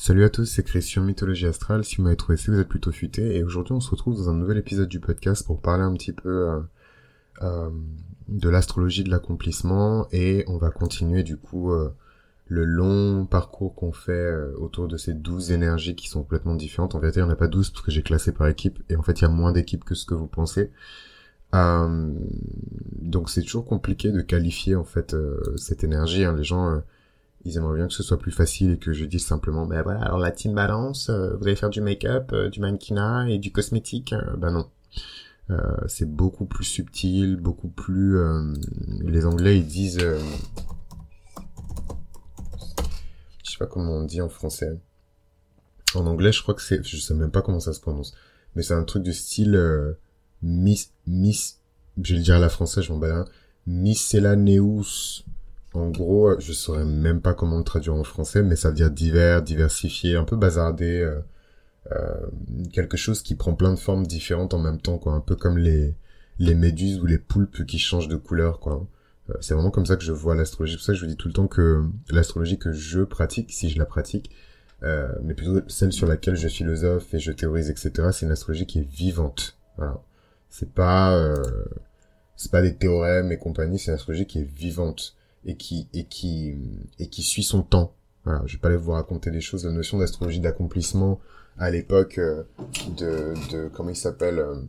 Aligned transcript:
Salut 0.00 0.22
à 0.22 0.30
tous, 0.30 0.44
c'est 0.44 0.62
Christian 0.62 1.02
Mythologie 1.02 1.46
Astrale. 1.46 1.84
Si 1.84 1.96
vous 1.96 2.04
m'avez 2.04 2.14
trouvé, 2.14 2.36
c'est 2.36 2.52
vous 2.52 2.60
êtes 2.60 2.68
plutôt 2.68 2.92
futé. 2.92 3.36
Et 3.36 3.42
aujourd'hui, 3.42 3.74
on 3.74 3.80
se 3.80 3.90
retrouve 3.90 4.14
dans 4.14 4.30
un 4.30 4.34
nouvel 4.34 4.56
épisode 4.56 4.88
du 4.88 5.00
podcast 5.00 5.44
pour 5.44 5.60
parler 5.60 5.82
un 5.82 5.92
petit 5.92 6.12
peu 6.12 6.28
euh, 6.28 6.60
euh, 7.42 7.68
de 8.28 8.48
l'astrologie 8.48 9.02
de 9.02 9.10
l'accomplissement. 9.10 10.06
Et 10.12 10.44
on 10.46 10.56
va 10.56 10.70
continuer 10.70 11.24
du 11.24 11.36
coup 11.36 11.72
euh, 11.72 11.92
le 12.46 12.64
long 12.64 13.26
parcours 13.26 13.74
qu'on 13.74 13.90
fait 13.90 14.32
autour 14.58 14.86
de 14.86 14.96
ces 14.96 15.14
douze 15.14 15.50
énergies 15.50 15.96
qui 15.96 16.06
sont 16.06 16.22
complètement 16.22 16.54
différentes. 16.54 16.94
En 16.94 17.00
vérité, 17.00 17.18
il 17.18 17.24
n'y 17.24 17.30
en 17.30 17.32
a 17.32 17.36
pas 17.36 17.48
douze 17.48 17.70
parce 17.70 17.84
que 17.84 17.90
j'ai 17.90 18.02
classé 18.02 18.30
par 18.30 18.46
équipe. 18.46 18.78
Et 18.88 18.94
en 18.94 19.02
fait, 19.02 19.18
il 19.18 19.22
y 19.22 19.24
a 19.24 19.30
moins 19.30 19.50
d'équipes 19.50 19.82
que 19.82 19.96
ce 19.96 20.06
que 20.06 20.14
vous 20.14 20.28
pensez. 20.28 20.70
donc 21.52 23.30
c'est 23.30 23.42
toujours 23.42 23.66
compliqué 23.66 24.12
de 24.12 24.20
qualifier 24.20 24.76
en 24.76 24.84
fait 24.84 25.16
cette 25.56 25.82
énergie. 25.82 26.22
Hein. 26.22 26.36
Les 26.36 26.44
gens 26.44 26.84
ils 27.44 27.56
aimeraient 27.56 27.76
bien 27.76 27.86
que 27.86 27.92
ce 27.92 28.02
soit 28.02 28.18
plus 28.18 28.32
facile 28.32 28.72
et 28.72 28.78
que 28.78 28.92
je 28.92 29.04
dise 29.04 29.24
simplement, 29.24 29.66
ben 29.66 29.82
voilà, 29.82 30.00
alors 30.02 30.18
la 30.18 30.30
team 30.30 30.54
balance, 30.54 31.08
euh, 31.08 31.36
vous 31.36 31.46
allez 31.46 31.56
faire 31.56 31.70
du 31.70 31.80
make-up, 31.80 32.32
euh, 32.32 32.50
du 32.50 32.60
mannequinat 32.60 33.28
et 33.30 33.38
du 33.38 33.52
cosmétique. 33.52 34.12
Euh, 34.12 34.36
ben 34.36 34.50
non. 34.50 34.68
c'est 35.86 36.10
beaucoup 36.10 36.44
plus 36.44 36.64
subtil, 36.64 37.36
beaucoup 37.36 37.68
plus... 37.68 38.18
les 39.00 39.24
Anglais, 39.24 39.58
ils 39.58 39.66
disent... 39.66 39.98
je 43.44 43.50
sais 43.50 43.58
pas 43.58 43.66
comment 43.66 43.98
on 43.98 44.04
dit 44.04 44.20
en 44.20 44.28
français. 44.28 44.78
En 45.94 46.06
anglais, 46.06 46.32
je 46.32 46.42
crois 46.42 46.54
que 46.54 46.60
c'est... 46.60 46.84
Je 46.84 46.98
sais 46.98 47.14
même 47.14 47.30
pas 47.30 47.40
comment 47.40 47.60
ça 47.60 47.72
se 47.72 47.80
prononce. 47.80 48.12
Mais 48.54 48.62
c'est 48.62 48.74
un 48.74 48.84
truc 48.84 49.02
de 49.02 49.12
style... 49.12 49.96
miss... 50.42 50.92
Miss... 51.06 51.60
Je 52.02 52.12
vais 52.12 52.18
le 52.18 52.24
dire 52.24 52.34
à 52.34 52.40
la 52.40 52.50
française, 52.50 52.84
je 52.84 52.92
m'en 52.92 52.98
bats. 52.98 53.24
Miscellaneous 53.66 55.24
en 55.78 55.90
gros, 55.90 56.38
je 56.40 56.52
saurais 56.52 56.84
même 56.84 57.20
pas 57.20 57.34
comment 57.34 57.58
le 57.58 57.64
traduire 57.64 57.94
en 57.94 58.04
français, 58.04 58.42
mais 58.42 58.56
ça 58.56 58.68
veut 58.68 58.74
dire 58.74 58.90
divers, 58.90 59.42
diversifié, 59.42 60.16
un 60.16 60.24
peu 60.24 60.36
bazardé, 60.36 61.00
euh, 61.00 61.20
euh, 61.92 62.14
quelque 62.72 62.96
chose 62.96 63.22
qui 63.22 63.34
prend 63.34 63.54
plein 63.54 63.70
de 63.72 63.78
formes 63.78 64.06
différentes 64.06 64.54
en 64.54 64.58
même 64.58 64.80
temps, 64.80 64.98
quoi. 64.98 65.14
Un 65.14 65.20
peu 65.20 65.36
comme 65.36 65.58
les 65.58 65.94
les 66.38 66.54
méduses 66.54 67.00
ou 67.00 67.06
les 67.06 67.18
poulpes 67.18 67.66
qui 67.66 67.78
changent 67.78 68.08
de 68.08 68.16
couleur, 68.16 68.60
quoi. 68.60 68.86
Euh, 69.30 69.34
c'est 69.40 69.54
vraiment 69.54 69.70
comme 69.70 69.86
ça 69.86 69.96
que 69.96 70.04
je 70.04 70.12
vois 70.12 70.34
l'astrologie. 70.34 70.72
C'est 70.74 70.78
pour 70.78 70.86
ça 70.86 70.92
que 70.92 70.98
je 70.98 71.04
vous 71.04 71.10
dis 71.10 71.16
tout 71.16 71.28
le 71.28 71.34
temps 71.34 71.48
que 71.48 71.84
l'astrologie 72.10 72.58
que 72.58 72.72
je 72.72 73.00
pratique, 73.00 73.52
si 73.52 73.68
je 73.70 73.78
la 73.78 73.86
pratique, 73.86 74.30
euh, 74.82 75.08
mais 75.22 75.34
plutôt 75.34 75.60
celle 75.68 75.92
sur 75.92 76.06
laquelle 76.06 76.36
je 76.36 76.48
philosophe 76.48 77.12
et 77.14 77.18
je 77.18 77.32
théorise, 77.32 77.70
etc. 77.70 78.10
C'est 78.12 78.26
une 78.26 78.32
astrologie 78.32 78.66
qui 78.66 78.80
est 78.80 78.88
vivante. 78.88 79.56
Voilà. 79.76 80.00
C'est 80.50 80.72
pas 80.72 81.16
euh, 81.16 81.34
c'est 82.36 82.50
pas 82.50 82.62
des 82.62 82.76
théorèmes 82.76 83.32
et 83.32 83.38
compagnie. 83.38 83.78
C'est 83.78 83.90
une 83.90 83.96
astrologie 83.96 84.26
qui 84.26 84.40
est 84.40 84.50
vivante 84.50 85.16
et 85.48 85.56
qui 85.56 85.88
et 85.94 86.04
qui 86.04 86.54
et 87.00 87.08
qui 87.08 87.22
suit 87.22 87.42
son 87.42 87.62
temps. 87.62 87.94
Voilà, 88.24 88.42
je 88.46 88.52
vais 88.52 88.60
pas 88.60 88.76
vous 88.76 88.92
raconter 88.92 89.30
des 89.30 89.40
choses. 89.40 89.64
La 89.64 89.72
notion 89.72 89.98
d'astrologie 89.98 90.40
d'accomplissement 90.40 91.18
à 91.58 91.70
l'époque 91.70 92.18
euh, 92.18 92.44
de, 92.96 93.34
de 93.50 93.68
comment 93.68 93.88
il 93.88 93.96
s'appelle 93.96 94.38
euh, 94.38 94.60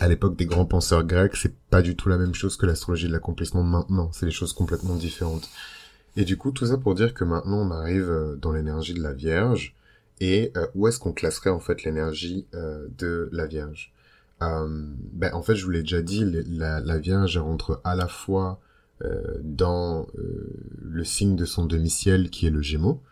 à 0.00 0.08
l'époque 0.08 0.36
des 0.36 0.46
grands 0.46 0.64
penseurs 0.64 1.04
grecs, 1.04 1.34
c'est 1.34 1.54
pas 1.68 1.82
du 1.82 1.96
tout 1.96 2.08
la 2.08 2.16
même 2.16 2.34
chose 2.34 2.56
que 2.56 2.64
l'astrologie 2.64 3.08
de 3.08 3.12
l'accomplissement 3.12 3.64
maintenant. 3.64 4.10
C'est 4.12 4.26
des 4.26 4.32
choses 4.32 4.52
complètement 4.52 4.94
différentes. 4.94 5.50
Et 6.16 6.24
du 6.24 6.36
coup, 6.36 6.52
tout 6.52 6.66
ça 6.66 6.78
pour 6.78 6.94
dire 6.94 7.12
que 7.12 7.24
maintenant 7.24 7.58
on 7.58 7.70
arrive 7.72 8.08
euh, 8.08 8.36
dans 8.36 8.52
l'énergie 8.52 8.94
de 8.94 9.02
la 9.02 9.12
Vierge. 9.12 9.74
Et 10.22 10.52
où 10.74 10.86
est-ce 10.86 10.98
qu'on 10.98 11.14
classerait 11.14 11.48
en 11.48 11.60
fait 11.60 11.82
l'énergie 11.82 12.46
de 12.52 13.30
la 13.32 13.46
Vierge? 13.46 13.90
Ben, 14.38 15.32
En 15.32 15.40
fait, 15.40 15.54
je 15.54 15.64
vous 15.64 15.70
l'ai 15.70 15.80
déjà 15.80 16.02
dit, 16.02 16.26
la, 16.46 16.98
Vierge 16.98 17.38
rentre 17.38 17.80
à 17.84 17.96
la 17.96 18.06
fois 18.06 18.60
dans 19.42 20.06
euh, 20.18 20.52
le 20.82 21.04
signe 21.04 21.36
de 21.36 21.44
son 21.44 21.66
demi-ciel 21.66 22.30
qui 22.30 22.46
est 22.46 22.50
le 22.50 22.62
Gémeaux. 22.62 23.02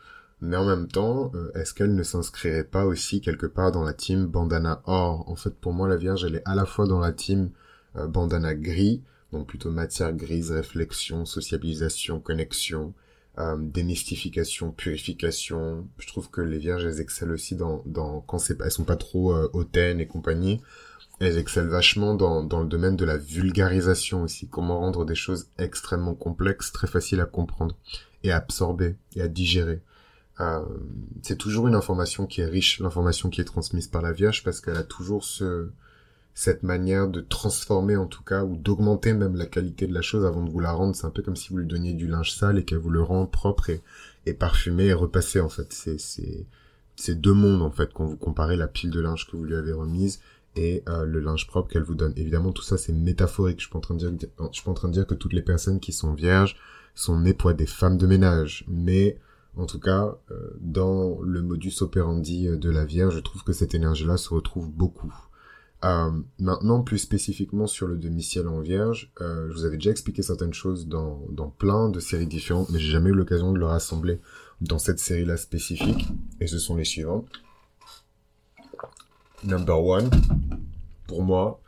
Mais 0.40 0.56
en 0.56 0.64
même 0.64 0.86
temps, 0.86 1.32
euh, 1.34 1.50
est-ce 1.54 1.74
qu'elle 1.74 1.94
ne 1.94 2.02
s'inscrirait 2.02 2.64
pas 2.64 2.86
aussi 2.86 3.20
quelque 3.20 3.46
part 3.46 3.72
dans 3.72 3.84
la 3.84 3.92
team 3.92 4.26
bandana 4.26 4.82
or? 4.86 5.28
En 5.28 5.36
fait, 5.36 5.54
pour 5.54 5.72
moi, 5.72 5.88
la 5.88 5.96
Vierge, 5.96 6.24
elle 6.24 6.36
est 6.36 6.42
à 6.44 6.54
la 6.54 6.66
fois 6.66 6.86
dans 6.86 7.00
la 7.00 7.12
team 7.12 7.50
bandana 7.94 8.54
gris, 8.54 9.02
donc 9.32 9.48
plutôt 9.48 9.70
matière 9.70 10.12
grise, 10.12 10.52
réflexion, 10.52 11.24
sociabilisation, 11.24 12.20
connexion, 12.20 12.94
démystification, 13.58 14.70
purification. 14.70 15.88
Je 15.98 16.06
trouve 16.06 16.30
que 16.30 16.40
les 16.40 16.58
Vierges, 16.58 16.84
elles 16.84 17.00
excellent 17.00 17.32
aussi 17.32 17.56
dans, 17.56 17.82
dans 17.86 18.20
quand 18.20 18.38
elles 18.50 18.70
sont 18.70 18.84
pas 18.84 18.96
trop 18.96 19.34
hautaines 19.52 20.00
et 20.00 20.06
compagnie 20.06 20.60
elles 21.20 21.38
excellent 21.38 21.68
vachement 21.68 22.14
dans, 22.14 22.42
dans 22.44 22.60
le 22.60 22.68
domaine 22.68 22.96
de 22.96 23.04
la 23.04 23.16
vulgarisation 23.16 24.22
aussi, 24.22 24.48
comment 24.48 24.78
rendre 24.78 25.04
des 25.04 25.14
choses 25.14 25.48
extrêmement 25.58 26.14
complexes, 26.14 26.72
très 26.72 26.86
faciles 26.86 27.20
à 27.20 27.26
comprendre 27.26 27.76
et 28.22 28.30
à 28.30 28.36
absorber 28.36 28.96
et 29.16 29.22
à 29.22 29.28
digérer. 29.28 29.82
Euh, 30.40 30.60
c'est 31.22 31.36
toujours 31.36 31.66
une 31.66 31.74
information 31.74 32.26
qui 32.26 32.40
est 32.40 32.46
riche, 32.46 32.78
l'information 32.80 33.30
qui 33.30 33.40
est 33.40 33.44
transmise 33.44 33.88
par 33.88 34.02
la 34.02 34.12
Vierge, 34.12 34.44
parce 34.44 34.60
qu'elle 34.60 34.76
a 34.76 34.84
toujours 34.84 35.24
ce, 35.24 35.70
cette 36.34 36.62
manière 36.62 37.08
de 37.08 37.20
transformer 37.20 37.96
en 37.96 38.06
tout 38.06 38.22
cas, 38.22 38.44
ou 38.44 38.56
d'augmenter 38.56 39.12
même 39.12 39.34
la 39.34 39.46
qualité 39.46 39.88
de 39.88 39.94
la 39.94 40.02
chose 40.02 40.24
avant 40.24 40.44
de 40.44 40.50
vous 40.50 40.60
la 40.60 40.70
rendre. 40.70 40.94
C'est 40.94 41.06
un 41.06 41.10
peu 41.10 41.22
comme 41.22 41.34
si 41.34 41.48
vous 41.48 41.58
lui 41.58 41.66
donniez 41.66 41.94
du 41.94 42.06
linge 42.06 42.32
sale 42.32 42.58
et 42.58 42.64
qu'elle 42.64 42.78
vous 42.78 42.90
le 42.90 43.02
rend 43.02 43.26
propre 43.26 43.70
et, 43.70 43.82
et 44.26 44.34
parfumé 44.34 44.86
et 44.86 44.92
repassé 44.92 45.40
en 45.40 45.48
fait. 45.48 45.72
C'est, 45.72 45.98
c'est, 45.98 46.46
c'est 46.94 47.20
deux 47.20 47.32
mondes 47.32 47.62
en 47.62 47.72
fait 47.72 47.92
quand 47.92 48.04
vous 48.04 48.16
comparez 48.16 48.56
la 48.56 48.68
pile 48.68 48.90
de 48.90 49.00
linge 49.00 49.26
que 49.26 49.36
vous 49.36 49.44
lui 49.44 49.56
avez 49.56 49.72
remise 49.72 50.20
euh, 50.88 51.04
le 51.04 51.20
linge 51.20 51.46
propre 51.46 51.68
qu'elle 51.68 51.82
vous 51.82 51.94
donne. 51.94 52.12
Évidemment, 52.16 52.52
tout 52.52 52.62
ça 52.62 52.76
c'est 52.76 52.92
métaphorique. 52.92 53.58
Je 53.58 53.64
suis 53.64 53.72
pas 53.72 53.80
de 53.80 53.96
dire, 53.96 54.28
suis 54.52 54.64
pas 54.64 54.70
en 54.70 54.74
train 54.74 54.88
de 54.88 54.92
dire 54.92 55.06
que 55.06 55.14
toutes 55.14 55.32
les 55.32 55.42
personnes 55.42 55.80
qui 55.80 55.92
sont 55.92 56.12
vierges 56.12 56.56
sont 56.94 57.18
nées 57.20 57.34
pour 57.34 57.50
être 57.50 57.56
des 57.56 57.66
femmes 57.66 57.96
de 57.96 58.06
ménage, 58.06 58.64
mais 58.68 59.18
en 59.56 59.66
tout 59.66 59.80
cas, 59.80 60.16
euh, 60.30 60.50
dans 60.60 61.20
le 61.22 61.42
modus 61.42 61.74
operandi 61.80 62.48
euh, 62.48 62.56
de 62.56 62.70
la 62.70 62.84
Vierge, 62.84 63.16
je 63.16 63.20
trouve 63.20 63.44
que 63.44 63.52
cette 63.52 63.74
énergie-là 63.74 64.16
se 64.16 64.32
retrouve 64.32 64.70
beaucoup. 64.70 65.12
maintenant, 66.38 66.82
plus 66.82 66.98
spécifiquement 66.98 67.68
sur 67.68 67.86
le 67.86 67.96
demi-ciel 67.96 68.48
en 68.48 68.60
Vierge, 68.60 69.12
je 69.20 69.52
vous 69.52 69.64
avais 69.64 69.76
déjà 69.76 69.90
expliqué 69.92 70.22
certaines 70.22 70.54
choses 70.54 70.88
dans, 70.88 71.24
dans 71.30 71.50
plein 71.50 71.88
de 71.88 72.00
séries 72.00 72.26
différentes, 72.26 72.70
mais 72.70 72.80
j'ai 72.80 72.90
jamais 72.90 73.10
eu 73.10 73.14
l'occasion 73.14 73.52
de 73.52 73.58
le 73.58 73.66
rassembler 73.66 74.20
dans 74.60 74.78
cette 74.78 74.98
série-là 74.98 75.36
spécifique, 75.36 76.08
et 76.40 76.48
ce 76.48 76.58
sont 76.58 76.74
les 76.74 76.84
suivantes 76.84 77.28
number 79.44 79.82
one, 79.82 80.10
pour 81.06 81.22
moi, 81.22 81.60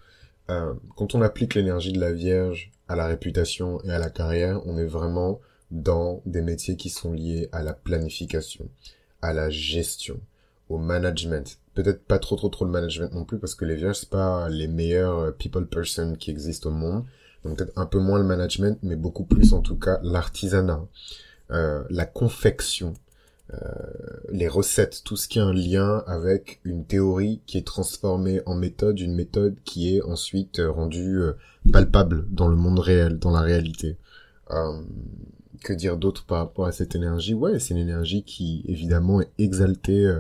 euh, 0.51 0.75
quand 0.97 1.15
on 1.15 1.23
applique 1.23 1.55
l'énergie 1.55 1.93
de 1.93 2.01
la 2.01 2.13
Vierge 2.13 2.71
à 2.89 2.97
la 2.97 3.07
réputation 3.07 3.81
et 3.85 3.91
à 3.91 3.99
la 3.99 4.11
carrière, 4.11 4.61
on 4.67 4.77
est 4.77 4.87
vraiment 4.87 5.41
dans 5.71 6.23
des 6.27 6.43
métiers 6.43 6.77
qui 6.77 6.91
sont 6.91 7.13
liés 7.13 7.49
à 7.53 7.63
la 7.63 7.73
planification, 7.73 8.69
à 9.23 9.33
la 9.33 9.51
gestion, 9.51 10.21
au 10.69 10.79
management. 10.79 11.59
Peut-être 11.75 12.05
pas 12.05 12.19
trop 12.19 12.37
trop 12.37 12.49
trop 12.49 12.65
le 12.65 12.73
management 12.73 13.13
non 13.15 13.25
plus 13.25 13.39
parce 13.39 13.55
que 13.55 13.65
les 13.65 13.77
Vierges 13.77 13.99
c'est 13.99 14.11
pas 14.11 14.49
les 14.49 14.67
meilleurs 14.67 15.19
euh, 15.19 15.31
people 15.31 15.67
person 15.67 16.15
qui 16.17 16.31
existent 16.31 16.71
au 16.71 16.73
monde. 16.73 17.05
Donc 17.45 17.57
peut-être 17.57 17.79
un 17.79 17.87
peu 17.87 17.99
moins 17.99 18.19
le 18.19 18.25
management, 18.25 18.79
mais 18.83 18.97
beaucoup 18.97 19.25
plus 19.25 19.53
en 19.53 19.61
tout 19.61 19.77
cas 19.77 20.01
l'artisanat, 20.03 20.85
euh, 21.53 21.85
la 21.89 22.07
confection, 22.07 22.95
les 24.33 24.49
recettes, 24.49 25.03
tout 25.05 25.17
ce 25.17 25.29
qui 25.29 25.39
a 25.39 25.45
un 25.45 25.53
lien 25.53 26.03
avec 26.07 26.61
une 26.65 26.85
théorie 26.85 27.41
qui 27.47 27.59
est 27.59 27.67
transformée 27.67 28.41
en 28.47 28.55
méthode, 28.55 29.01
une 29.01 29.15
méthode 29.15 29.57
qui 29.65 29.97
est 29.97 30.03
ensuite 30.03 30.61
euh, 30.61 30.71
rendue 30.71 31.21
euh, 31.21 31.33
palpable 31.73 32.27
dans 32.31 32.49
le 32.49 32.57
monde 32.57 32.79
réel, 32.79 33.19
dans 33.19 33.31
la 33.31 33.41
réalité. 33.41 33.97
que 35.63 35.73
dire 35.73 35.97
d'autre 35.97 36.25
par 36.25 36.39
rapport 36.39 36.67
à 36.67 36.73
cette 36.73 36.95
énergie? 36.95 37.35
Ouais, 37.35 37.59
c'est 37.59 37.75
une 37.75 37.81
énergie 37.81 38.23
qui 38.23 38.65
évidemment 38.67 39.21
est 39.21 39.31
exaltée 39.39 40.11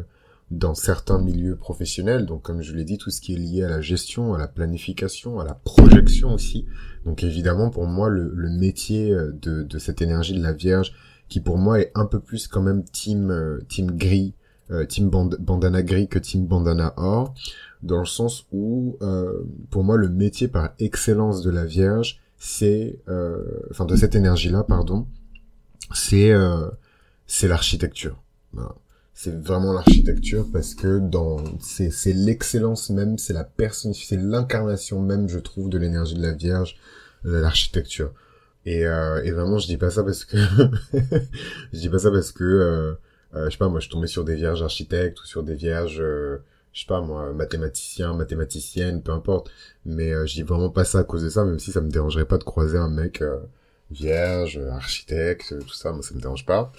dans 0.50 0.74
certains 0.74 1.18
milieux 1.18 1.56
professionnels. 1.56 2.26
Donc 2.26 2.42
comme 2.42 2.62
je 2.62 2.74
l'ai 2.74 2.84
dit, 2.84 2.98
tout 2.98 3.10
ce 3.10 3.20
qui 3.20 3.34
est 3.34 3.38
lié 3.38 3.62
à 3.62 3.68
la 3.68 3.80
gestion, 3.80 4.34
à 4.34 4.38
la 4.38 4.48
planification, 4.48 5.40
à 5.40 5.44
la 5.44 5.54
projection 5.54 6.34
aussi. 6.34 6.66
Donc 7.06 7.24
évidemment 7.24 7.70
pour 7.70 7.86
moi 7.86 8.10
le, 8.10 8.50
métier 8.50 9.14
de, 9.14 9.62
de 9.62 9.78
cette 9.78 10.02
énergie 10.02 10.34
de 10.34 10.42
la 10.42 10.52
Vierge 10.52 10.92
qui 11.30 11.40
pour 11.40 11.56
moi 11.56 11.80
est 11.80 11.92
un 11.94 12.04
peu 12.04 12.20
plus 12.20 12.46
quand 12.48 12.60
même 12.60 12.84
team 12.84 13.30
euh, 13.30 13.60
team 13.68 13.92
gris, 13.92 14.34
euh, 14.70 14.84
team 14.84 15.08
bandana 15.08 15.82
gris 15.82 16.08
que 16.08 16.18
team 16.18 16.46
bandana 16.46 16.92
or, 16.98 17.34
dans 17.82 18.00
le 18.00 18.04
sens 18.04 18.46
où 18.52 18.98
euh, 19.00 19.44
pour 19.70 19.84
moi 19.84 19.96
le 19.96 20.10
métier 20.10 20.48
par 20.48 20.74
excellence 20.78 21.42
de 21.42 21.50
la 21.50 21.64
Vierge, 21.64 22.20
c'est 22.36 22.98
enfin 23.70 23.86
de 23.86 23.96
cette 23.96 24.14
énergie-là, 24.14 24.64
pardon, 24.64 25.06
c'est 25.94 26.32
c'est 27.26 27.48
l'architecture. 27.48 28.20
C'est 29.14 29.36
vraiment 29.36 29.74
l'architecture 29.74 30.46
parce 30.50 30.74
que 30.74 30.98
dans 30.98 31.44
c'est 31.60 31.90
c'est 31.90 32.14
l'excellence 32.14 32.88
même, 32.88 33.18
c'est 33.18 33.34
la 33.34 33.44
personne, 33.44 33.92
c'est 33.92 34.16
l'incarnation 34.16 35.00
même, 35.00 35.28
je 35.28 35.38
trouve, 35.38 35.68
de 35.68 35.76
l'énergie 35.76 36.14
de 36.14 36.22
la 36.22 36.32
Vierge, 36.32 36.76
l'architecture. 37.24 38.12
Et, 38.66 38.86
euh, 38.86 39.22
et 39.24 39.30
vraiment, 39.32 39.58
je 39.58 39.66
dis 39.66 39.78
pas 39.78 39.90
ça 39.90 40.04
parce 40.04 40.24
que 40.24 40.36
je 41.72 41.78
dis 41.78 41.88
pas 41.88 41.98
ça 41.98 42.10
parce 42.10 42.32
que 42.32 42.44
euh, 42.44 42.94
euh, 43.34 43.46
je 43.46 43.50
sais 43.50 43.58
pas 43.58 43.68
moi, 43.68 43.80
je 43.80 43.88
tombais 43.88 44.06
sur 44.06 44.24
des 44.24 44.34
vierges 44.34 44.62
architectes 44.62 45.20
ou 45.22 45.26
sur 45.26 45.42
des 45.42 45.54
vierges, 45.54 46.00
euh, 46.00 46.38
je 46.72 46.80
sais 46.80 46.86
pas 46.86 47.00
moi, 47.00 47.32
mathématiciens, 47.32 48.14
mathématiciennes, 48.14 49.02
peu 49.02 49.12
importe. 49.12 49.50
Mais 49.84 50.12
euh, 50.12 50.26
je 50.26 50.34
dis 50.34 50.42
vraiment 50.42 50.70
pas 50.70 50.84
ça 50.84 51.00
à 51.00 51.04
cause 51.04 51.22
de 51.24 51.28
ça, 51.28 51.44
même 51.44 51.58
si 51.58 51.72
ça 51.72 51.80
me 51.80 51.90
dérangerait 51.90 52.24
pas 52.26 52.38
de 52.38 52.44
croiser 52.44 52.78
un 52.78 52.88
mec 52.90 53.22
vierge, 53.90 54.58
architecte, 54.70 55.58
tout 55.60 55.74
ça, 55.74 55.92
moi 55.92 56.02
ça 56.02 56.14
me 56.14 56.20
dérange 56.20 56.46
pas. 56.46 56.72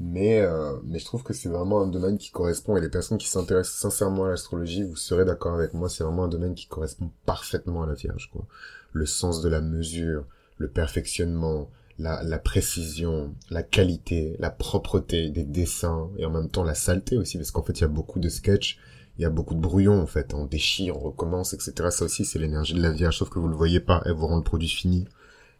Mais, 0.00 0.46
mais 0.84 0.98
je 1.00 1.04
trouve 1.04 1.24
que 1.24 1.32
c'est 1.32 1.48
vraiment 1.48 1.82
un 1.82 1.88
domaine 1.88 2.18
qui 2.18 2.30
correspond, 2.30 2.76
et 2.76 2.80
les 2.80 2.88
personnes 2.88 3.18
qui 3.18 3.28
s'intéressent 3.28 3.76
sincèrement 3.78 4.26
à 4.26 4.28
l'astrologie, 4.28 4.84
vous 4.84 4.96
serez 4.96 5.24
d'accord 5.24 5.54
avec 5.54 5.74
moi, 5.74 5.88
c'est 5.88 6.04
vraiment 6.04 6.24
un 6.24 6.28
domaine 6.28 6.54
qui 6.54 6.68
correspond 6.68 7.10
parfaitement 7.26 7.82
à 7.82 7.86
la 7.86 7.94
Vierge, 7.94 8.30
quoi. 8.32 8.46
Le 8.92 9.06
sens 9.06 9.42
de 9.42 9.48
la 9.48 9.60
mesure, 9.60 10.24
le 10.58 10.68
perfectionnement, 10.68 11.70
la, 11.98 12.22
la 12.22 12.38
précision, 12.38 13.34
la 13.50 13.62
qualité, 13.62 14.36
la 14.38 14.50
propreté 14.50 15.30
des 15.30 15.44
dessins, 15.44 16.10
et 16.18 16.26
en 16.26 16.30
même 16.30 16.50
temps 16.50 16.64
la 16.64 16.74
saleté 16.74 17.16
aussi, 17.16 17.38
parce 17.38 17.50
qu'en 17.50 17.62
fait, 17.62 17.78
il 17.78 17.82
y 17.82 17.84
a 17.84 17.88
beaucoup 17.88 18.20
de 18.20 18.28
sketchs, 18.28 18.78
il 19.18 19.22
y 19.22 19.24
a 19.24 19.30
beaucoup 19.30 19.54
de 19.54 19.60
brouillons, 19.60 20.00
en 20.00 20.06
fait, 20.06 20.32
on 20.34 20.44
déchire, 20.44 20.96
on 20.96 21.00
recommence, 21.00 21.52
etc. 21.52 21.88
Ça 21.90 22.04
aussi, 22.04 22.24
c'est 22.24 22.38
l'énergie 22.38 22.74
de 22.74 22.82
la 22.82 22.90
Vierge, 22.90 23.18
sauf 23.18 23.30
que 23.30 23.38
vous 23.38 23.48
le 23.48 23.56
voyez 23.56 23.80
pas, 23.80 24.00
elle 24.04 24.12
vous 24.12 24.26
rend 24.26 24.36
le 24.36 24.44
produit 24.44 24.68
fini. 24.68 25.06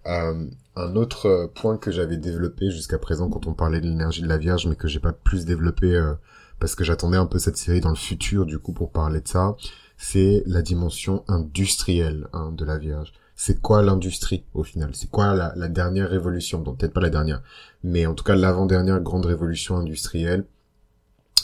Euh, 0.06 0.46
un 0.76 0.96
autre 0.96 1.26
euh, 1.26 1.46
point 1.48 1.76
que 1.76 1.90
j'avais 1.90 2.16
développé 2.16 2.70
jusqu'à 2.70 2.98
présent 2.98 3.28
quand 3.28 3.46
on 3.46 3.54
parlait 3.54 3.80
de 3.80 3.88
l'énergie 3.88 4.22
de 4.22 4.28
la 4.28 4.38
Vierge, 4.38 4.66
mais 4.66 4.76
que 4.76 4.88
j'ai 4.88 5.00
pas 5.00 5.12
plus 5.12 5.44
développé 5.44 5.94
euh, 5.94 6.14
parce 6.60 6.74
que 6.74 6.84
j'attendais 6.84 7.16
un 7.16 7.26
peu 7.26 7.38
cette 7.38 7.56
série 7.56 7.80
dans 7.80 7.90
le 7.90 7.96
futur 7.96 8.46
du 8.46 8.58
coup 8.58 8.72
pour 8.72 8.90
parler 8.90 9.20
de 9.20 9.28
ça, 9.28 9.56
c'est 9.96 10.42
la 10.46 10.62
dimension 10.62 11.24
industrielle 11.28 12.28
hein, 12.32 12.52
de 12.52 12.64
la 12.64 12.78
Vierge. 12.78 13.12
C'est 13.40 13.62
quoi 13.62 13.82
l'industrie 13.82 14.44
au 14.52 14.64
final? 14.64 14.90
C'est 14.94 15.08
quoi 15.08 15.32
la, 15.32 15.52
la, 15.56 15.68
dernière 15.68 16.10
révolution? 16.10 16.60
Donc 16.60 16.78
peut-être 16.78 16.92
pas 16.92 17.00
la 17.00 17.08
dernière, 17.08 17.40
mais 17.84 18.04
en 18.04 18.14
tout 18.14 18.24
cas 18.24 18.34
l'avant-dernière 18.34 19.00
grande 19.00 19.26
révolution 19.26 19.76
industrielle. 19.76 20.44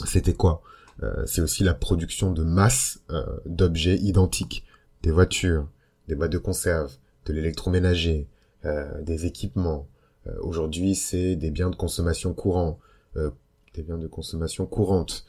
C'était 0.05 0.33
quoi? 0.33 0.61
Euh, 1.03 1.25
C'est 1.25 1.41
aussi 1.41 1.63
la 1.63 1.73
production 1.73 2.31
de 2.31 2.43
masse 2.43 2.99
d'objets 3.45 3.95
identiques, 3.95 4.65
des 5.03 5.11
voitures, 5.11 5.69
des 6.09 6.15
boîtes 6.15 6.33
de 6.33 6.37
conserve, 6.37 6.91
de 7.25 7.33
l'électroménager, 7.33 8.27
euh, 8.65 9.01
des 9.01 9.25
équipements. 9.25 9.87
Euh, 10.27 10.31
aujourd'hui, 10.41 10.95
c'est 10.95 11.35
des 11.35 11.51
biens 11.51 11.69
de 11.69 11.75
consommation 11.75 12.33
courant, 12.33 12.79
euh, 13.15 13.29
des 13.73 13.83
biens 13.83 13.97
de 13.97 14.07
consommation 14.07 14.65
courante. 14.65 15.25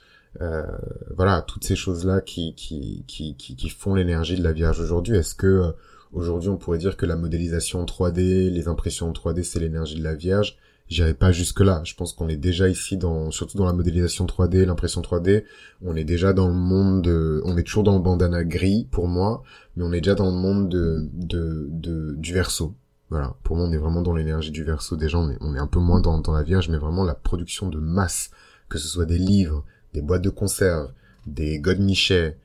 voilà, 1.14 1.40
toutes 1.42 1.64
ces 1.64 1.76
choses-là 1.76 2.20
qui, 2.20 2.54
qui, 2.54 3.04
qui, 3.06 3.36
qui, 3.36 3.68
font 3.70 3.94
l'énergie 3.94 4.36
de 4.36 4.42
la 4.42 4.52
Vierge 4.52 4.80
aujourd'hui. 4.80 5.16
Est-ce 5.16 5.34
que 5.34 5.74
aujourd'hui 6.16 6.48
on 6.48 6.56
pourrait 6.56 6.78
dire 6.78 6.96
que 6.96 7.06
la 7.06 7.16
modélisation 7.16 7.80
en 7.80 7.84
3D, 7.84 8.50
les 8.50 8.68
impressions 8.68 9.08
en 9.08 9.12
3D, 9.12 9.42
c'est 9.42 9.60
l'énergie 9.60 9.96
de 9.96 10.02
la 10.02 10.14
Vierge. 10.14 10.56
J'irai 10.88 11.14
pas 11.14 11.32
jusque 11.32 11.60
là. 11.60 11.82
Je 11.84 11.94
pense 11.94 12.12
qu'on 12.12 12.28
est 12.28 12.36
déjà 12.36 12.68
ici 12.68 12.96
dans, 12.96 13.32
surtout 13.32 13.58
dans 13.58 13.64
la 13.64 13.72
modélisation 13.72 14.24
3D, 14.24 14.64
l'impression 14.64 15.00
3D, 15.00 15.44
on 15.82 15.96
est 15.96 16.04
déjà 16.04 16.32
dans 16.32 16.46
le 16.46 16.54
monde 16.54 17.02
de, 17.02 17.42
on 17.44 17.56
est 17.56 17.64
toujours 17.64 17.82
dans 17.82 17.94
le 17.94 18.02
bandana 18.02 18.44
gris 18.44 18.86
pour 18.90 19.08
moi, 19.08 19.42
mais 19.76 19.84
on 19.84 19.92
est 19.92 20.00
déjà 20.00 20.14
dans 20.14 20.30
le 20.30 20.36
monde 20.36 20.68
de, 20.68 21.08
de, 21.12 21.68
de 21.70 22.14
du 22.16 22.32
verso. 22.32 22.74
Voilà, 23.10 23.36
pour 23.42 23.56
moi 23.56 23.66
on 23.66 23.72
est 23.72 23.78
vraiment 23.78 24.02
dans 24.02 24.14
l'énergie 24.14 24.50
du 24.50 24.64
verso. 24.64 24.96
Des 24.96 25.08
gens, 25.08 25.28
on 25.40 25.54
est 25.54 25.58
un 25.58 25.66
peu 25.66 25.80
moins 25.80 26.00
dans, 26.00 26.18
dans 26.18 26.32
la 26.32 26.42
Vierge, 26.42 26.68
mais 26.68 26.78
vraiment 26.78 27.04
la 27.04 27.14
production 27.14 27.68
de 27.68 27.78
masse, 27.78 28.30
que 28.68 28.78
ce 28.78 28.88
soit 28.88 29.06
des 29.06 29.18
livres, 29.18 29.64
des 29.92 30.02
boîtes 30.02 30.22
de 30.22 30.30
conserve, 30.30 30.92
des 31.26 31.58
godemichets, 31.58 32.36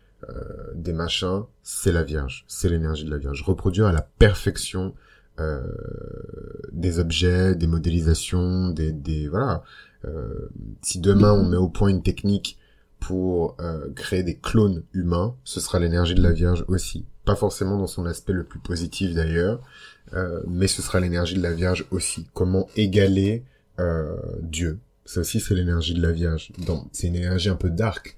des 0.75 0.93
machins, 0.93 1.43
c'est 1.63 1.91
la 1.91 2.03
Vierge, 2.03 2.45
c'est 2.47 2.69
l'énergie 2.69 3.05
de 3.05 3.11
la 3.11 3.17
Vierge. 3.17 3.43
Reproduire 3.43 3.87
à 3.87 3.91
la 3.91 4.01
perfection 4.01 4.93
euh, 5.39 5.61
des 6.71 6.99
objets, 6.99 7.55
des 7.55 7.67
modélisations, 7.67 8.69
des, 8.69 8.91
des 8.91 9.27
voilà. 9.27 9.63
Euh, 10.05 10.49
si 10.81 10.99
demain 10.99 11.33
on 11.33 11.47
met 11.47 11.57
au 11.57 11.69
point 11.69 11.89
une 11.89 12.03
technique 12.03 12.57
pour 12.99 13.55
euh, 13.59 13.91
créer 13.95 14.23
des 14.23 14.37
clones 14.37 14.83
humains, 14.93 15.35
ce 15.43 15.59
sera 15.59 15.79
l'énergie 15.79 16.15
de 16.15 16.21
la 16.21 16.31
Vierge 16.31 16.65
aussi. 16.67 17.05
Pas 17.25 17.35
forcément 17.35 17.77
dans 17.77 17.87
son 17.87 18.05
aspect 18.05 18.33
le 18.33 18.43
plus 18.43 18.59
positif 18.59 19.13
d'ailleurs, 19.15 19.61
euh, 20.13 20.41
mais 20.47 20.67
ce 20.67 20.81
sera 20.81 20.99
l'énergie 20.99 21.35
de 21.35 21.41
la 21.41 21.53
Vierge 21.53 21.85
aussi. 21.91 22.27
Comment 22.33 22.67
égaler 22.75 23.43
euh, 23.79 24.15
Dieu? 24.41 24.79
Ça 25.05 25.21
aussi, 25.21 25.39
c'est 25.39 25.55
l'énergie 25.55 25.93
de 25.93 26.01
la 26.01 26.11
Vierge. 26.11 26.51
C'est 26.91 27.07
une 27.07 27.15
énergie 27.15 27.49
un 27.49 27.55
peu 27.55 27.69
dark 27.69 28.17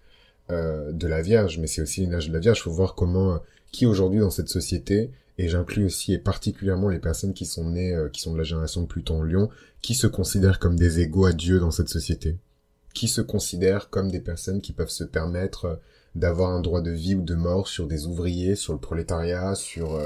euh, 0.51 0.91
de 0.91 1.07
la 1.07 1.21
Vierge, 1.21 1.57
mais 1.59 1.67
c'est 1.67 1.81
aussi 1.81 2.01
l'énergie 2.01 2.29
de 2.29 2.33
la 2.33 2.39
Vierge. 2.39 2.59
Il 2.59 2.63
faut 2.63 2.71
voir 2.71 2.95
comment, 2.95 3.39
qui 3.71 3.85
aujourd'hui 3.85 4.19
dans 4.19 4.29
cette 4.29 4.49
société, 4.49 5.11
et 5.37 5.49
j'inclus 5.49 5.85
aussi 5.85 6.13
et 6.13 6.19
particulièrement 6.19 6.89
les 6.89 6.99
personnes 6.99 7.33
qui 7.33 7.45
sont 7.45 7.69
nées, 7.69 7.97
qui 8.13 8.21
sont 8.21 8.33
de 8.33 8.37
la 8.37 8.43
génération 8.43 8.81
de 8.81 8.87
Pluton-Lion, 8.87 9.49
qui 9.81 9.95
se 9.95 10.05
considèrent 10.05 10.59
comme 10.59 10.75
des 10.75 10.99
égaux 10.99 11.25
à 11.25 11.33
Dieu 11.33 11.59
dans 11.59 11.71
cette 11.71 11.89
société, 11.89 12.37
qui 12.93 13.07
se 13.07 13.21
considèrent 13.21 13.89
comme 13.89 14.11
des 14.11 14.19
personnes 14.19 14.61
qui 14.61 14.73
peuvent 14.73 14.89
se 14.89 15.03
permettre 15.03 15.79
d'avoir 16.13 16.51
un 16.51 16.61
droit 16.61 16.81
de 16.81 16.91
vie 16.91 17.15
ou 17.15 17.23
de 17.23 17.33
mort 17.33 17.67
sur 17.67 17.87
des 17.87 18.05
ouvriers, 18.05 18.55
sur 18.55 18.73
le 18.73 18.79
prolétariat, 18.79 19.55
sur 19.55 19.99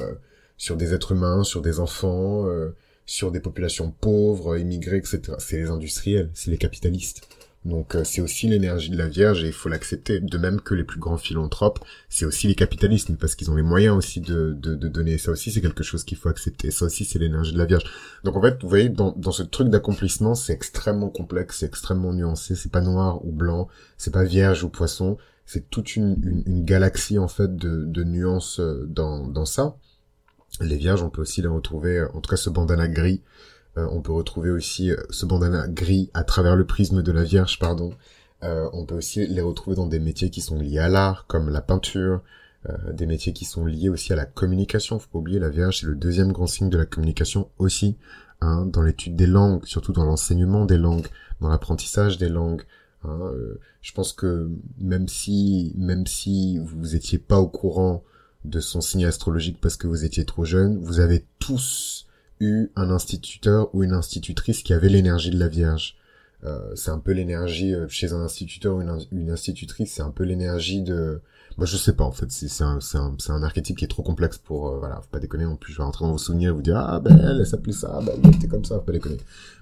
sur 0.57 0.75
des 0.75 0.94
êtres 0.94 1.13
humains, 1.13 1.44
sur 1.44 1.62
des 1.62 1.80
enfants, 1.80 2.48
euh, 2.48 2.75
sur 3.06 3.31
des 3.31 3.40
populations 3.40 3.92
pauvres, 3.92 4.57
immigrées, 4.57 4.98
etc. 4.98 5.22
C'est 5.40 5.57
les 5.57 5.69
industriels, 5.69 6.30
c'est 6.33 6.51
les 6.51 6.57
capitalistes. 6.57 7.28
Donc 7.68 7.96
euh, 7.96 8.04
c'est 8.06 8.22
aussi 8.22 8.48
l'énergie 8.48 8.90
de 8.90 8.98
la 8.98 9.10
Vierge 9.10 9.44
et 9.44 9.48
il 9.48 9.54
faut 9.54 9.68
l'accepter. 9.68 10.22
De 10.22 10.38
même 10.38 10.62
que 10.62 10.74
les 10.74 10.86
plus 10.86 11.00
grands 11.00 11.18
philanthropes, 11.18 11.80
c'est 12.08 12.25
aussi 12.25 12.48
les 12.48 12.56
capitalistes, 12.56 13.14
parce 13.18 13.36
qu'ils 13.36 13.52
ont 13.52 13.56
les 13.56 13.62
moyens 13.62 13.96
aussi 13.96 14.22
de, 14.22 14.54
de, 14.54 14.75
donner. 14.88 15.18
Ça 15.18 15.31
aussi 15.31 15.52
c'est 15.52 15.60
quelque 15.60 15.84
chose 15.84 16.06
qu'il 16.06 16.18
faut 16.18 16.30
accepter. 16.30 16.72
Ça 16.72 16.86
aussi 16.86 17.04
c'est 17.04 17.19
l'énergie 17.19 17.52
de 17.52 17.58
la 17.58 17.66
Vierge. 17.66 17.84
Donc 18.24 18.38
en 18.38 18.42
fait, 18.42 18.58
vous 18.62 18.69
voyez, 18.69 18.88
dans, 18.88 19.12
dans 19.18 19.34
ce 19.34 19.44
truc 19.44 19.69
d'accomplissement, 19.69 20.34
c'est 20.34 20.54
extrêmement 20.54 21.10
complexe, 21.10 21.60
c'est 21.60 21.66
extrêmement 21.66 22.14
nuancé. 22.14 22.56
C'est 22.56 22.72
pas 22.72 22.81
noir 22.81 23.24
ou 23.25 23.34
blanc, 23.34 23.68
c'est 23.98 24.14
pas 24.14 24.24
Vierge 24.24 24.64
ou 24.64 24.69
Poisson. 24.69 25.18
C'est 25.46 25.69
toute 25.69 25.96
une, 25.96 26.44
une, 26.46 26.66
galaxie 26.66 27.19
en 27.19 27.28
fait 27.28 27.56
de, 27.56 27.86
de 27.86 28.04
nuances 28.04 28.60
euh, 28.60 28.86
dans, 28.90 29.28
dans 29.28 29.46
ça. 29.46 29.78
Les 30.60 30.75
vierges, 30.75 31.04
on 31.04 31.10
peut 31.10 31.22
aussi 31.22 31.42
les 31.42 31.48
retrouver, 31.48 32.00
euh, 32.00 32.08
en 32.14 32.22
tout 32.22 32.30
cas 32.30 32.36
ce 32.36 32.50
bandana 32.50 32.88
gris, 32.88 33.22
on 33.92 34.02
peut 34.02 34.12
retrouver 34.12 34.50
aussi 34.50 34.92
euh, 34.92 34.98
ce 35.10 35.26
bandana 35.26 35.68
gris 35.68 36.10
à 36.14 36.24
travers 36.24 36.56
le 36.56 36.66
prisme 36.66 37.04
de 37.04 37.12
la 37.12 37.24
Vierge, 37.24 37.60
pardon. 37.60 37.94
on 38.42 38.86
peut 38.86 38.96
aussi 38.96 39.26
les 39.28 39.42
retrouver 39.42 39.76
dans 39.76 39.88
des 39.88 40.00
métiers 40.00 40.30
qui 40.30 40.42
sont 40.42 40.58
liés 40.58 40.80
à 40.80 40.90
l'art, 40.90 41.26
comme 41.28 41.50
la 41.50 41.62
peinture, 41.62 42.22
des 42.92 43.06
métiers 43.06 43.32
qui 43.32 43.46
sont 43.46 43.66
liés 43.66 43.90
aussi 43.90 44.12
à 44.12 44.16
la 44.16 44.26
communication. 44.26 45.00
Faut 45.00 45.08
pas 45.10 45.20
oublier, 45.20 45.40
la 45.40 45.50
Vierge, 45.50 45.80
c'est 45.80 45.86
le 45.88 45.96
deuxième 45.96 46.34
grand 46.34 46.48
signe 46.48 46.70
de 46.70 46.78
la 46.78 46.86
communication 46.86 47.50
aussi, 47.60 47.98
hein, 48.42 48.66
dans 48.66 48.82
l'étude 48.82 49.16
des 49.16 49.26
langues, 49.26 49.66
surtout 49.66 49.94
dans 49.94 50.04
l'enseignement 50.04 50.66
des 50.66 50.78
langues, 50.78 51.08
dans 51.40 51.50
l'apprentissage 51.50 52.18
des 52.18 52.30
langues. 52.30 52.64
Hein, 53.04 53.32
je 53.82 53.94
pense 53.94 54.12
que 54.12 54.50
même 54.78 55.08
si, 55.08 55.74
même 55.78 56.06
si 56.06 56.60
vous 56.60 56.96
étiez 56.96 57.20
pas 57.20 57.40
au 57.40 57.48
courant 57.48 58.04
de 58.44 58.60
son 58.60 58.82
signe 58.82 59.06
astrologique 59.06 59.60
parce 59.62 59.78
que 59.78 59.88
vous 59.88 60.06
étiez 60.06 60.26
trop 60.26 60.46
jeune, 60.46 60.78
vous 60.80 61.00
avez 61.00 61.26
tous 61.40 62.06
eu 62.39 62.69
un 62.75 62.89
instituteur 62.89 63.74
ou 63.74 63.84
une 63.84 63.94
institutrice 63.94 64.63
qui 64.63 64.74
avait 64.74 64.89
l'énergie 64.89 65.31
de 65.31 65.39
la 65.39 65.48
Vierge. 65.48 65.95
Euh, 66.44 66.75
c'est 66.75 66.92
un 66.92 67.00
peu 67.00 67.12
l'énergie 67.12 67.74
euh, 67.74 67.88
chez 67.89 68.13
un 68.13 68.22
instituteur 68.22 68.75
ou 68.75 68.81
une, 68.81 69.31
institutrice, 69.31 69.94
c'est 69.94 70.04
un 70.04 70.12
peu 70.12 70.24
l'énergie 70.24 70.83
de... 70.83 71.19
Moi 71.57 71.66
je 71.66 71.76
sais 71.76 71.94
pas 71.94 72.04
en 72.04 72.12
fait, 72.12 72.31
c'est 72.31 72.64
un, 72.64 72.78
un, 72.94 73.16
un 73.30 73.44
archétype 73.44 73.78
qui 73.78 73.85
est 73.85 73.88
trop 73.88 74.04
complexe 74.04 74.38
pour... 74.38 74.69
Euh, 74.69 74.78
voilà, 74.78 74.97
faut 74.97 75.09
pas 75.09 75.19
déconner 75.19 75.45
non 75.45 75.56
plus, 75.56 75.73
je 75.73 75.80
vais 75.80 75.83
rentrer 75.83 76.06
dans 76.06 76.12
vos 76.12 76.19
souvenirs 76.19 76.50
et 76.50 76.54
vous 76.54 76.62
dire 76.62 76.78
«Ah 76.78 77.00
ben 77.00 77.18
elle, 77.18 77.44
s'appelait 77.47 77.73
ça, 77.73 78.00
ben 78.06 78.14
elle 78.23 78.35
était 78.35 78.47
comme 78.47 78.64
ça, 78.64 78.76
faut 78.76 78.81
pas 78.81 78.92
déconner.» 78.92 79.18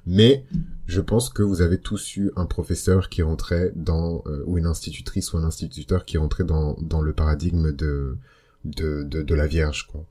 Mais 0.05 0.43
je 0.85 0.99
pense 0.99 1.29
que 1.29 1.43
vous 1.43 1.61
avez 1.61 1.79
tous 1.79 2.17
eu 2.17 2.31
un 2.35 2.45
professeur 2.45 3.07
qui 3.07 3.21
rentrait 3.21 3.71
dans... 3.75 4.21
ou 4.45 4.57
une 4.57 4.65
institutrice 4.65 5.31
ou 5.31 5.37
un 5.37 5.45
instituteur 5.45 6.03
qui 6.03 6.17
rentrait 6.17 6.43
dans, 6.43 6.75
dans 6.81 7.01
le 7.01 7.13
paradigme 7.13 7.71
de 7.71 8.17
de, 8.65 9.03
de, 9.03 9.21
de 9.21 9.35
la 9.35 9.47
Vierge, 9.47 9.87
quoi. 9.87 10.05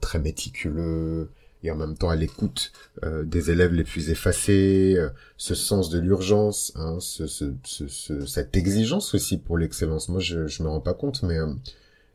Très 0.00 0.18
méticuleux, 0.18 1.30
et 1.62 1.70
en 1.70 1.76
même 1.76 1.96
temps 1.96 2.08
à 2.08 2.16
l'écoute 2.16 2.72
euh, 3.02 3.22
des 3.24 3.50
élèves 3.50 3.74
les 3.74 3.84
plus 3.84 4.10
effacés, 4.10 4.94
euh, 4.96 5.10
ce 5.36 5.54
sens 5.54 5.90
de 5.90 5.98
l'urgence, 5.98 6.72
hein, 6.74 6.98
ce, 7.00 7.26
ce, 7.26 7.52
ce, 7.64 8.26
cette 8.26 8.56
exigence 8.56 9.14
aussi 9.14 9.38
pour 9.38 9.58
l'excellence. 9.58 10.08
Moi, 10.08 10.20
je, 10.20 10.46
je 10.46 10.62
me 10.62 10.68
rends 10.68 10.80
pas 10.80 10.94
compte, 10.94 11.22
mais 11.22 11.38
euh, 11.38 11.52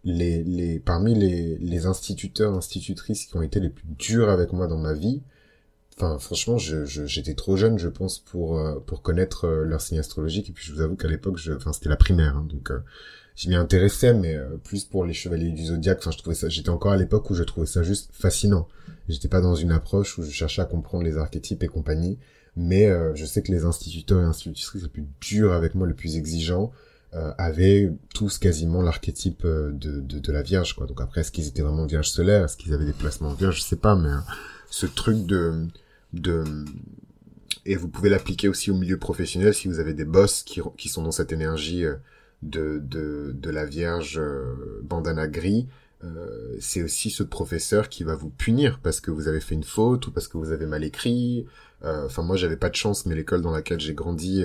les, 0.03 0.43
les, 0.43 0.79
parmi 0.79 1.13
les, 1.13 1.57
les 1.59 1.85
instituteurs, 1.85 2.53
institutrices 2.53 3.25
qui 3.25 3.37
ont 3.37 3.41
été 3.41 3.59
les 3.59 3.69
plus 3.69 3.87
durs 3.99 4.29
avec 4.29 4.53
moi 4.53 4.67
dans 4.67 4.77
ma 4.79 4.93
vie, 4.93 5.21
enfin 5.97 6.19
franchement, 6.19 6.57
j'étais 6.57 7.35
trop 7.35 7.55
jeune, 7.57 7.79
je 7.79 7.87
pense, 7.87 8.19
pour 8.19 8.59
pour 8.85 9.01
connaître 9.01 9.47
leur 9.47 9.81
signe 9.81 9.99
astrologique. 9.99 10.49
Et 10.49 10.51
puis 10.51 10.65
je 10.65 10.73
vous 10.73 10.81
avoue 10.81 10.95
qu'à 10.95 11.07
l'époque, 11.07 11.39
enfin 11.55 11.71
c'était 11.73 11.89
la 11.89 11.95
primaire, 11.95 12.35
hein, 12.37 12.45
donc 12.49 12.71
j'y 13.35 13.49
m'y 13.49 13.55
intéressais, 13.55 14.13
mais 14.13 14.35
euh, 14.35 14.57
plus 14.63 14.85
pour 14.85 15.05
les 15.05 15.13
chevaliers 15.13 15.51
du 15.51 15.65
zodiaque. 15.65 15.99
Enfin, 15.99 16.11
je 16.11 16.17
trouvais 16.17 16.35
ça. 16.35 16.49
J'étais 16.49 16.69
encore 16.69 16.93
à 16.93 16.97
l'époque 16.97 17.29
où 17.29 17.35
je 17.35 17.43
trouvais 17.43 17.67
ça 17.67 17.83
juste 17.83 18.09
fascinant. 18.13 18.67
J'étais 19.09 19.27
pas 19.27 19.41
dans 19.41 19.55
une 19.55 19.71
approche 19.71 20.17
où 20.17 20.23
je 20.23 20.31
cherchais 20.31 20.61
à 20.61 20.65
comprendre 20.65 21.03
les 21.03 21.17
archétypes 21.17 21.63
et 21.63 21.67
compagnie. 21.67 22.17
Mais 22.55 22.85
euh, 22.85 23.13
je 23.15 23.25
sais 23.25 23.43
que 23.43 23.51
les 23.51 23.65
instituteurs 23.65 24.21
et 24.21 24.25
institutrices 24.25 24.81
les 24.81 24.87
plus 24.89 25.05
durs 25.19 25.51
avec 25.51 25.75
moi, 25.75 25.87
les 25.87 25.93
plus 25.93 26.15
exigeants, 26.15 26.71
euh, 27.13 27.33
avaient 27.37 27.91
tous 28.13 28.37
quasiment 28.37 28.81
l'archétype 28.81 29.45
de, 29.45 29.71
de, 29.71 30.19
de, 30.19 30.31
la 30.31 30.41
Vierge. 30.41 30.73
Quoi. 30.73 30.87
Donc 30.87 31.01
après, 31.01 31.21
est-ce 31.21 31.31
qu'ils 31.31 31.47
étaient 31.47 31.61
vraiment 31.61 31.85
Vierge 31.85 32.09
solaire 32.09 32.45
Est-ce 32.45 32.55
qu'ils 32.55 32.73
avaient 32.73 32.85
des 32.85 32.93
placements 32.93 33.33
Vierge 33.33 33.57
Je 33.57 33.61
sais 33.61 33.75
pas, 33.75 33.95
mais 33.95 34.09
ce 34.69 34.85
truc 34.85 35.25
de 35.25 35.67
de 36.13 36.43
et 37.65 37.75
vous 37.75 37.87
pouvez 37.89 38.09
l'appliquer 38.09 38.47
aussi 38.47 38.71
au 38.71 38.75
milieu 38.75 38.97
professionnel 38.97 39.53
si 39.53 39.67
vous 39.67 39.79
avez 39.79 39.93
des 39.93 40.05
boss 40.05 40.43
qui, 40.43 40.61
qui 40.77 40.87
sont 40.87 41.01
dans 41.01 41.11
cette 41.11 41.31
énergie 41.31 41.83
de, 42.41 42.79
de, 42.83 43.31
de 43.33 43.49
la 43.49 43.65
Vierge 43.65 44.19
euh, 44.19 44.81
bandana 44.83 45.27
gris, 45.27 45.67
euh, 46.03 46.55
c'est 46.59 46.83
aussi 46.83 47.09
ce 47.09 47.23
professeur 47.23 47.89
qui 47.89 48.03
va 48.03 48.15
vous 48.15 48.29
punir 48.29 48.79
parce 48.83 49.01
que 49.01 49.11
vous 49.11 49.27
avez 49.27 49.39
fait 49.39 49.55
une 49.55 49.63
faute 49.63 50.07
ou 50.07 50.11
parce 50.11 50.27
que 50.27 50.37
vous 50.37 50.51
avez 50.51 50.65
mal 50.65 50.83
écrit, 50.83 51.45
Enfin, 51.83 52.23
moi, 52.23 52.35
j'avais 52.35 52.57
pas 52.57 52.69
de 52.69 52.75
chance, 52.75 53.05
mais 53.05 53.13
l'école 53.13 53.43
dans 53.43 53.51
laquelle 53.51 53.79
j'ai 53.79 53.93
grandi, 53.93 54.43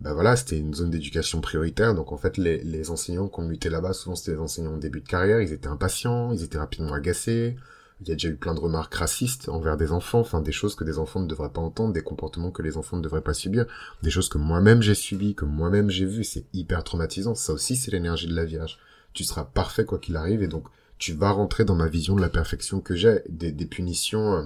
ben 0.00 0.14
voilà, 0.14 0.36
c'était 0.36 0.58
une 0.58 0.74
zone 0.74 0.90
d'éducation 0.90 1.40
prioritaire. 1.40 1.94
Donc 1.94 2.12
en 2.12 2.16
fait, 2.16 2.36
les, 2.36 2.62
les 2.62 2.90
enseignants 2.90 3.28
qu'on 3.28 3.42
mutait 3.42 3.70
là-bas, 3.70 3.92
souvent 3.92 4.14
c'était 4.16 4.32
des 4.32 4.38
enseignants 4.38 4.74
au 4.74 4.78
début 4.78 5.00
de 5.00 5.08
carrière, 5.08 5.40
ils 5.40 5.52
étaient 5.52 5.68
impatients, 5.68 6.32
ils 6.32 6.44
étaient 6.44 6.58
rapidement 6.58 6.92
agacés. 6.92 7.56
Il 8.00 8.08
y 8.08 8.12
a 8.12 8.14
déjà 8.14 8.28
eu 8.28 8.36
plein 8.36 8.54
de 8.54 8.60
remarques 8.60 8.94
racistes 8.94 9.48
envers 9.48 9.76
des 9.76 9.90
enfants, 9.90 10.20
enfin 10.20 10.40
des 10.40 10.52
choses 10.52 10.76
que 10.76 10.84
des 10.84 10.98
enfants 10.98 11.20
ne 11.20 11.26
devraient 11.26 11.52
pas 11.52 11.60
entendre, 11.60 11.92
des 11.92 12.02
comportements 12.02 12.52
que 12.52 12.62
les 12.62 12.76
enfants 12.76 12.96
ne 12.96 13.02
devraient 13.02 13.22
pas 13.22 13.34
subir, 13.34 13.66
des 14.02 14.10
choses 14.10 14.28
que 14.28 14.38
moi-même 14.38 14.82
j'ai 14.82 14.94
subies, 14.94 15.34
que 15.34 15.44
moi-même 15.44 15.90
j'ai 15.90 16.06
vues, 16.06 16.24
c'est 16.24 16.44
hyper 16.52 16.84
traumatisant. 16.84 17.34
Ça 17.34 17.52
aussi, 17.52 17.76
c'est 17.76 17.90
l'énergie 17.90 18.28
de 18.28 18.36
la 18.36 18.44
Vierge. 18.44 18.78
Tu 19.14 19.24
seras 19.24 19.44
parfait 19.44 19.84
quoi 19.84 19.98
qu'il 19.98 20.16
arrive, 20.16 20.42
et 20.42 20.48
donc 20.48 20.64
tu 20.98 21.12
vas 21.12 21.30
rentrer 21.30 21.64
dans 21.64 21.74
ma 21.74 21.88
vision 21.88 22.14
de 22.14 22.20
la 22.20 22.28
perfection 22.28 22.80
que 22.80 22.94
j'ai, 22.94 23.22
des, 23.28 23.52
punitions 23.66 24.34
euh, 24.34 24.42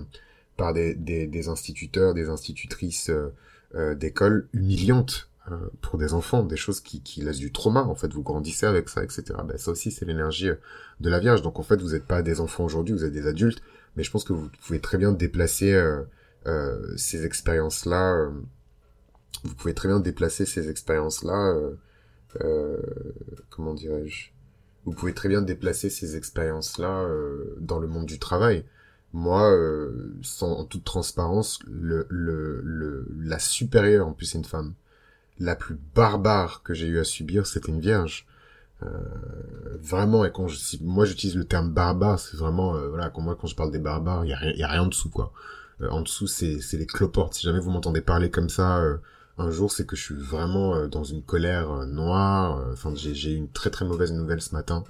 par 0.56 0.72
des, 0.72 0.94
des, 0.94 1.26
des, 1.26 1.48
instituteurs, 1.48 2.14
des 2.14 2.28
institutrices 2.28 3.10
euh, 3.10 3.34
euh, 3.74 3.94
d'école 3.94 4.48
humiliantes 4.52 5.28
euh, 5.50 5.56
pour 5.80 5.98
des 5.98 6.14
enfants, 6.14 6.44
des 6.44 6.56
choses 6.56 6.80
qui, 6.80 7.02
qui 7.02 7.20
laissent 7.20 7.38
du 7.38 7.50
trauma, 7.50 7.82
en 7.82 7.96
fait, 7.96 8.12
vous 8.12 8.22
grandissez 8.22 8.64
avec 8.64 8.88
ça, 8.88 9.02
etc. 9.02 9.24
Ben, 9.44 9.58
ça 9.58 9.72
aussi, 9.72 9.90
c'est 9.90 10.04
l'énergie 10.04 10.50
euh, 10.50 10.54
de 11.00 11.10
la 11.10 11.18
Vierge. 11.18 11.42
Donc, 11.42 11.58
en 11.58 11.64
fait, 11.64 11.82
vous 11.82 11.92
n'êtes 11.92 12.06
pas 12.06 12.22
des 12.22 12.40
enfants 12.40 12.64
aujourd'hui, 12.64 12.94
vous 12.94 13.04
êtes 13.04 13.12
des 13.12 13.26
adultes, 13.26 13.60
mais 13.96 14.04
je 14.04 14.10
pense 14.12 14.22
que 14.22 14.32
vous 14.32 14.48
pouvez 14.64 14.80
très 14.80 14.98
bien 14.98 15.10
déplacer 15.10 15.72
euh, 15.72 16.02
euh 16.46 16.96
ces 16.96 17.24
expériences-là, 17.24 18.30
vous 19.42 19.54
pouvez 19.56 19.74
très 19.74 19.88
bien 19.88 19.98
déplacer 19.98 20.46
ces 20.46 20.68
expériences-là, 20.68 21.56
comment 23.50 23.74
dirais-je? 23.74 24.30
Vous 24.84 24.92
pouvez 24.92 25.14
très 25.14 25.28
bien 25.28 25.42
déplacer 25.42 25.90
ces 25.90 26.16
expériences-là 26.16 27.08
dans 27.58 27.78
le 27.78 27.88
monde 27.88 28.06
du 28.06 28.18
travail. 28.18 28.64
Moi, 29.12 29.56
sans 30.22 30.52
en 30.52 30.64
toute 30.64 30.84
transparence, 30.84 31.58
le, 31.66 32.06
le, 32.10 32.60
le, 32.62 33.06
la 33.20 33.38
supérieure, 33.38 34.06
en 34.06 34.12
plus 34.12 34.26
c'est 34.26 34.38
une 34.38 34.44
femme, 34.44 34.74
la 35.38 35.56
plus 35.56 35.78
barbare 35.94 36.62
que 36.62 36.74
j'ai 36.74 36.86
eu 36.86 36.98
à 36.98 37.04
subir, 37.04 37.46
c'était 37.46 37.70
une 37.70 37.80
vierge. 37.80 38.26
Euh, 38.82 38.88
vraiment, 39.80 40.24
et 40.24 40.32
quand 40.32 40.48
je, 40.48 40.56
si, 40.56 40.82
moi 40.82 41.04
j'utilise 41.04 41.36
le 41.36 41.44
terme 41.44 41.70
barbare, 41.70 42.18
c'est 42.18 42.36
vraiment, 42.36 42.76
euh, 42.76 42.88
voilà, 42.88 43.10
quand 43.10 43.20
moi 43.22 43.36
quand 43.40 43.46
je 43.46 43.56
parle 43.56 43.70
des 43.70 43.78
barbares, 43.78 44.24
il 44.24 44.28
y 44.30 44.32
a, 44.32 44.66
a 44.66 44.70
rien 44.70 44.82
en 44.82 44.86
dessous, 44.86 45.10
quoi. 45.10 45.32
Euh, 45.80 45.88
en 45.90 46.02
dessous, 46.02 46.26
c'est, 46.26 46.58
les 46.72 46.86
cloportes. 46.86 47.34
Si 47.34 47.42
jamais 47.44 47.60
vous 47.60 47.70
m'entendez 47.70 48.00
parler 48.00 48.30
comme 48.30 48.48
ça 48.48 48.78
euh, 48.78 48.98
un 49.38 49.50
jour, 49.50 49.70
c'est 49.70 49.86
que 49.86 49.96
je 49.96 50.02
suis 50.02 50.14
vraiment 50.14 50.86
dans 50.88 51.04
une 51.04 51.22
colère 51.22 51.86
noire. 51.86 52.64
Enfin, 52.72 52.92
j'ai 52.94 53.32
eu 53.32 53.36
une 53.36 53.48
très 53.50 53.70
très 53.70 53.84
mauvaise 53.84 54.12
nouvelle 54.12 54.42
ce 54.42 54.54
matin. 54.54 54.84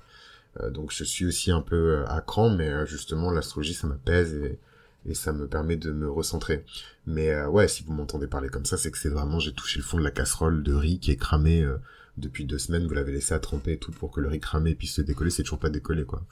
donc 0.71 0.93
je 0.93 1.05
suis 1.05 1.27
aussi 1.27 1.51
un 1.51 1.61
peu 1.63 2.05
à 2.09 2.21
cran, 2.21 2.51
mais 2.51 2.87
justement 2.87 3.31
l'astrologie 3.31 3.75
ça 3.75 3.87
m'apaise 3.87 4.35
et, 4.35 4.59
et 5.07 5.15
ça 5.15 5.33
me 5.33 5.47
permet 5.47 5.77
de 5.77 5.93
me 5.93 6.11
recentrer. 6.11 6.65
Mais 7.07 7.31
euh, 7.31 7.49
ouais, 7.49 7.69
si 7.69 7.83
vous 7.83 7.93
m'entendez 7.93 8.27
parler 8.27 8.49
comme 8.49 8.65
ça, 8.65 8.77
c'est 8.77 8.91
que 8.91 8.99
c'est 8.99 9.09
vraiment 9.09 9.39
j'ai 9.39 9.53
touché 9.53 9.79
le 9.79 9.85
fond 9.85 9.99
de 9.99 10.05
la 10.05 10.11
casserole 10.11 10.63
de 10.63 10.75
riz 10.75 11.01
qui 11.01 11.11
est 11.11 11.17
cramé 11.17 11.63
euh, 11.63 11.79
depuis 12.17 12.45
deux 12.45 12.59
semaines. 12.59 12.87
Vous 12.87 12.95
l'avez 12.95 13.13
laissé 13.13 13.35
à 13.35 13.39
tremper 13.39 13.73
et 13.73 13.79
tout 13.79 13.93
pour 13.93 14.11
que 14.11 14.21
le 14.21 14.29
riz 14.29 14.41
cramé 14.41 14.75
puisse 14.75 14.95
se 14.95 15.03
décoller. 15.03 15.31
C'est 15.31 15.43
toujours 15.43 15.59
pas 15.59 15.71
décollé 15.71 16.05
quoi. 16.05 16.23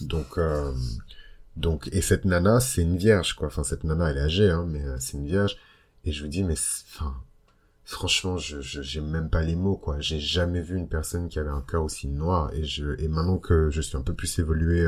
Donc 0.00 0.38
euh, 0.38 0.72
donc 1.56 1.88
et 1.92 2.02
cette 2.02 2.24
nana, 2.24 2.60
c'est 2.60 2.82
une 2.82 2.96
vierge 2.96 3.34
quoi. 3.34 3.48
Enfin 3.48 3.64
cette 3.64 3.84
nana, 3.84 4.10
elle 4.10 4.18
est 4.18 4.22
âgée 4.22 4.50
hein, 4.50 4.66
mais 4.68 4.82
c'est 4.98 5.16
une 5.16 5.26
vierge. 5.26 5.56
Et 6.04 6.12
je 6.12 6.22
vous 6.22 6.28
dis 6.28 6.44
mais 6.44 6.54
enfin 6.92 7.14
franchement, 7.84 8.36
je 8.36 8.60
j'ai 8.60 9.00
même 9.00 9.30
pas 9.30 9.42
les 9.42 9.56
mots 9.56 9.76
quoi. 9.76 10.00
J'ai 10.00 10.20
jamais 10.20 10.60
vu 10.60 10.76
une 10.76 10.88
personne 10.88 11.28
qui 11.28 11.38
avait 11.38 11.48
un 11.48 11.62
cœur 11.62 11.84
aussi 11.84 12.08
noir. 12.08 12.52
Et 12.52 12.64
je 12.64 13.00
et 13.00 13.08
maintenant 13.08 13.38
que 13.38 13.70
je 13.70 13.80
suis 13.80 13.96
un 13.96 14.02
peu 14.02 14.12
plus 14.14 14.38
évolué 14.38 14.86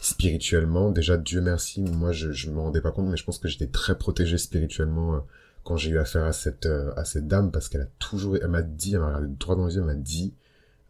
spirituellement. 0.00 0.90
Déjà, 0.90 1.16
Dieu 1.16 1.40
merci, 1.40 1.82
moi 1.82 2.12
je, 2.12 2.32
je 2.32 2.50
me 2.50 2.58
rendais 2.58 2.80
pas 2.80 2.90
compte, 2.90 3.08
mais 3.08 3.16
je 3.16 3.24
pense 3.24 3.38
que 3.38 3.48
j'étais 3.48 3.66
très 3.66 3.96
protégé 3.98 4.38
spirituellement 4.38 5.14
euh, 5.14 5.18
quand 5.64 5.76
j'ai 5.76 5.90
eu 5.90 5.98
affaire 5.98 6.24
à 6.24 6.32
cette 6.32 6.66
euh, 6.66 6.92
à 6.96 7.04
cette 7.04 7.28
dame 7.28 7.50
parce 7.50 7.68
qu'elle 7.68 7.82
a 7.82 7.88
toujours, 7.98 8.36
elle 8.36 8.48
m'a 8.48 8.62
dit, 8.62 8.94
elle 8.94 9.00
m'a 9.00 9.08
regardé 9.08 9.28
droit 9.38 9.56
dans 9.56 9.66
les 9.66 9.74
yeux, 9.74 9.80
elle 9.80 9.86
m'a 9.86 9.94
dit, 9.94 10.34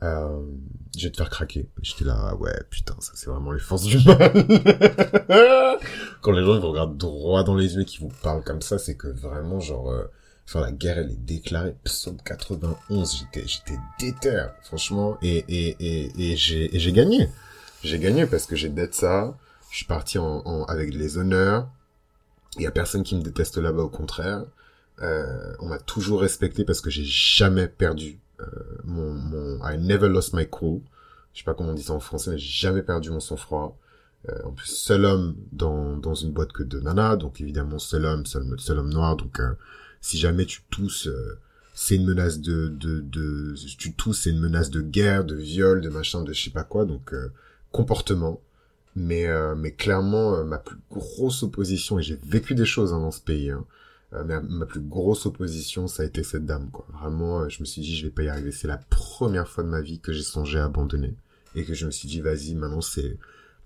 euh, 0.02 0.40
je 0.96 1.04
vais 1.06 1.10
te 1.10 1.16
faire 1.18 1.28
craquer. 1.30 1.68
J'étais 1.82 2.04
là, 2.04 2.28
ah 2.30 2.36
ouais, 2.36 2.56
putain, 2.70 2.94
ça 3.00 3.12
c'est 3.14 3.28
vraiment 3.28 3.52
les 3.52 3.60
forces 3.60 3.84
du 3.84 3.98
mal. 4.06 4.32
quand 6.22 6.32
les 6.32 6.44
gens 6.44 6.54
ils 6.54 6.60
vous 6.60 6.70
regardent 6.70 6.96
droit 6.96 7.42
dans 7.42 7.56
les 7.56 7.74
yeux 7.74 7.82
et 7.82 7.84
qu'ils 7.84 8.00
vous 8.00 8.12
parlent 8.22 8.44
comme 8.44 8.62
ça, 8.62 8.78
c'est 8.78 8.94
que 8.94 9.08
vraiment 9.08 9.58
genre, 9.58 9.90
euh, 9.90 10.04
enfin 10.46 10.60
la 10.60 10.70
guerre 10.72 10.98
elle 10.98 11.10
est 11.10 11.24
déclarée. 11.24 11.74
Psaume 11.84 12.18
91, 12.24 13.18
j'étais 13.18 13.46
j'étais 13.46 13.78
déter, 13.98 14.46
franchement, 14.62 15.18
et 15.20 15.44
et 15.48 15.76
et, 15.80 16.32
et 16.32 16.36
j'ai 16.36 16.74
et 16.74 16.78
j'ai 16.78 16.92
gagné 16.92 17.28
j'ai 17.82 17.98
gagné 17.98 18.26
parce 18.26 18.46
que 18.46 18.56
j'ai 18.56 18.68
d'être 18.68 18.94
ça. 18.94 19.36
Je 19.70 19.76
suis 19.76 19.86
parti 19.86 20.18
en, 20.18 20.42
en, 20.44 20.64
avec 20.64 20.94
les 20.94 21.18
honneurs. 21.18 21.68
Il 22.56 22.62
y 22.62 22.66
a 22.66 22.70
personne 22.70 23.04
qui 23.04 23.14
me 23.14 23.22
déteste 23.22 23.58
là-bas, 23.58 23.82
au 23.82 23.88
contraire. 23.88 24.44
Euh, 25.02 25.54
on 25.60 25.66
m'a 25.66 25.78
toujours 25.78 26.20
respecté 26.20 26.64
parce 26.64 26.80
que 26.80 26.90
j'ai 26.90 27.04
jamais 27.04 27.68
perdu 27.68 28.18
euh, 28.40 28.44
mon, 28.84 29.12
mon 29.12 29.66
I 29.66 29.78
never 29.78 30.08
lost 30.08 30.34
my 30.34 30.46
cool. 30.48 30.80
Je 31.32 31.38
sais 31.38 31.44
pas 31.44 31.54
comment 31.54 31.70
on 31.70 31.74
dit 31.74 31.84
ça 31.84 31.92
en 31.92 32.00
français, 32.00 32.32
mais 32.32 32.38
j'ai 32.38 32.66
jamais 32.66 32.82
perdu 32.82 33.10
mon 33.10 33.20
sang-froid. 33.20 33.78
Euh, 34.28 34.42
en 34.44 34.50
plus, 34.50 34.66
seul 34.66 35.04
homme 35.04 35.36
dans, 35.52 35.96
dans 35.96 36.14
une 36.14 36.32
boîte 36.32 36.52
que 36.52 36.62
de 36.62 36.80
nana, 36.80 37.16
donc 37.16 37.40
évidemment 37.40 37.78
seul 37.78 38.04
homme, 38.04 38.26
seul, 38.26 38.44
seul 38.58 38.78
homme 38.78 38.92
noir. 38.92 39.16
Donc 39.16 39.40
euh, 39.40 39.52
si 40.00 40.18
jamais 40.18 40.44
tu 40.44 40.62
tousses, 40.70 41.06
euh, 41.06 41.38
c'est 41.72 41.94
une 41.96 42.04
menace 42.04 42.40
de, 42.40 42.68
de, 42.68 43.00
de, 43.00 43.54
tu 43.78 43.94
tousses, 43.94 44.22
c'est 44.22 44.30
une 44.30 44.40
menace 44.40 44.68
de 44.70 44.82
guerre, 44.82 45.24
de 45.24 45.36
viol, 45.36 45.80
de 45.80 45.88
machin, 45.88 46.22
de 46.22 46.32
je 46.32 46.44
sais 46.44 46.50
pas 46.50 46.64
quoi. 46.64 46.84
Donc 46.84 47.14
comportement. 47.72 48.40
Mais, 48.96 49.26
euh, 49.26 49.54
mais 49.54 49.72
clairement, 49.72 50.34
euh, 50.34 50.44
ma 50.44 50.58
plus 50.58 50.76
grosse 50.90 51.42
opposition, 51.42 51.98
et 51.98 52.02
j'ai 52.02 52.18
vécu 52.24 52.54
des 52.54 52.66
choses 52.66 52.92
hein, 52.92 52.98
dans 52.98 53.12
ce 53.12 53.20
pays, 53.20 53.50
hein, 53.50 53.64
euh, 54.14 54.24
mais 54.26 54.40
ma 54.42 54.66
plus 54.66 54.80
grosse 54.80 55.26
opposition, 55.26 55.86
ça 55.86 56.02
a 56.02 56.06
été 56.06 56.24
cette 56.24 56.44
dame. 56.44 56.70
Quoi. 56.72 56.86
Vraiment, 56.92 57.48
je 57.48 57.60
me 57.60 57.64
suis 57.64 57.82
dit, 57.82 57.96
je 57.96 58.06
vais 58.06 58.12
pas 58.12 58.24
y 58.24 58.28
arriver. 58.28 58.50
C'est 58.50 58.66
la 58.66 58.78
première 58.78 59.46
fois 59.48 59.62
de 59.62 59.68
ma 59.68 59.80
vie 59.80 60.00
que 60.00 60.12
j'ai 60.12 60.22
songé 60.22 60.58
à 60.58 60.64
abandonner. 60.64 61.14
Et 61.54 61.64
que 61.64 61.74
je 61.74 61.86
me 61.86 61.90
suis 61.90 62.08
dit, 62.08 62.20
vas-y, 62.20 62.54
maintenant 62.54 62.80
c'est 62.80 63.16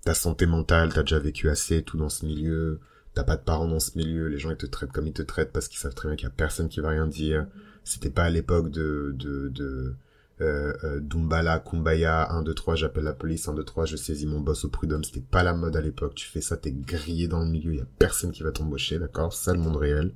ta 0.03 0.13
santé 0.13 0.45
mentale, 0.45 0.93
t'as 0.93 1.01
déjà 1.01 1.19
vécu 1.19 1.49
assez, 1.49 1.81
tout 1.81 1.97
dans 1.97 2.09
ce 2.09 2.25
milieu, 2.25 2.79
t'as 3.15 3.23
pas 3.23 3.37
de 3.37 3.41
parents 3.43 3.67
dans 3.67 3.79
ce 3.79 3.97
milieu, 3.97 4.27
les 4.27 4.37
gens 4.37 4.51
ils 4.51 4.57
te 4.57 4.65
traitent 4.67 4.91
comme 4.91 5.07
ils 5.07 5.13
te 5.13 5.23
traitent 5.23 5.51
parce 5.51 5.67
qu'ils 5.67 5.79
savent 5.79 5.95
très 5.95 6.09
bien 6.09 6.15
qu'il 6.15 6.25
y 6.25 6.31
a 6.31 6.33
personne 6.35 6.69
qui 6.69 6.79
va 6.79 6.89
rien 6.89 7.07
dire. 7.07 7.47
C'était 7.83 8.09
pas 8.09 8.25
à 8.25 8.29
l'époque 8.29 8.69
de, 8.69 9.15
de, 9.17 9.49
de, 9.49 9.95
euh, 10.41 10.73
euh, 10.83 10.99
Dumbala, 10.99 11.59
Kumbaya, 11.59 12.31
1, 12.31 12.43
2, 12.43 12.53
3, 12.53 12.75
j'appelle 12.75 13.05
la 13.05 13.13
police, 13.13 13.47
1, 13.47 13.53
2, 13.53 13.63
3, 13.63 13.85
je 13.85 13.95
saisis 13.95 14.25
mon 14.25 14.39
boss 14.39 14.65
au 14.65 14.69
prud'homme, 14.69 15.03
c'était 15.03 15.21
pas 15.21 15.43
la 15.43 15.53
mode 15.53 15.75
à 15.75 15.81
l'époque, 15.81 16.15
tu 16.15 16.27
fais 16.27 16.41
ça, 16.41 16.57
t'es 16.57 16.71
grillé 16.71 17.27
dans 17.27 17.39
le 17.39 17.49
milieu, 17.49 17.73
y 17.73 17.81
a 17.81 17.87
personne 17.99 18.31
qui 18.31 18.43
va 18.43 18.51
t'embaucher, 18.51 18.99
d'accord 18.99 19.33
C'est 19.33 19.45
ça 19.45 19.53
le 19.53 19.59
monde 19.59 19.77
réel. 19.77 20.11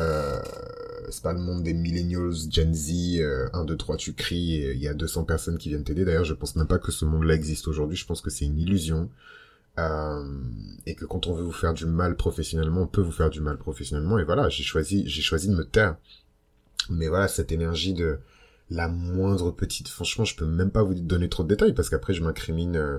Euh, 0.00 0.40
c'est 1.10 1.22
pas 1.22 1.34
le 1.34 1.38
monde 1.38 1.62
des 1.62 1.74
millennials, 1.74 2.32
Gen 2.50 2.72
Z, 2.72 3.20
1, 3.52 3.64
2, 3.64 3.76
3, 3.76 3.96
tu 3.96 4.14
cries, 4.14 4.72
il 4.74 4.78
y 4.78 4.88
a 4.88 4.94
200 4.94 5.24
personnes 5.24 5.58
qui 5.58 5.68
viennent 5.68 5.84
t'aider. 5.84 6.04
D'ailleurs, 6.04 6.24
je 6.24 6.34
pense 6.34 6.56
même 6.56 6.66
pas 6.66 6.78
que 6.78 6.90
ce 6.90 7.04
monde-là 7.04 7.34
existe 7.34 7.68
aujourd'hui, 7.68 7.96
je 7.96 8.06
pense 8.06 8.22
que 8.22 8.30
c'est 8.30 8.46
une 8.46 8.58
illusion. 8.58 9.10
Euh, 9.78 10.38
et 10.84 10.94
que 10.94 11.06
quand 11.06 11.26
on 11.26 11.34
veut 11.34 11.42
vous 11.42 11.52
faire 11.52 11.72
du 11.72 11.86
mal 11.86 12.16
professionnellement, 12.16 12.82
on 12.82 12.86
peut 12.86 13.00
vous 13.00 13.12
faire 13.12 13.30
du 13.30 13.40
mal 13.40 13.56
professionnellement. 13.56 14.18
Et 14.18 14.24
voilà, 14.24 14.48
j'ai 14.48 14.62
choisi, 14.62 15.08
j'ai 15.08 15.22
choisi 15.22 15.48
de 15.48 15.54
me 15.54 15.64
taire. 15.64 15.96
Mais 16.90 17.08
voilà, 17.08 17.28
cette 17.28 17.52
énergie 17.52 17.94
de 17.94 18.18
la 18.72 18.88
moindre 18.88 19.50
petite. 19.50 19.88
Franchement, 19.88 20.24
je 20.24 20.36
peux 20.36 20.46
même 20.46 20.70
pas 20.70 20.82
vous 20.82 20.94
donner 20.94 21.28
trop 21.28 21.42
de 21.42 21.48
détails 21.48 21.74
parce 21.74 21.90
qu'après 21.90 22.14
je 22.14 22.22
m'incrimine 22.22 22.76
euh, 22.76 22.98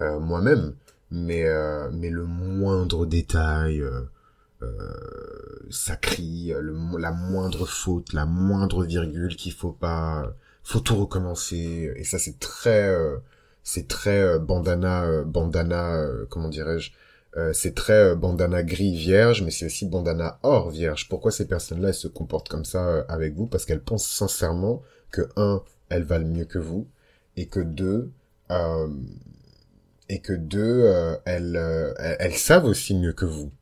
euh, 0.00 0.20
moi-même. 0.20 0.74
Mais 1.10 1.44
euh, 1.46 1.90
mais 1.92 2.10
le 2.10 2.24
moindre 2.24 3.06
détail, 3.06 3.82
ça 5.70 5.96
crie. 5.96 6.52
Le, 6.58 6.74
la 6.98 7.10
moindre 7.12 7.66
faute, 7.66 8.12
la 8.12 8.26
moindre 8.26 8.84
virgule 8.84 9.34
qu'il 9.36 9.52
faut 9.52 9.72
pas, 9.72 10.32
faut 10.62 10.80
tout 10.80 10.96
recommencer. 10.96 11.92
Et 11.96 12.04
ça 12.04 12.18
c'est 12.18 12.38
très 12.38 12.94
c'est 13.64 13.88
très 13.88 14.38
bandana 14.38 15.24
bandana 15.24 16.06
comment 16.28 16.48
dirais-je 16.48 16.92
c'est 17.52 17.74
très 17.74 18.14
bandana 18.16 18.62
gris 18.62 18.94
vierge, 18.96 19.42
mais 19.42 19.50
c'est 19.50 19.66
aussi 19.66 19.86
bandana 19.86 20.38
or 20.42 20.70
vierge. 20.70 21.08
Pourquoi 21.08 21.32
ces 21.32 21.46
personnes-là 21.48 21.92
se 21.92 22.08
comportent 22.08 22.48
comme 22.48 22.64
ça 22.64 23.04
avec 23.08 23.34
vous? 23.34 23.46
Parce 23.46 23.64
qu'elles 23.64 23.82
pensent 23.82 24.08
sincèrement 24.08 24.82
que 25.10 25.22
un, 25.36 25.62
elles 25.88 26.04
valent 26.04 26.28
mieux 26.28 26.44
que 26.44 26.58
vous, 26.58 26.88
et 27.36 27.46
que 27.46 27.60
deux, 27.60 28.12
euh, 28.50 28.88
et 30.08 30.20
que 30.20 30.32
deux, 30.32 30.82
euh, 30.84 31.16
elles, 31.24 31.56
euh, 31.56 31.94
elles, 31.98 32.34
savent 32.34 32.64
aussi 32.64 32.94
mieux 32.94 33.12
que 33.12 33.24
vous. 33.24 33.52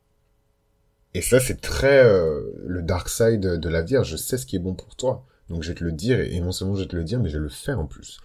Et 1.13 1.21
ça, 1.21 1.39
c'est 1.39 1.59
très 1.61 2.03
le 2.03 2.81
dark 2.83 3.09
side 3.09 3.41
de 3.41 3.69
la 3.69 3.81
Vierge. 3.81 4.11
Je 4.11 4.17
sais 4.17 4.37
ce 4.37 4.45
qui 4.45 4.55
est 4.55 4.59
bon 4.59 4.75
pour 4.75 4.95
toi, 4.95 5.25
donc 5.49 5.63
je 5.63 5.69
vais 5.69 5.75
te 5.75 5.83
le 5.83 5.91
dire, 5.91 6.19
et 6.19 6.39
non 6.39 6.51
seulement 6.51 6.75
je 6.75 6.81
vais 6.83 6.87
te 6.87 6.95
le 6.95 7.03
dire, 7.03 7.19
mais 7.19 7.29
je 7.29 7.37
vais 7.37 7.43
le 7.43 7.49
faire 7.49 7.79
en 7.79 7.87
plus. 7.87 8.19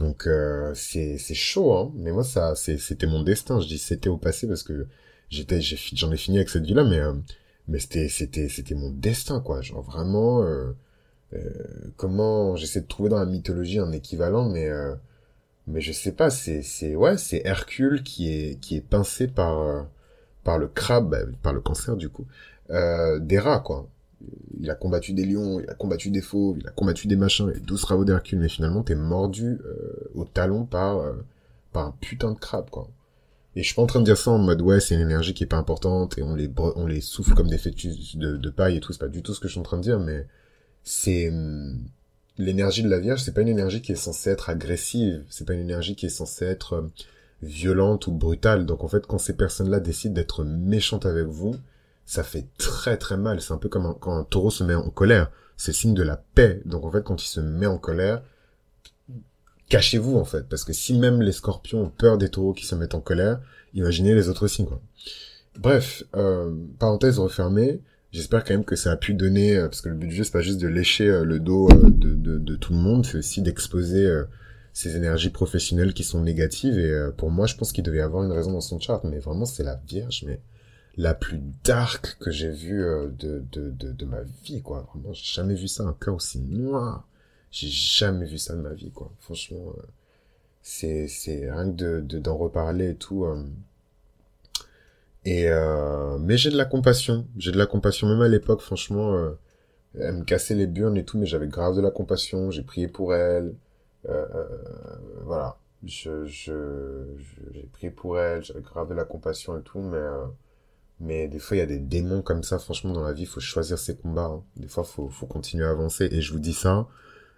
Donc 0.00 0.28
c'est 0.74 1.18
c'est 1.18 1.34
chaud, 1.34 1.72
hein. 1.74 1.92
Mais 1.94 2.10
moi, 2.10 2.24
ça, 2.24 2.54
c'était 2.56 3.06
mon 3.06 3.22
destin. 3.22 3.60
Je 3.60 3.68
dis 3.68 3.78
c'était 3.78 4.08
au 4.08 4.16
passé 4.16 4.48
parce 4.48 4.64
que 4.64 4.86
j'étais, 5.30 5.60
j'en 5.60 6.10
ai, 6.12 6.16
fini 6.16 6.38
avec 6.38 6.48
cette 6.48 6.64
vie-là, 6.64 6.84
mais 6.84 7.00
mais 7.68 7.78
c'était 7.78 8.08
c'était 8.08 8.48
c'était 8.48 8.74
mon 8.74 8.90
destin, 8.90 9.40
quoi. 9.40 9.62
Genre 9.62 9.82
vraiment. 9.82 10.42
Euh, 10.42 10.72
comment 11.96 12.56
j'essaie 12.56 12.80
de 12.80 12.86
trouver 12.86 13.10
dans 13.10 13.18
la 13.18 13.26
mythologie 13.26 13.78
un 13.78 13.92
équivalent, 13.92 14.48
mais 14.48 14.68
euh, 14.68 14.94
mais 15.66 15.80
je 15.80 15.92
sais 15.92 16.12
pas. 16.12 16.30
C'est 16.30 16.62
c'est 16.62 16.94
ouais, 16.96 17.16
c'est 17.18 17.42
Hercule 17.44 18.02
qui 18.02 18.28
est 18.32 18.60
qui 18.60 18.76
est 18.76 18.80
pincé 18.80 19.28
par 19.28 19.60
euh, 19.60 19.82
par 20.44 20.58
le 20.58 20.68
crabe, 20.68 21.10
bah, 21.10 21.18
par 21.42 21.52
le 21.52 21.60
cancer 21.60 21.96
du 21.96 22.08
coup, 22.08 22.26
euh, 22.70 23.18
des 23.18 23.38
rats, 23.38 23.60
quoi. 23.60 23.88
Il 24.60 24.70
a 24.70 24.74
combattu 24.74 25.12
des 25.12 25.26
lions, 25.26 25.60
il 25.60 25.68
a 25.68 25.74
combattu 25.74 26.10
des 26.10 26.20
fauves, 26.22 26.58
il 26.58 26.66
a 26.68 26.70
combattu 26.70 27.08
des 27.08 27.16
machins, 27.16 27.52
et 27.54 27.60
12 27.60 27.80
travaux 27.82 28.04
d'Hercule, 28.04 28.38
mais 28.38 28.48
finalement, 28.48 28.82
t'es 28.82 28.94
mordu 28.94 29.58
euh, 29.64 30.10
au 30.14 30.24
talon 30.24 30.64
par, 30.64 30.98
euh, 30.98 31.12
par 31.72 31.86
un 31.88 31.94
putain 32.00 32.32
de 32.32 32.38
crabe, 32.38 32.70
quoi. 32.70 32.88
Et 33.56 33.62
je 33.62 33.66
suis 33.66 33.74
pas 33.74 33.82
en 33.82 33.86
train 33.86 34.00
de 34.00 34.04
dire 34.04 34.16
ça 34.16 34.30
en 34.30 34.38
mode, 34.38 34.62
ouais, 34.62 34.80
c'est 34.80 34.94
une 34.94 35.00
énergie 35.00 35.34
qui 35.34 35.44
est 35.44 35.48
pas 35.48 35.58
importante, 35.58 36.18
et 36.18 36.22
on 36.22 36.34
les, 36.34 36.50
on 36.56 36.86
les 36.86 37.00
souffle 37.00 37.34
comme 37.34 37.48
des 37.48 37.58
fœtus 37.58 38.16
de, 38.16 38.36
de 38.36 38.50
paille 38.50 38.76
et 38.76 38.80
tout, 38.80 38.92
c'est 38.92 38.98
pas 38.98 39.08
du 39.08 39.22
tout 39.22 39.34
ce 39.34 39.40
que 39.40 39.48
je 39.48 39.52
suis 39.52 39.60
en 39.60 39.64
train 39.64 39.76
de 39.76 39.82
dire, 39.82 40.00
mais 40.00 40.26
c'est... 40.84 41.28
Hum, 41.28 41.78
l'énergie 42.38 42.82
de 42.82 42.88
la 42.88 42.98
Vierge, 42.98 43.22
c'est 43.22 43.32
pas 43.32 43.42
une 43.42 43.48
énergie 43.48 43.80
qui 43.80 43.92
est 43.92 43.96
censée 43.96 44.30
être 44.30 44.50
agressive, 44.50 45.24
c'est 45.28 45.46
pas 45.46 45.54
une 45.54 45.60
énergie 45.60 45.94
qui 45.94 46.06
est 46.06 46.10
censée 46.10 46.44
être 46.44 46.74
euh, 46.74 46.92
violente 47.42 48.06
ou 48.06 48.12
brutale. 48.12 48.66
Donc 48.66 48.84
en 48.84 48.88
fait, 48.88 49.06
quand 49.06 49.18
ces 49.18 49.36
personnes-là 49.36 49.80
décident 49.80 50.14
d'être 50.14 50.44
méchantes 50.44 51.06
avec 51.06 51.26
vous, 51.26 51.54
ça 52.06 52.22
fait 52.22 52.46
très 52.58 52.96
très 52.96 53.16
mal. 53.16 53.40
C'est 53.40 53.52
un 53.52 53.58
peu 53.58 53.68
comme 53.68 53.94
quand 54.00 54.16
un 54.16 54.24
taureau 54.24 54.50
se 54.50 54.64
met 54.64 54.74
en 54.74 54.90
colère. 54.90 55.30
C'est 55.56 55.72
signe 55.72 55.94
de 55.94 56.02
la 56.02 56.16
paix. 56.16 56.60
Donc 56.64 56.84
en 56.84 56.90
fait, 56.90 57.04
quand 57.04 57.22
il 57.22 57.28
se 57.28 57.40
met 57.40 57.66
en 57.66 57.78
colère, 57.78 58.22
cachez-vous 59.68 60.16
en 60.16 60.24
fait. 60.24 60.48
Parce 60.48 60.64
que 60.64 60.72
si 60.72 60.98
même 60.98 61.22
les 61.22 61.32
scorpions 61.32 61.84
ont 61.84 61.90
peur 61.90 62.18
des 62.18 62.30
taureaux 62.30 62.52
qui 62.52 62.66
se 62.66 62.74
mettent 62.74 62.94
en 62.94 63.00
colère, 63.00 63.40
imaginez 63.74 64.14
les 64.14 64.28
autres 64.28 64.48
signes 64.48 64.66
quoi. 64.66 64.80
Bref, 65.56 66.02
euh, 66.16 66.52
parenthèse 66.80 67.18
refermée. 67.20 67.80
J'espère 68.14 68.44
quand 68.44 68.54
même 68.54 68.64
que 68.64 68.76
ça 68.76 68.92
a 68.92 68.96
pu 68.96 69.12
donner, 69.12 69.56
euh, 69.56 69.66
parce 69.66 69.80
que 69.80 69.88
le 69.88 69.96
but 69.96 70.06
du 70.06 70.14
jeu, 70.14 70.22
c'est 70.22 70.30
pas 70.30 70.40
juste 70.40 70.60
de 70.60 70.68
lécher 70.68 71.08
euh, 71.08 71.24
le 71.24 71.40
dos 71.40 71.68
euh, 71.68 71.90
de, 71.90 72.14
de, 72.14 72.38
de 72.38 72.54
tout 72.54 72.72
le 72.72 72.78
monde, 72.78 73.04
c'est 73.04 73.18
aussi 73.18 73.42
d'exposer 73.42 74.08
ces 74.72 74.94
énergies 74.94 75.30
professionnelles 75.30 75.94
qui 75.94 76.04
sont 76.04 76.20
négatives. 76.22 76.78
Et 76.78 77.08
pour 77.16 77.32
moi, 77.32 77.46
je 77.48 77.56
pense 77.56 77.72
qu'il 77.72 77.82
devait 77.82 78.00
avoir 78.00 78.22
une 78.22 78.30
raison 78.30 78.52
dans 78.52 78.60
son 78.60 78.78
chart, 78.78 79.02
mais 79.02 79.18
vraiment, 79.18 79.46
c'est 79.46 79.64
la 79.64 79.80
Vierge, 79.88 80.22
mais 80.28 80.40
la 80.96 81.12
plus 81.12 81.40
dark 81.64 82.16
que 82.20 82.30
j'ai 82.30 82.50
vue 82.50 82.84
de, 83.18 83.42
de, 83.50 83.70
de, 83.70 83.90
de, 83.90 84.04
ma 84.04 84.22
vie, 84.44 84.62
quoi. 84.62 84.88
Vraiment, 84.94 85.12
j'ai 85.12 85.34
jamais 85.34 85.56
vu 85.56 85.66
ça, 85.66 85.82
un 85.82 85.96
cœur 86.00 86.14
aussi 86.14 86.38
noir. 86.38 87.08
J'ai 87.50 87.66
jamais 87.68 88.26
vu 88.26 88.38
ça 88.38 88.54
de 88.54 88.60
ma 88.60 88.74
vie, 88.74 88.92
quoi. 88.92 89.12
Franchement, 89.18 89.74
c'est, 90.62 91.08
c'est 91.08 91.50
rien 91.50 91.68
que 91.68 92.00
de, 92.00 92.18
d'en 92.20 92.36
reparler 92.36 92.90
et 92.90 92.94
tout. 92.94 93.26
Et 95.24 95.48
euh, 95.48 96.18
mais 96.18 96.36
j'ai 96.36 96.50
de 96.50 96.56
la 96.56 96.64
compassion, 96.64 97.26
j'ai 97.36 97.52
de 97.52 97.58
la 97.58 97.66
compassion. 97.66 98.08
Même 98.08 98.20
à 98.22 98.28
l'époque 98.28 98.60
franchement 98.60 99.14
euh, 99.14 99.30
elle 99.98 100.16
me 100.16 100.24
cassait 100.24 100.54
les 100.54 100.66
burnes 100.66 100.96
et 100.96 101.04
tout 101.04 101.18
mais 101.18 101.26
j'avais 101.26 101.48
grave 101.48 101.76
de 101.76 101.80
la 101.80 101.90
compassion, 101.90 102.50
j'ai 102.50 102.62
prié 102.62 102.88
pour 102.88 103.14
elle. 103.14 103.54
Euh, 104.08 104.26
euh 104.34 104.44
voilà, 105.24 105.58
je 105.84 106.26
je 106.26 107.06
j'ai 107.52 107.66
prié 107.72 107.90
pour 107.90 108.18
elle, 108.18 108.44
j'avais 108.44 108.60
grave 108.60 108.88
de 108.88 108.94
la 108.94 109.04
compassion 109.04 109.58
et 109.58 109.62
tout 109.62 109.80
mais 109.80 109.96
euh, 109.96 110.26
mais 111.00 111.28
des 111.28 111.38
fois 111.38 111.56
il 111.56 111.60
y 111.60 111.62
a 111.62 111.66
des 111.66 111.78
démons 111.78 112.22
comme 112.22 112.42
ça 112.42 112.58
franchement 112.58 112.92
dans 112.92 113.04
la 113.04 113.12
vie, 113.12 113.22
il 113.22 113.28
faut 113.28 113.40
choisir 113.40 113.78
ses 113.78 113.96
combats. 113.96 114.24
Hein. 114.24 114.42
Des 114.56 114.68
fois 114.68 114.84
faut 114.84 115.08
faut 115.08 115.26
continuer 115.26 115.64
à 115.64 115.70
avancer. 115.70 116.08
Et 116.12 116.20
je 116.20 116.32
vous 116.32 116.40
dis 116.40 116.54
ça 116.54 116.86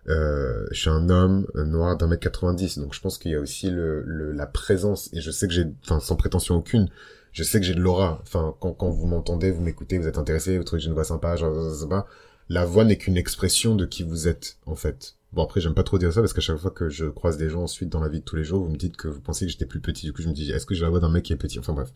euh, 0.08 0.66
je 0.70 0.80
suis 0.80 0.90
un 0.90 1.08
homme 1.08 1.46
noir 1.54 1.96
d'un 1.96 2.06
mètre 2.06 2.22
90, 2.22 2.78
donc 2.78 2.94
je 2.94 3.00
pense 3.00 3.18
qu'il 3.18 3.32
y 3.32 3.34
a 3.34 3.40
aussi 3.40 3.70
le, 3.70 4.02
le, 4.02 4.30
la 4.32 4.46
présence, 4.46 5.12
et 5.12 5.20
je 5.20 5.30
sais 5.32 5.48
que 5.48 5.52
j'ai, 5.54 5.66
enfin 5.82 5.98
sans 5.98 6.14
prétention 6.16 6.54
aucune, 6.54 6.88
je 7.36 7.42
sais 7.42 7.60
que 7.60 7.66
j'ai 7.66 7.74
de 7.74 7.80
l'aura. 7.82 8.18
Enfin, 8.22 8.54
quand, 8.60 8.72
quand 8.72 8.88
vous 8.88 9.06
m'entendez, 9.06 9.50
vous 9.50 9.60
m'écoutez, 9.60 9.98
vous 9.98 10.06
êtes 10.06 10.16
intéressé, 10.16 10.56
vous 10.56 10.64
trouvez 10.64 10.78
que 10.80 10.84
j'ai 10.84 10.88
une 10.88 10.94
voix 10.94 11.04
sympa, 11.04 11.36
genre, 11.36 11.54
pas. 11.86 12.06
La 12.48 12.64
voix 12.64 12.84
n'est 12.86 12.96
qu'une 12.96 13.18
expression 13.18 13.74
de 13.74 13.84
qui 13.84 14.04
vous 14.04 14.26
êtes, 14.26 14.56
en 14.64 14.74
fait. 14.74 15.16
Bon, 15.34 15.42
après, 15.44 15.60
j'aime 15.60 15.74
pas 15.74 15.82
trop 15.82 15.98
dire 15.98 16.10
ça 16.14 16.20
parce 16.22 16.32
qu'à 16.32 16.40
chaque 16.40 16.56
fois 16.56 16.70
que 16.70 16.88
je 16.88 17.04
croise 17.04 17.36
des 17.36 17.50
gens 17.50 17.64
ensuite 17.64 17.90
dans 17.90 18.00
la 18.00 18.08
vie 18.08 18.20
de 18.20 18.24
tous 18.24 18.36
les 18.36 18.44
jours, 18.44 18.64
vous 18.64 18.70
me 18.70 18.78
dites 18.78 18.96
que 18.96 19.06
vous 19.08 19.20
pensez 19.20 19.44
que 19.44 19.52
j'étais 19.52 19.66
plus 19.66 19.80
petit. 19.80 20.06
Du 20.06 20.14
coup, 20.14 20.22
je 20.22 20.28
me 20.28 20.32
dis, 20.32 20.50
est-ce 20.50 20.64
que 20.64 20.74
j'ai 20.74 20.80
la 20.84 20.88
voix 20.88 21.00
d'un 21.00 21.10
mec 21.10 21.24
qui 21.24 21.34
est 21.34 21.36
petit? 21.36 21.58
Enfin, 21.58 21.74
bref. 21.74 21.92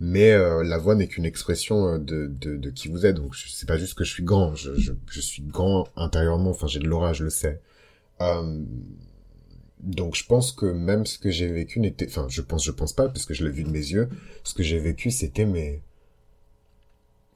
Mais 0.00 0.32
euh, 0.32 0.64
la 0.64 0.78
voix 0.78 0.94
n'est 0.94 1.08
qu'une 1.08 1.26
expression 1.26 1.86
euh, 1.86 1.98
de, 1.98 2.26
de, 2.26 2.56
de, 2.56 2.70
qui 2.70 2.88
vous 2.88 3.04
êtes. 3.04 3.16
Donc, 3.16 3.36
c'est 3.36 3.68
pas 3.68 3.76
juste 3.76 3.92
que 3.92 4.04
je 4.04 4.10
suis 4.10 4.22
grand. 4.22 4.54
Je, 4.54 4.74
je, 4.76 4.92
je 5.10 5.20
suis 5.20 5.42
grand 5.42 5.88
intérieurement. 5.94 6.48
Enfin, 6.48 6.68
j'ai 6.68 6.80
de 6.80 6.88
l'aura, 6.88 7.12
je 7.12 7.24
le 7.24 7.30
sais. 7.30 7.60
Euh, 8.22 8.62
donc 9.82 10.14
je 10.14 10.24
pense 10.26 10.52
que 10.52 10.66
même 10.66 11.06
ce 11.06 11.18
que 11.18 11.30
j'ai 11.30 11.48
vécu 11.48 11.80
n'était, 11.80 12.06
enfin 12.06 12.26
je 12.28 12.42
pense, 12.42 12.64
je 12.64 12.70
pense 12.70 12.92
pas 12.92 13.08
parce 13.08 13.26
que 13.26 13.34
je 13.34 13.44
l'ai 13.44 13.50
vu 13.50 13.64
de 13.64 13.70
mes 13.70 13.78
yeux. 13.78 14.08
Ce 14.44 14.54
que 14.54 14.62
j'ai 14.62 14.78
vécu, 14.78 15.10
c'était 15.10 15.46
mais 15.46 15.80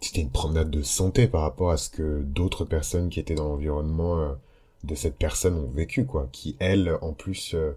c'était 0.01 0.21
une 0.21 0.31
promenade 0.31 0.71
de 0.71 0.83
santé 0.83 1.29
par 1.29 1.43
rapport 1.43 1.71
à 1.71 1.77
ce 1.79 1.89
que 1.91 2.23
d'autres 2.23 2.65
personnes 2.65 3.09
qui 3.09 3.21
étaient 3.21 3.35
dans 3.35 3.49
l'environnement 3.49 4.19
euh, 4.21 4.35
de 4.85 4.95
cette 4.95 5.17
personne 5.17 5.57
ont 5.57 5.71
vécu 5.71 6.05
quoi, 6.07 6.29
qui 6.33 6.57
elles 6.61 6.97
en 7.01 7.13
plus 7.15 7.55
euh, 7.55 7.73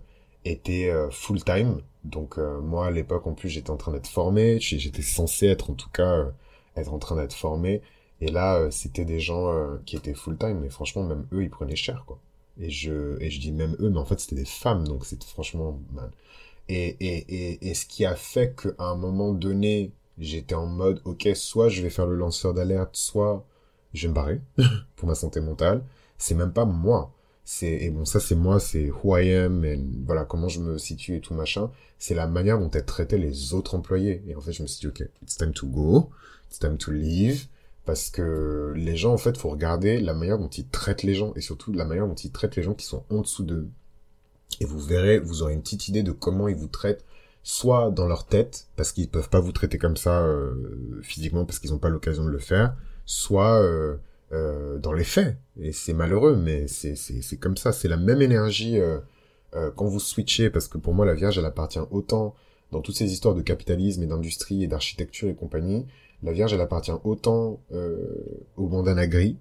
étaient 0.45 0.89
euh, 0.89 1.10
full 1.12 1.43
time. 1.43 1.82
Donc 2.03 2.38
moi 2.38 2.88
à 2.88 2.91
l'époque 2.91 3.27
en 3.27 3.34
plus 3.34 3.49
j'étais 3.49 3.69
en 3.69 3.77
train 3.77 3.91
d'être 3.91 4.08
formé, 4.08 4.60
j'étais 4.62 5.01
censé 5.01 5.47
être 5.47 5.69
en 5.71 5.73
tout 5.73 5.89
cas 5.89 6.25
être 6.77 6.93
en 6.93 6.99
train 6.99 7.17
d'être 7.17 7.34
formé. 7.34 7.82
Et 8.21 8.30
là 8.32 8.69
c'était 8.71 9.06
des 9.06 9.19
gens 9.19 9.53
qui 9.86 9.97
étaient 9.97 10.13
full 10.13 10.38
time, 10.38 10.60
mais 10.62 10.69
franchement 10.69 11.03
même 11.03 11.27
eux 11.34 11.43
ils 11.43 11.49
prenaient 11.49 11.75
cher 11.75 12.03
quoi. 12.08 12.19
Et 12.60 12.70
je, 12.70 13.22
et 13.22 13.30
je 13.30 13.39
dis 13.39 13.52
même 13.52 13.76
eux, 13.80 13.89
mais 13.89 14.00
en 14.00 14.06
fait, 14.06 14.20
c'était 14.20 14.36
des 14.36 14.46
femmes, 14.46 14.88
donc 14.88 15.06
c'est 15.06 15.24
franchement 15.24 15.80
mal. 15.93 16.12
Et, 16.70 16.98
et, 17.00 17.52
et, 17.52 17.70
et 17.70 17.74
ce 17.74 17.86
qui 17.86 18.06
a 18.06 18.15
fait 18.15 18.56
qu'à 18.56 18.84
un 18.84 18.96
moment 18.96 19.34
donné, 19.34 19.91
j'étais 20.17 20.56
en 20.56 20.65
mode, 20.65 21.02
ok, 21.06 21.30
soit 21.36 21.70
je 21.70 21.82
vais 21.82 21.89
faire 21.89 22.08
le 22.08 22.15
lanceur 22.15 22.54
d'alerte, 22.54 22.96
soit 22.96 23.46
je 23.93 24.04
vais 24.04 24.10
me 24.10 24.13
barrer 24.15 24.41
pour 24.96 25.08
ma 25.08 25.15
santé 25.15 25.39
mentale. 25.39 25.84
C'est 26.17 26.36
même 26.36 26.54
pas 26.54 26.65
moi. 26.65 27.13
C'est, 27.46 27.72
et 27.72 27.89
bon, 27.91 28.04
ça, 28.06 28.20
c'est 28.20 28.36
moi, 28.36 28.60
c'est 28.60 28.89
who 28.89 29.17
I 29.17 29.34
am, 29.34 29.63
et 29.63 29.80
voilà, 30.06 30.26
comment 30.26 30.50
je 30.50 30.60
me 30.60 30.78
situe 30.78 31.15
et 31.17 31.22
tout 31.22 31.34
machin. 31.34 31.72
C'est 32.00 32.15
la 32.15 32.28
manière 32.28 32.60
dont 32.60 32.72
elles 32.72 32.86
traitaient 32.86 33.17
les 33.17 33.54
autres 33.54 33.76
employés. 33.76 34.24
Et 34.28 34.36
en 34.36 34.41
fait, 34.41 34.52
je 34.52 34.63
me 34.63 34.67
suis 34.67 34.82
dit, 34.82 34.88
ok, 34.88 35.08
it's 35.22 35.38
time 35.38 35.54
to 35.54 35.67
go, 35.67 36.10
it's 36.50 36.60
time 36.60 36.78
to 36.78 36.91
leave 36.91 37.48
parce 37.88 38.10
que 38.10 38.73
les 38.76 38.97
gens 38.97 39.13
en 39.13 39.17
fait 39.17 39.38
faut 39.38 39.50
regarder 39.50 40.02
la 40.02 40.13
manière 40.13 40.38
dont 40.38 40.50
ils 40.50 40.67
traitent 40.67 41.04
les 41.04 41.15
gens 41.15 41.34
et 41.36 41.41
surtout 41.41 41.71
la 41.71 41.86
manière 41.86 42.06
dont 42.06 42.15
ils 42.15 42.32
traitent 42.32 42.58
les 42.58 42.62
gens 42.62 42.73
qui 42.73 42.86
sont 42.86 43.06
en 43.10 43.21
dessous 43.21 43.43
d'eux. 43.43 43.69
Et 44.60 44.65
vous 44.65 44.80
verrez 44.80 45.19
vous 45.19 45.41
aurez 45.41 45.54
une 45.54 45.62
petite 45.62 45.88
idée 45.88 46.04
de 46.04 46.12
comment 46.12 46.50
ils 46.50 46.56
vous 46.56 46.67
traitent 46.67 47.06
soit 47.43 47.91
dans 47.91 48.06
leur 48.06 48.26
tête 48.26 48.67
parce 48.76 48.91
qu'ils 48.91 49.10
peuvent 49.10 49.30
pas 49.30 49.39
vous 49.39 49.54
traiter 49.54 49.78
comme 49.78 49.95
ça 49.95 50.21
euh, 50.21 51.00
physiquement 51.02 51.45
parce 51.45 51.60
qu'ils 51.60 51.71
n'ont 51.71 51.80
pas 51.80 51.88
l'occasion 51.88 52.26
de 52.26 52.30
le 52.30 52.39
faire 52.39 52.76
soit 53.06 53.62
euh, 53.62 53.95
euh, 54.34 54.78
dans 54.80 54.91
les 54.91 55.06
faits. 55.06 55.38
Et 55.58 55.71
c'est 55.71 55.93
malheureux 55.93 56.36
mais 56.36 56.67
c'est 56.67 57.38
comme 57.39 57.56
ça. 57.56 57.71
C'est 57.71 57.88
la 57.88 57.97
même 57.97 58.21
énergie 58.21 58.80
quand 59.78 59.86
vous 59.86 60.02
switchez 60.02 60.50
parce 60.50 60.67
que 60.67 60.78
pour 60.78 60.93
moi 60.93 61.06
la 61.06 61.13
Vierge 61.13 61.38
elle 61.38 61.45
appartient 61.45 61.80
autant 61.89 62.36
dans 62.73 62.82
toutes 62.82 62.97
ces 62.97 63.13
histoires 63.13 63.34
de 63.34 63.41
capitalisme 63.41 64.04
et 64.04 64.08
d'industrie 64.08 64.65
et 64.65 64.67
d'architecture 64.67 65.30
et 65.30 65.36
compagnie 65.36 65.86
la 66.23 66.32
Vierge, 66.32 66.53
elle 66.53 66.62
appartient 66.62 66.91
autant 67.03 67.62
euh, 67.71 68.45
au 68.56 68.67
bandana 68.67 69.08
gris 69.08 69.38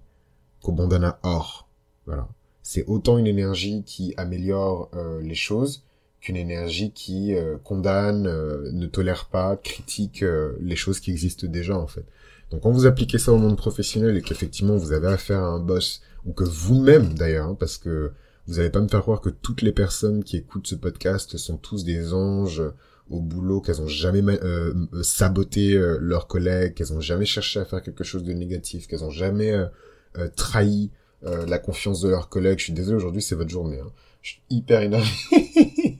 qu'au 0.61 0.71
bandana 0.71 1.19
or. 1.23 1.67
Voilà. 2.05 2.27
C'est 2.61 2.85
autant 2.85 3.17
une 3.17 3.27
énergie 3.27 3.83
qui 3.83 4.13
améliore 4.17 4.89
euh, 4.95 5.21
les 5.21 5.35
choses 5.35 5.83
qu'une 6.19 6.35
énergie 6.35 6.91
qui 6.91 7.35
euh, 7.35 7.57
condamne, 7.63 8.23
ne 8.23 8.85
tolère 8.87 9.25
pas, 9.25 9.55
critique 9.55 10.23
les 10.59 10.75
choses 10.75 10.99
qui 10.99 11.11
existent 11.11 11.47
déjà 11.47 11.77
en 11.77 11.87
fait. 11.87 12.05
Donc 12.51 12.61
quand 12.61 12.71
vous 12.71 12.85
appliquez 12.85 13.17
ça 13.17 13.31
au 13.31 13.37
monde 13.37 13.57
professionnel 13.57 14.17
et 14.17 14.21
qu'effectivement 14.21 14.77
vous 14.77 14.93
avez 14.93 15.07
affaire 15.07 15.39
à 15.39 15.47
un 15.47 15.59
boss, 15.59 16.01
ou 16.25 16.33
que 16.33 16.43
vous-même 16.43 17.13
d'ailleurs, 17.13 17.47
hein, 17.47 17.57
parce 17.59 17.77
que 17.77 18.11
vous 18.47 18.55
n'allez 18.55 18.69
pas 18.69 18.79
me 18.79 18.87
faire 18.87 19.01
croire 19.01 19.21
que 19.21 19.29
toutes 19.29 19.61
les 19.61 19.73
personnes 19.73 20.23
qui 20.23 20.37
écoutent 20.37 20.67
ce 20.67 20.75
podcast 20.75 21.37
sont 21.37 21.57
tous 21.57 21.83
des 21.83 22.13
anges 22.13 22.63
au 23.09 23.21
boulot, 23.21 23.61
qu'elles 23.61 23.81
ont 23.81 23.87
jamais 23.87 24.21
euh, 24.27 24.73
euh, 24.93 25.03
saboté 25.03 25.73
euh, 25.73 25.97
leurs 25.99 26.27
collègues, 26.27 26.73
qu'elles 26.73 26.93
ont 26.93 27.01
jamais 27.01 27.25
cherché 27.25 27.59
à 27.59 27.65
faire 27.65 27.81
quelque 27.81 28.03
chose 28.03 28.23
de 28.23 28.33
négatif, 28.33 28.87
qu'elles 28.87 29.03
ont 29.03 29.11
jamais 29.11 29.53
trahi 30.35 30.89
la 31.21 31.59
confiance 31.59 32.01
de 32.01 32.09
leurs 32.09 32.29
collègues. 32.29 32.59
Je 32.59 32.65
suis 32.65 32.73
désolé, 32.73 32.97
aujourd'hui 32.97 33.21
c'est 33.21 33.35
votre 33.35 33.49
journée. 33.49 33.79
Hein. 33.79 33.91
Je 34.21 34.31
suis 34.31 34.41
hyper 34.49 34.81
énervé. 34.81 35.07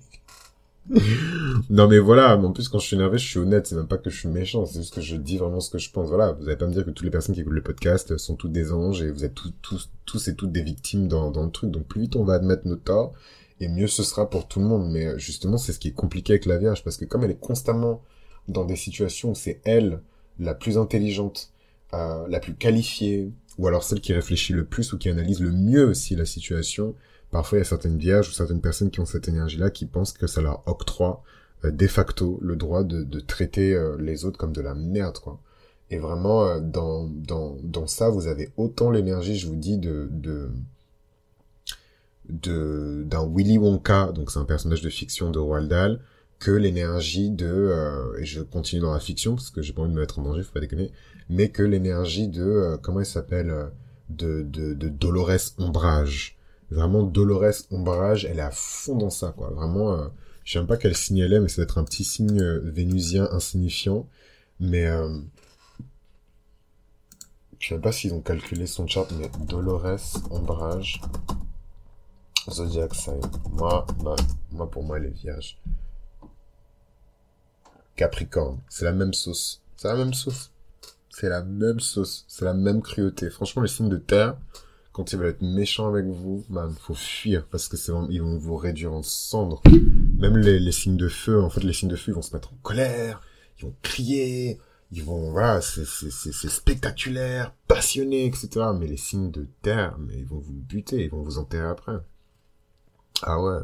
non 1.70 1.88
mais 1.88 2.00
voilà, 2.00 2.38
en 2.38 2.52
plus 2.52 2.70
quand 2.70 2.80
je 2.80 2.88
suis 2.88 2.96
énervé, 2.96 3.18
je 3.18 3.28
suis 3.28 3.40
honnête, 3.40 3.68
c'est 3.68 3.76
même 3.76 3.88
pas 3.88 3.98
que 3.98 4.10
je 4.10 4.18
suis 4.18 4.30
méchant, 4.30 4.66
c'est 4.66 4.80
juste 4.80 4.96
que 4.96 5.02
je 5.02 5.16
dis 5.18 5.38
vraiment 5.38 5.60
ce 5.60 5.70
que 5.70 5.78
je 5.78 5.92
pense. 5.92 6.08
Voilà, 6.10 6.32
vous 6.32 6.48
allez 6.48 6.58
pas 6.58 6.66
me 6.68 6.74
dire 6.74 6.86
que 6.86 6.92
toutes 6.92 7.06
les 7.06 7.12
personnes 7.12 7.36
qui 7.36 7.42
écoutent 7.42 7.54
le 7.54 7.62
podcast 7.62 8.18
sont 8.18 8.36
toutes 8.36 8.54
des 8.54 8.72
anges 8.72 9.02
et 9.04 9.12
vous 9.12 9.24
êtes 9.24 9.36
tous, 9.36 9.54
tous, 9.62 9.90
tous 10.06 10.28
et 10.30 10.36
toutes 10.36 10.52
des 10.52 10.64
victimes 10.64 11.08
dans, 11.08 11.30
dans 11.30 11.44
le 11.44 11.52
truc. 11.52 11.72
Donc 11.72 11.88
plus 11.88 12.02
vite 12.02 12.16
on 12.16 12.24
va 12.24 12.36
admettre 12.36 12.68
nos 12.68 12.76
torts, 12.76 13.14
et 13.60 13.68
mieux 13.68 13.88
ce 13.88 14.04
sera 14.04 14.30
pour 14.30 14.48
tout 14.48 14.60
le 14.60 14.66
monde. 14.66 14.90
Mais 14.92 15.06
euh, 15.06 15.18
justement, 15.18 15.58
c'est 15.58 15.74
ce 15.74 15.80
qui 15.80 15.90
est 15.90 15.94
compliqué 15.94 16.34
avec 16.34 16.46
la 16.46 16.58
Vierge, 16.58 16.84
parce 16.84 16.98
que 16.98 17.06
comme 17.06 17.24
elle 17.24 17.32
est 17.32 17.40
constamment 17.40 18.02
dans 18.48 18.66
des 18.66 18.76
situations 18.76 19.32
où 19.32 19.36
c'est 19.36 19.62
elle 19.66 20.02
la 20.40 20.54
plus 20.54 20.78
intelligente, 20.78 21.52
euh, 21.94 22.28
la 22.28 22.40
plus 22.40 22.56
qualifiée, 22.56 23.32
ou 23.58 23.68
alors 23.68 23.84
celle 23.84 24.02
qui 24.02 24.14
réfléchit 24.14 24.54
le 24.54 24.66
plus 24.66 24.94
ou 24.94 24.98
qui 24.98 25.10
analyse 25.10 25.42
le 25.42 25.52
mieux 25.52 25.86
aussi 25.86 26.16
la 26.16 26.26
situation, 26.26 26.96
parfois 27.32 27.58
il 27.58 27.62
y 27.62 27.66
a 27.66 27.66
certaines 27.66 27.98
vierges 27.98 28.30
ou 28.30 28.32
certaines 28.32 28.62
personnes 28.62 28.92
qui 28.92 29.00
ont 29.00 29.06
cette 29.06 29.28
énergie-là 29.28 29.70
qui 29.70 29.86
pensent 29.86 30.14
que 30.14 30.28
ça 30.28 30.42
leur 30.42 30.64
octroie 30.68 31.24
euh, 31.66 31.72
de 31.72 31.88
facto 31.88 32.40
le 32.42 32.56
droit 32.56 32.84
de, 32.84 33.04
de 33.04 33.20
traiter 33.20 33.74
euh, 33.74 33.98
les 34.00 34.26
autres 34.26 34.38
comme 34.38 34.54
de 34.54 34.62
la 34.62 34.76
merde, 34.76 35.18
quoi. 35.20 35.40
Et 35.90 36.00
vraiment, 36.00 36.60
dans, 36.60 37.08
dans, 37.08 37.56
dans 37.64 37.88
ça, 37.88 38.10
vous 38.10 38.28
avez 38.28 38.52
autant 38.58 38.92
l'énergie, 38.92 39.38
je 39.38 39.48
vous 39.48 39.56
dis, 39.56 39.78
de, 39.78 40.10
de, 40.12 40.52
de 42.30 43.04
d'un 43.06 43.26
Willy 43.28 43.58
Wonka, 43.58 44.12
donc 44.14 44.32
c'est 44.32 44.40
un 44.40 44.46
personnage 44.46 44.82
de 44.82 44.90
fiction 44.90 45.32
de 45.32 45.40
Roald 45.40 45.70
Dahl, 45.70 46.00
que 46.40 46.52
l'énergie 46.52 47.30
de, 47.30 47.48
euh, 47.48 48.20
et 48.20 48.26
je 48.26 48.42
continue 48.42 48.82
dans 48.82 48.94
la 48.94 49.00
fiction 49.00 49.36
parce 49.36 49.50
que 49.50 49.62
j'ai 49.62 49.74
pas 49.74 49.82
envie 49.82 49.92
de 49.92 49.96
me 49.96 50.02
mettre 50.02 50.20
en 50.20 50.24
danger, 50.24 50.44
faut 50.44 50.54
pas 50.54 50.60
déconner, 50.60 50.92
mais 51.30 51.50
que 51.50 51.64
l'énergie 51.64 52.28
de, 52.28 52.44
euh, 52.44 52.78
comment 52.78 53.00
elle 53.00 53.06
s'appelle, 53.06 53.50
euh, 53.50 53.68
de, 54.10 54.44
de, 54.44 54.74
de 54.74 54.90
Dolores 54.90 55.54
Ombrage. 55.58 56.38
Vraiment, 56.70 57.04
Dolores 57.04 57.66
Ombrage, 57.72 58.26
elle 58.26 58.40
est 58.40 58.42
à 58.42 58.52
fond 58.52 58.96
dans 58.96 59.10
ça, 59.10 59.34
quoi. 59.36 59.50
Vraiment, 59.50 59.94
euh, 59.94 60.08
je 60.44 60.54
sais 60.54 60.60
même 60.60 60.68
pas 60.68 60.78
quel 60.78 60.96
signe 60.96 61.20
elle 61.20 61.34
est, 61.34 61.40
mais 61.40 61.50
ça 61.50 61.58
doit 61.58 61.64
être 61.64 61.78
un 61.78 61.84
petit 61.84 62.04
signe 62.04 62.42
vénusien 62.64 63.28
insignifiant. 63.32 64.08
Mais, 64.60 64.88
je 67.60 67.68
sais 67.68 67.76
même 67.76 67.82
pas 67.82 67.92
s'ils 67.92 68.14
ont 68.14 68.22
calculé 68.22 68.66
son 68.66 68.88
chart, 68.88 69.12
mais 69.20 69.30
Dolores 69.46 70.22
Ombrage, 70.32 71.02
Zodiac 72.50 72.96
Sign. 72.96 73.22
Moi, 73.52 73.86
moi, 74.00 74.16
moi, 74.52 74.70
pour 74.70 74.84
moi, 74.84 74.98
elle 74.98 75.06
est 75.06 75.22
vierge. 75.22 75.58
Capricorne. 77.96 78.60
C'est 78.70 78.86
la 78.86 78.94
même 78.94 79.14
sauce. 79.14 79.62
C'est 79.76 79.88
la 79.88 79.96
même 79.96 80.14
sauce. 80.14 80.52
C'est 81.10 81.30
la 81.30 81.44
même 81.44 81.80
sauce. 81.80 82.26
C'est 82.28 82.46
la 82.46 82.54
même 82.54 82.82
cruauté. 82.82 83.30
Franchement, 83.30 83.64
les 83.64 83.68
signes 83.68 83.90
de 83.90 83.98
terre, 83.98 84.38
quand 84.94 85.12
ils 85.12 85.18
veulent 85.18 85.30
être 85.30 85.42
méchants 85.42 85.88
avec 85.88 86.06
vous, 86.06 86.46
man, 86.50 86.74
faut 86.80 86.94
fuir 86.94 87.46
parce 87.48 87.68
que 87.68 87.78
c'est 87.78 87.92
ils 88.10 88.22
vont 88.22 88.38
vous 88.38 88.56
réduire 88.56 88.94
en 88.94 89.04
cendres. 89.04 89.62
Même 90.20 90.38
les, 90.38 90.60
les 90.60 90.72
signes 90.72 90.98
de 90.98 91.08
feu, 91.08 91.42
en 91.42 91.50
fait, 91.50 91.64
les 91.64 91.74
signes 91.74 91.90
de 91.90 91.96
feu, 91.96 92.12
ils 92.12 92.16
vont 92.16 92.22
se 92.22 92.34
mettre 92.34 92.54
en 92.54 92.58
colère, 92.64 93.22
ils 93.60 93.66
vont 93.66 93.76
crier, 93.82 94.60
ils 94.92 95.04
vont, 95.04 95.32
voilà, 95.32 95.62
c'est, 95.62 95.86
c'est, 95.86 96.12
c'est, 96.12 96.32
c'est 96.32 96.50
spectaculaire, 96.50 97.54
passionné, 97.68 98.26
etc. 98.26 98.50
Mais 98.80 98.88
les 98.88 98.98
signes 98.98 99.32
de 99.32 99.48
terre, 99.62 99.98
mais 100.00 100.18
ils 100.18 100.26
vont 100.26 100.40
vous 100.40 100.54
buter, 100.54 101.04
ils 101.04 101.10
vont 101.10 101.24
vous 101.24 101.38
enterrer 101.38 101.68
après. 101.68 101.98
Ah 103.24 103.42
ouais. 103.42 103.60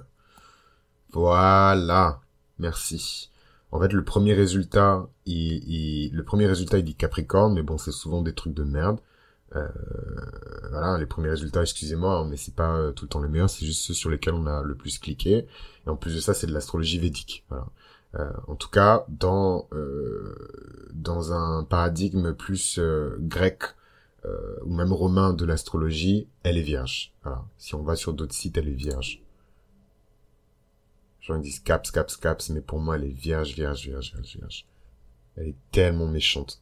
Voilà. 1.11 2.21
Merci. 2.59 3.29
En 3.71 3.79
fait, 3.79 3.91
le 3.91 4.03
premier 4.03 4.33
résultat, 4.33 5.07
il, 5.25 6.11
le 6.13 6.23
premier 6.23 6.45
résultat, 6.45 6.77
il 6.77 6.83
dit 6.83 6.95
Capricorne, 6.95 7.53
mais 7.55 7.63
bon, 7.63 7.77
c'est 7.77 7.91
souvent 7.91 8.21
des 8.21 8.33
trucs 8.33 8.53
de 8.53 8.63
merde. 8.63 8.99
Euh, 9.55 9.67
voilà, 10.69 10.97
les 10.97 11.05
premiers 11.05 11.29
résultats, 11.29 11.61
excusez-moi, 11.61 12.19
hein, 12.19 12.27
mais 12.29 12.37
c'est 12.37 12.55
pas 12.55 12.75
euh, 12.75 12.91
tout 12.91 13.05
le 13.05 13.09
temps 13.09 13.21
les 13.21 13.29
meilleurs, 13.29 13.49
c'est 13.49 13.65
juste 13.65 13.81
ceux 13.81 13.93
sur 13.93 14.09
lesquels 14.09 14.33
on 14.33 14.47
a 14.47 14.61
le 14.63 14.75
plus 14.75 14.99
cliqué. 14.99 15.47
Et 15.85 15.89
en 15.89 15.95
plus 15.95 16.15
de 16.15 16.19
ça, 16.19 16.33
c'est 16.33 16.47
de 16.47 16.53
l'astrologie 16.53 16.99
védique. 16.99 17.45
Euh, 18.15 18.29
en 18.47 18.55
tout 18.55 18.69
cas, 18.69 19.05
dans 19.09 19.67
dans 20.93 21.33
un 21.33 21.63
paradigme 21.63 22.33
plus 22.33 22.79
grec 23.19 23.63
ou 24.65 24.73
même 24.73 24.93
romain 24.93 25.33
de 25.33 25.45
l'astrologie, 25.45 26.27
elle 26.43 26.57
est 26.57 26.61
vierge. 26.61 27.13
Si 27.57 27.73
on 27.75 27.81
va 27.81 27.95
sur 27.95 28.13
d'autres 28.13 28.35
sites, 28.35 28.57
elle 28.57 28.69
est 28.69 28.71
vierge. 28.71 29.22
J'en 31.25 31.37
dis 31.37 31.61
caps, 31.63 31.89
caps, 31.89 32.17
caps, 32.17 32.49
mais 32.49 32.59
pour 32.59 32.79
moi, 32.79 32.97
elle 32.97 33.05
est 33.05 33.17
vierge, 33.17 33.53
vierge, 33.53 33.87
vierge, 33.87 34.11
vierge, 34.13 34.35
vierge. 34.35 34.65
Elle 35.37 35.47
est 35.47 35.55
tellement 35.71 36.05
méchante. 36.05 36.61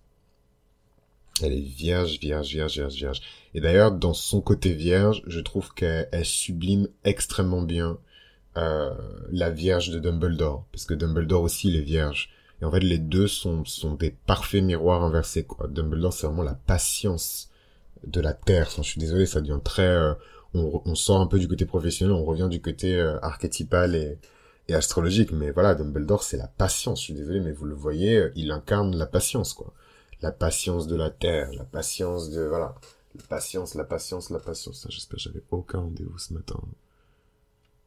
Elle 1.42 1.54
est 1.54 1.62
vierge, 1.62 2.20
vierge, 2.20 2.50
vierge, 2.50 2.74
vierge, 2.74 2.94
vierge. 2.94 3.22
Et 3.56 3.62
d'ailleurs, 3.62 3.92
dans 3.92 4.14
son 4.14 4.40
côté 4.40 4.74
vierge, 4.74 5.24
je 5.26 5.40
trouve 5.40 5.74
qu'elle 5.74 6.08
sublime 6.24 6.88
extrêmement 7.04 7.64
bien 7.64 7.98
euh, 8.56 8.94
la 9.32 9.50
vierge 9.50 9.90
de 9.90 9.98
Dumbledore. 9.98 10.64
Parce 10.72 10.86
que 10.86 10.94
Dumbledore 10.94 11.42
aussi, 11.42 11.70
il 11.70 11.78
est 11.78 11.82
vierge. 11.82 12.30
Et 12.62 12.66
en 12.66 12.70
fait, 12.70 12.82
les 12.82 13.00
deux 13.00 13.28
sont, 13.28 13.66
sont 13.66 13.96
des 13.96 14.12
parfaits 14.12 14.64
miroirs 14.64 15.02
inversés, 15.02 15.44
quoi. 15.44 15.68
Dumbledore, 15.70 16.14
c'est 16.14 16.28
vraiment 16.28 16.44
la 16.44 16.54
patience 16.54 17.50
de 18.06 18.22
la 18.22 18.34
Terre. 18.34 18.70
Je 18.78 18.84
suis 18.84 19.00
désolé, 19.00 19.26
ça 19.26 19.42
devient 19.42 19.60
très... 19.64 19.88
Euh, 19.88 20.14
on, 20.54 20.84
on, 20.86 20.94
sort 20.94 21.20
un 21.20 21.28
peu 21.28 21.40
du 21.40 21.48
côté 21.48 21.66
professionnel, 21.66 22.14
on 22.14 22.26
revient 22.26 22.50
du 22.52 22.62
côté 22.62 22.96
euh, 22.96 23.18
archétypal 23.22 23.96
et, 23.96 24.20
et 24.68 24.74
astrologique. 24.74 25.32
Mais 25.32 25.52
voilà, 25.52 25.76
Dumbledore, 25.76 26.24
c'est 26.24 26.38
la 26.38 26.48
patience. 26.48 27.00
Je 27.00 27.06
suis 27.06 27.14
désolé, 27.14 27.40
mais 27.40 27.52
vous 27.52 27.66
le 27.66 27.76
voyez, 27.76 28.18
euh, 28.18 28.32
il 28.36 28.52
incarne 28.52 28.96
la 28.96 29.06
patience, 29.06 29.54
quoi. 29.54 29.74
La 30.22 30.32
patience 30.32 30.88
de 30.88 30.96
la 30.96 31.10
terre, 31.10 31.52
la 31.54 31.64
patience 31.64 32.30
de, 32.30 32.42
voilà. 32.44 32.76
La 33.16 33.24
patience, 33.24 33.76
la 33.76 33.84
patience, 33.84 34.30
la 34.30 34.40
patience. 34.40 34.88
J'espère 34.90 35.18
que 35.18 35.24
j'avais 35.24 35.44
aucun 35.52 35.80
rendez-vous 35.80 36.18
ce 36.18 36.34
matin. 36.34 36.60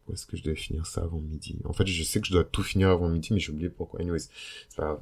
Où 0.07 0.13
est-ce 0.13 0.27
que 0.27 0.37
je 0.37 0.43
devais 0.43 0.57
finir 0.57 0.87
ça 0.87 1.03
avant 1.03 1.21
midi? 1.21 1.57
En 1.65 1.73
fait, 1.73 1.87
je 1.87 2.03
sais 2.03 2.21
que 2.21 2.27
je 2.27 2.33
dois 2.33 2.45
tout 2.45 2.63
finir 2.63 2.91
avant 2.91 3.09
midi, 3.09 3.33
mais 3.33 3.41
j'ai 3.41 3.53
oublié 3.53 3.71
pourquoi. 3.71 4.01
Anyways, 4.01 4.29
c'est 4.69 4.77
pas 4.77 4.83
grave. 4.85 5.01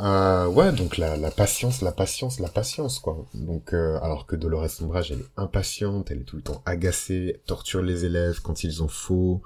Euh, 0.00 0.46
ouais, 0.48 0.72
donc 0.72 0.98
la, 0.98 1.16
la 1.16 1.30
patience, 1.30 1.80
la 1.80 1.92
patience, 1.92 2.40
la 2.40 2.48
patience, 2.48 2.98
quoi. 2.98 3.26
Donc, 3.34 3.72
euh, 3.72 3.98
alors 4.02 4.26
que 4.26 4.36
Dolores 4.36 4.68
Sombrage, 4.70 5.12
elle 5.12 5.20
est 5.20 5.30
impatiente, 5.36 6.10
elle 6.10 6.20
est 6.20 6.24
tout 6.24 6.36
le 6.36 6.42
temps 6.42 6.62
agacée, 6.66 7.40
torture 7.46 7.82
les 7.82 8.04
élèves 8.04 8.40
quand 8.40 8.64
ils 8.64 8.82
ont 8.82 8.88
faux, 8.88 9.42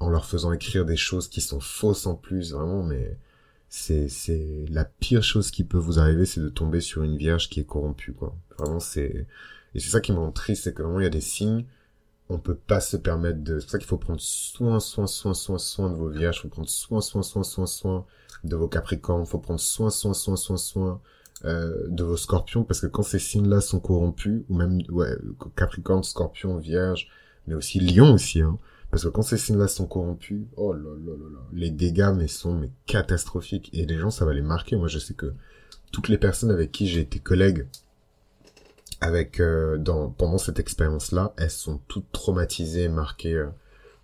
en 0.00 0.08
leur 0.08 0.24
faisant 0.24 0.52
écrire 0.52 0.84
des 0.84 0.96
choses 0.96 1.28
qui 1.28 1.40
sont 1.40 1.60
fausses 1.60 2.06
en 2.06 2.14
plus, 2.14 2.52
vraiment, 2.52 2.82
mais 2.82 3.18
c'est, 3.68 4.08
c'est 4.08 4.64
la 4.70 4.84
pire 4.84 5.22
chose 5.22 5.50
qui 5.50 5.62
peut 5.62 5.78
vous 5.78 5.98
arriver, 5.98 6.26
c'est 6.26 6.40
de 6.40 6.48
tomber 6.48 6.80
sur 6.80 7.02
une 7.02 7.16
vierge 7.16 7.48
qui 7.50 7.60
est 7.60 7.64
corrompue, 7.64 8.14
quoi. 8.14 8.34
Vraiment, 8.58 8.80
c'est, 8.80 9.26
et 9.74 9.78
c'est 9.78 9.90
ça 9.90 10.00
qui 10.00 10.12
me 10.12 10.18
rend 10.18 10.32
triste, 10.32 10.64
c'est 10.64 10.74
que 10.74 10.82
vraiment, 10.82 11.00
il 11.00 11.04
y 11.04 11.06
a 11.06 11.10
des 11.10 11.20
signes, 11.20 11.66
on 12.30 12.38
peut 12.38 12.54
pas 12.54 12.80
se 12.80 12.96
permettre 12.96 13.42
de, 13.42 13.58
c'est 13.58 13.66
pour 13.66 13.70
ça 13.72 13.78
qu'il 13.78 13.88
faut 13.88 13.98
prendre 13.98 14.20
soin, 14.20 14.80
soin, 14.80 15.06
soin, 15.06 15.34
soin, 15.34 15.58
soin 15.58 15.90
de 15.90 15.96
vos 15.96 16.08
vierges, 16.08 16.40
faut 16.40 16.48
prendre 16.48 16.68
soin, 16.68 17.00
soin, 17.00 17.22
soin, 17.22 17.42
soin, 17.42 17.66
soin 17.66 18.06
de 18.42 18.56
vos 18.56 18.68
capricornes, 18.68 19.26
faut 19.26 19.38
prendre 19.38 19.60
soin, 19.60 19.90
soin, 19.90 20.14
soin, 20.14 20.36
soin, 20.36 20.56
soin, 20.56 21.00
euh, 21.44 21.86
de 21.88 22.04
vos 22.04 22.16
scorpions, 22.16 22.64
parce 22.64 22.80
que 22.80 22.86
quand 22.86 23.02
ces 23.02 23.18
signes-là 23.18 23.60
sont 23.60 23.80
corrompus, 23.80 24.44
ou 24.48 24.54
même, 24.54 24.80
ouais, 24.88 25.14
capricorne, 25.56 26.04
scorpion, 26.04 26.56
vierge, 26.56 27.08
mais 27.46 27.54
aussi 27.54 27.80
lion 27.80 28.14
aussi, 28.14 28.40
hein, 28.40 28.58
parce 28.90 29.04
que 29.04 29.08
quand 29.08 29.22
ces 29.22 29.38
signes-là 29.38 29.68
sont 29.68 29.86
corrompus, 29.86 30.42
oh 30.56 30.72
là 30.72 30.80
là 30.80 31.12
là 31.12 31.30
là, 31.32 31.40
les 31.52 31.70
dégâts 31.70 32.12
mais 32.14 32.26
sont 32.26 32.54
mais 32.54 32.70
catastrophiques 32.86 33.70
et 33.72 33.86
les 33.86 33.98
gens 33.98 34.10
ça 34.10 34.24
va 34.24 34.34
les 34.34 34.42
marquer. 34.42 34.76
Moi 34.76 34.88
je 34.88 34.98
sais 34.98 35.14
que 35.14 35.32
toutes 35.92 36.08
les 36.08 36.18
personnes 36.18 36.50
avec 36.50 36.72
qui 36.72 36.86
j'ai 36.86 37.00
été 37.00 37.18
collègue 37.18 37.66
avec 39.00 39.40
euh, 39.40 39.78
dans 39.78 40.10
pendant 40.10 40.38
cette 40.38 40.58
expérience-là, 40.58 41.34
elles 41.36 41.50
sont 41.50 41.80
toutes 41.88 42.10
traumatisées, 42.12 42.88
marquées 42.88 43.34
euh, 43.34 43.48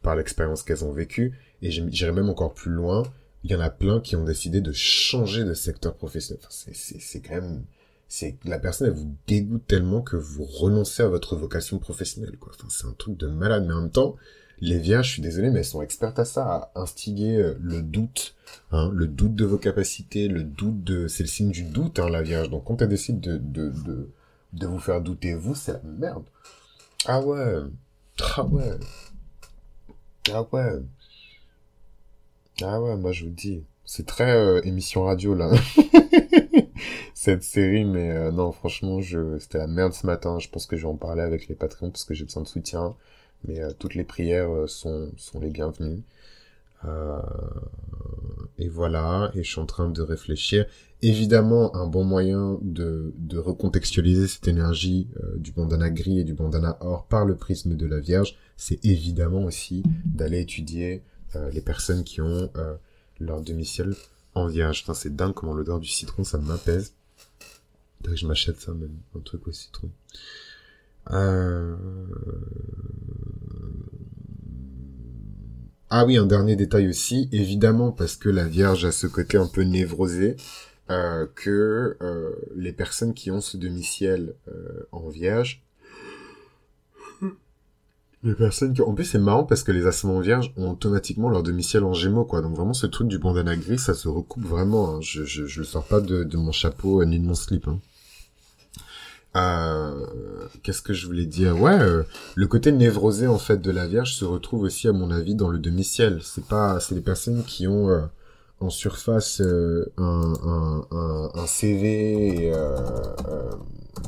par 0.03 0.16
l'expérience 0.16 0.62
qu'elles 0.62 0.85
ont 0.85 0.92
vécue 0.92 1.38
et 1.62 1.70
j'irai 1.70 2.12
même 2.12 2.31
encore 2.31 2.55
plus 2.55 2.70
loin. 2.70 3.03
Il 3.44 3.51
y 3.51 3.55
en 3.55 3.61
a 3.61 3.70
plein 3.70 4.01
qui 4.01 4.16
ont 4.16 4.25
décidé 4.25 4.61
de 4.61 4.72
changer 4.72 5.44
de 5.44 5.55
secteur 5.55 5.94
professionnel. 5.94 6.42
Enfin, 6.44 6.72
c'est 6.72 7.20
quand 7.20 7.35
même 7.35 7.64
c'est 8.09 8.38
la 8.44 8.59
personne 8.59 8.88
elle 8.88 8.94
vous 8.94 9.16
dégoûte 9.27 9.66
tellement 9.66 10.01
que 10.01 10.16
vous 10.16 10.44
renoncez 10.44 11.03
à 11.03 11.09
votre 11.09 11.35
vocation 11.37 11.79
professionnelle 11.79 12.37
quoi. 12.38 12.53
Enfin 12.55 12.68
c'est 12.70 12.87
un 12.87 12.94
truc 12.96 13.16
de 13.16 13.27
malade 13.27 13.64
mais 13.66 13.75
en 13.75 13.83
même 13.83 13.90
temps 13.90 14.16
les 14.60 14.78
vierges, 14.78 15.08
je 15.08 15.12
suis 15.14 15.22
désolé, 15.22 15.50
mais 15.50 15.58
elles 15.60 15.64
sont 15.64 15.82
expertes 15.82 16.18
à 16.18 16.24
ça, 16.24 16.70
à 16.74 16.80
instiguer 16.80 17.36
euh, 17.36 17.56
le 17.60 17.82
doute, 17.82 18.34
hein, 18.72 18.90
le 18.92 19.06
doute 19.06 19.34
de 19.34 19.44
vos 19.44 19.58
capacités, 19.58 20.28
le 20.28 20.44
doute 20.44 20.82
de, 20.84 21.08
c'est 21.08 21.22
le 21.24 21.28
signe 21.28 21.50
du 21.50 21.64
doute, 21.64 21.98
hein, 21.98 22.08
la 22.08 22.22
vierge. 22.22 22.50
Donc 22.50 22.64
quand 22.64 22.80
elle 22.82 22.88
décide 22.88 23.20
de, 23.20 23.36
de, 23.36 23.70
de, 23.70 24.10
de 24.54 24.66
vous 24.66 24.78
faire 24.78 25.00
douter 25.00 25.34
vous, 25.34 25.54
c'est 25.54 25.72
la 25.72 25.80
merde. 25.84 26.24
Ah 27.06 27.20
ouais, 27.20 27.62
ah 28.36 28.44
ouais, 28.44 28.78
ah 30.32 30.42
ouais, 30.52 30.82
ah 32.62 32.80
ouais, 32.80 32.96
moi 32.96 33.12
je 33.12 33.24
vous 33.24 33.30
dis, 33.30 33.62
c'est 33.84 34.06
très 34.06 34.32
euh, 34.34 34.60
émission 34.64 35.04
radio 35.04 35.34
là. 35.34 35.50
Cette 37.14 37.42
série, 37.42 37.84
mais 37.84 38.10
euh, 38.10 38.30
non, 38.30 38.52
franchement, 38.52 39.00
je, 39.00 39.38
c'était 39.38 39.58
la 39.58 39.66
merde 39.66 39.92
ce 39.92 40.06
matin. 40.06 40.38
Je 40.38 40.48
pense 40.48 40.66
que 40.66 40.76
je 40.76 40.82
vais 40.82 40.88
en 40.92 40.96
parler 40.96 41.22
avec 41.22 41.48
les 41.48 41.54
patrons 41.54 41.90
parce 41.90 42.04
que 42.04 42.14
j'ai 42.14 42.24
besoin 42.24 42.42
de 42.42 42.48
soutien 42.48 42.94
mais 43.46 43.61
euh, 43.61 43.70
toutes 43.78 43.94
les 43.94 44.04
prières 44.04 44.50
euh, 44.50 44.66
sont, 44.66 45.11
sont 45.16 45.40
les 45.40 45.50
bienvenues. 45.50 46.02
Euh, 46.85 47.20
et 48.59 48.68
voilà, 48.68 49.30
et 49.35 49.42
je 49.42 49.50
suis 49.50 49.61
en 49.61 49.66
train 49.66 49.88
de 49.88 50.02
réfléchir. 50.02 50.66
Évidemment, 51.02 51.74
un 51.76 51.87
bon 51.87 52.04
moyen 52.04 52.59
de, 52.62 53.12
de 53.18 53.38
recontextualiser 53.38 54.28
cette 54.28 54.48
énergie 54.48 55.09
du 55.37 55.52
bandana 55.52 55.90
gris 55.90 56.20
et 56.20 56.24
du 56.24 56.32
bandana 56.32 56.78
or 56.80 57.06
par 57.06 57.26
le 57.26 57.37
prisme 57.37 57.76
de 57.76 57.87
la 57.87 58.00
Vierge, 58.00 58.37
c'est 58.56 58.82
évidemment 58.85 59.44
aussi 59.44 59.82
d'aller 60.06 60.40
étudier 60.40 61.02
les 61.52 61.61
personnes 61.61 62.02
qui 62.02 62.22
ont 62.22 62.50
leur 63.20 63.42
demi-ciel 63.42 63.94
en 64.35 64.46
Vierge. 64.46 64.85
C'est 64.94 65.14
dingue 65.14 65.35
comment 65.35 65.52
l'odeur 65.52 65.80
du 65.80 65.88
citron, 65.88 66.24
ça 66.24 66.38
m'apaise. 66.38 66.94
Je 68.14 68.26
m'achète 68.26 68.61
ça 68.61 68.72
même, 68.72 68.96
un 69.14 69.20
truc 69.20 69.46
au 69.48 69.52
citron. 69.52 69.90
Euh... 71.12 71.76
Ah 75.88 76.04
oui, 76.04 76.16
un 76.16 76.26
dernier 76.26 76.56
détail 76.56 76.88
aussi, 76.88 77.28
évidemment 77.32 77.92
parce 77.92 78.16
que 78.16 78.28
la 78.28 78.44
Vierge 78.44 78.84
a 78.84 78.92
ce 78.92 79.06
côté 79.06 79.36
un 79.36 79.46
peu 79.46 79.62
névrosé, 79.62 80.36
euh, 80.90 81.26
que 81.34 81.96
euh, 82.00 82.32
les 82.54 82.72
personnes 82.72 83.14
qui 83.14 83.30
ont 83.30 83.40
ce 83.40 83.56
demi-ciel 83.56 84.34
euh, 84.48 84.86
en 84.92 85.08
Vierge, 85.08 85.62
les 88.22 88.34
personnes 88.34 88.74
qui... 88.74 88.82
En 88.82 88.94
plus, 88.94 89.04
c'est 89.04 89.18
marrant 89.18 89.44
parce 89.44 89.62
que 89.62 89.70
les 89.70 89.86
ascendants 89.86 90.20
vierges 90.20 90.52
ont 90.56 90.72
automatiquement 90.72 91.28
leur 91.28 91.42
demi-ciel 91.44 91.84
en 91.84 91.92
gémeaux, 91.92 92.24
quoi. 92.24 92.40
Donc 92.40 92.56
vraiment, 92.56 92.72
ce 92.72 92.86
truc 92.86 93.06
du 93.06 93.18
bandana 93.18 93.56
gris, 93.56 93.78
ça 93.78 93.94
se 93.94 94.08
recoupe 94.08 94.44
vraiment. 94.44 94.96
Hein. 94.96 95.00
Je, 95.00 95.24
je, 95.24 95.46
je 95.46 95.60
le 95.60 95.64
sors 95.64 95.84
pas 95.84 96.00
de, 96.00 96.24
de 96.24 96.36
mon 96.36 96.50
chapeau 96.50 97.04
ni 97.04 97.20
de 97.20 97.24
mon 97.24 97.34
slip. 97.34 97.68
Hein. 97.68 97.78
Euh, 99.37 100.07
qu'est-ce 100.62 100.83
que 100.83 100.94
je 100.94 101.07
voulais 101.07 101.27
dire? 101.27 101.61
Ouais, 101.61 101.79
euh, 101.79 102.03
le 102.35 102.46
côté 102.46 102.72
névrosé 102.72 103.27
en 103.27 103.38
fait 103.38 103.61
de 103.61 103.70
la 103.70 103.87
Vierge 103.87 104.14
se 104.14 104.25
retrouve 104.25 104.62
aussi 104.62 104.88
à 104.88 104.92
mon 104.92 105.11
avis 105.11 105.35
dans 105.35 105.49
le 105.49 105.59
demi-ciel. 105.59 106.20
C'est 106.22 106.46
pas, 106.46 106.81
c'est 106.81 106.94
des 106.94 107.01
personnes 107.01 107.44
qui 107.44 107.66
ont 107.68 107.90
euh, 107.90 108.01
en 108.61 108.70
surface 108.70 109.40
un, 109.40 109.85
un, 109.99 110.87
un, 110.90 111.31
un, 111.35 111.46
CV 111.46 112.46
et, 112.46 112.53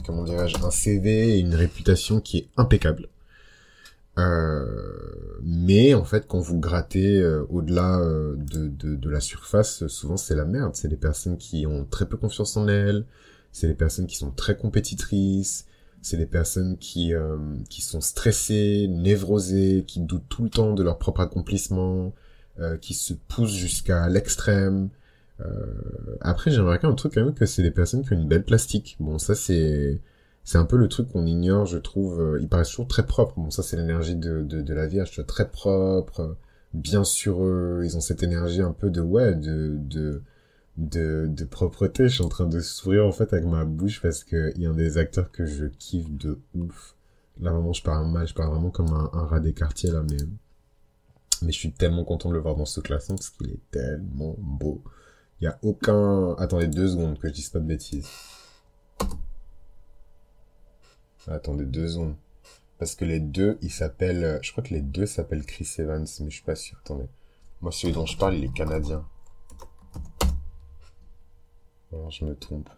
comment 0.07 0.25
dirais-je, 0.25 0.57
un 0.65 0.71
CV 0.71 1.35
et 1.35 1.39
une 1.39 1.55
réputation 1.55 2.21
qui 2.21 2.39
est 2.39 2.49
impeccable. 2.57 3.09
Euh, 4.19 5.39
mais 5.43 5.95
en 5.95 6.05
fait, 6.05 6.27
quand 6.27 6.41
vous 6.41 6.59
grattez 6.59 7.21
euh, 7.21 7.45
au-delà 7.51 8.01
euh, 8.01 8.35
de, 8.37 8.67
de, 8.67 8.97
de, 8.97 9.11
la 9.11 9.21
surface, 9.21 9.87
souvent 9.87 10.17
c'est 10.17 10.35
la 10.35 10.45
merde. 10.45 10.75
C'est 10.75 10.89
des 10.89 10.97
personnes 10.97 11.37
qui 11.39 11.67
ont 11.67 11.85
très 11.85 12.07
peu 12.07 12.17
confiance 12.17 12.57
en 12.57 12.67
elles. 12.69 13.05
C'est 13.59 13.69
des 13.69 13.75
personnes 13.75 14.07
qui 14.07 14.17
sont 14.17 14.31
très 14.31 14.57
compétitrices. 14.57 15.67
C'est 16.03 16.17
des 16.17 16.27
personnes 16.27 16.79
qui 16.79 17.13
qui 17.69 17.83
sont 17.83 18.01
stressées, 18.01 18.87
névrosées, 18.89 19.85
qui 19.87 20.01
doutent 20.01 20.29
tout 20.29 20.45
le 20.45 20.51
temps 20.51 20.75
de 20.75 20.83
leur 20.83 20.99
propre 20.99 21.21
accomplissement, 21.21 22.13
qui 22.81 22.95
se 22.95 23.15
poussent 23.15 23.55
jusqu'à 23.55 24.09
l'extrême. 24.09 24.91
après, 26.21 26.51
j'aimerais 26.51 26.79
quand 26.79 26.89
un 26.91 26.95
truc 26.95 27.15
quand 27.15 27.25
même 27.25 27.35
que 27.35 27.47
c'est 27.47 27.63
des 27.63 27.71
personnes 27.73 28.05
qui 28.05 28.13
ont 28.13 28.17
une 28.17 28.29
belle 28.29 28.45
plastique. 28.45 28.97
Bon, 29.01 29.19
ça 29.19 29.35
c'est 29.35 30.01
c'est 30.49 30.57
un 30.57 30.65
peu 30.65 30.79
le 30.79 30.89
truc 30.89 31.13
qu'on 31.13 31.27
ignore, 31.27 31.67
je 31.67 31.77
trouve. 31.77 32.23
Euh, 32.23 32.39
il 32.41 32.49
paraît 32.49 32.65
toujours 32.65 32.89
très 32.89 33.05
propre. 33.05 33.35
Bon, 33.37 33.51
ça, 33.51 33.63
c'est 33.63 33.77
l'énergie 33.77 34.17
de, 34.17 34.43
de, 34.43 34.63
de, 34.63 34.75
la 34.75 34.87
Vierge, 34.87 35.23
très 35.27 35.51
propre, 35.51 36.37
bien 36.73 37.05
sur 37.05 37.45
eux. 37.45 37.83
Ils 37.85 37.99
ont 37.99 38.01
cette 38.01 38.23
énergie 38.23 38.63
un 38.63 38.73
peu 38.73 38.89
de, 38.89 39.03
ouais, 39.03 39.35
de, 39.35 39.77
de, 39.79 40.23
de, 40.79 41.27
de 41.29 41.45
propreté. 41.45 42.09
Je 42.09 42.15
suis 42.15 42.25
en 42.25 42.29
train 42.29 42.47
de 42.47 42.61
sourire, 42.61 43.07
en 43.07 43.13
fait, 43.13 43.33
avec 43.35 43.45
ma 43.45 43.67
bouche 43.67 44.01
parce 44.01 44.25
que 44.25 44.53
il 44.57 44.63
y 44.63 44.67
a 44.67 44.71
un 44.71 44.75
des 44.75 44.97
acteurs 44.97 45.31
que 45.31 45.45
je 45.45 45.67
kiffe 45.67 46.11
de 46.11 46.41
ouf. 46.55 46.95
Là, 47.41 47.53
vraiment, 47.53 47.73
je 47.73 47.83
parle 47.83 48.11
mal, 48.11 48.27
je 48.27 48.35
parle 48.35 48.51
vraiment 48.51 48.71
comme 48.71 48.93
un, 48.93 49.11
un 49.13 49.27
rat 49.27 49.41
des 49.41 49.53
quartiers, 49.53 49.91
là, 49.91 50.03
mais, 50.09 50.17
mais 51.43 51.53
je 51.53 51.59
suis 51.59 51.73
tellement 51.73 52.05
content 52.05 52.31
de 52.31 52.35
le 52.35 52.41
voir 52.41 52.57
dans 52.57 52.65
ce 52.65 52.81
classement 52.81 53.17
parce 53.17 53.31
qu'il 53.31 53.51
est 53.51 53.71
tellement 53.71 54.35
beau. 54.39 54.83
Il 55.41 55.45
y 55.45 55.47
a 55.47 55.59
aucun, 55.63 56.35
attendez 56.35 56.67
deux 56.67 56.89
secondes 56.89 57.19
que 57.19 57.29
je 57.29 57.35
dise 57.35 57.51
pas 57.51 57.61
de 57.61 57.67
bêtises. 57.67 58.09
Attendez 61.29 61.65
deux 61.65 61.89
secondes. 61.89 62.17
Parce 62.79 62.95
que 62.95 63.05
les 63.05 63.21
deux, 63.21 63.59
ils 63.63 63.71
s'appellent... 63.71 64.41
Je 64.43 64.51
crois 64.51 64.65
que 64.65 64.75
les 64.75 64.81
deux 64.81 65.07
s'appellent 65.07 65.45
Chris 65.45 65.69
Evans, 65.79 66.07
mais 66.21 66.31
je 66.31 66.35
suis 66.35 66.45
pas 66.45 66.57
sûr. 66.57 66.79
Attendez. 66.85 67.09
Moi, 67.61 67.71
celui 67.71 67.93
dont 67.93 68.07
je 68.07 68.17
parle, 68.17 68.37
il 68.37 68.45
est 68.45 68.53
canadien. 68.53 69.05
Je 71.93 72.25
me 72.25 72.35
trompe. 72.35 72.69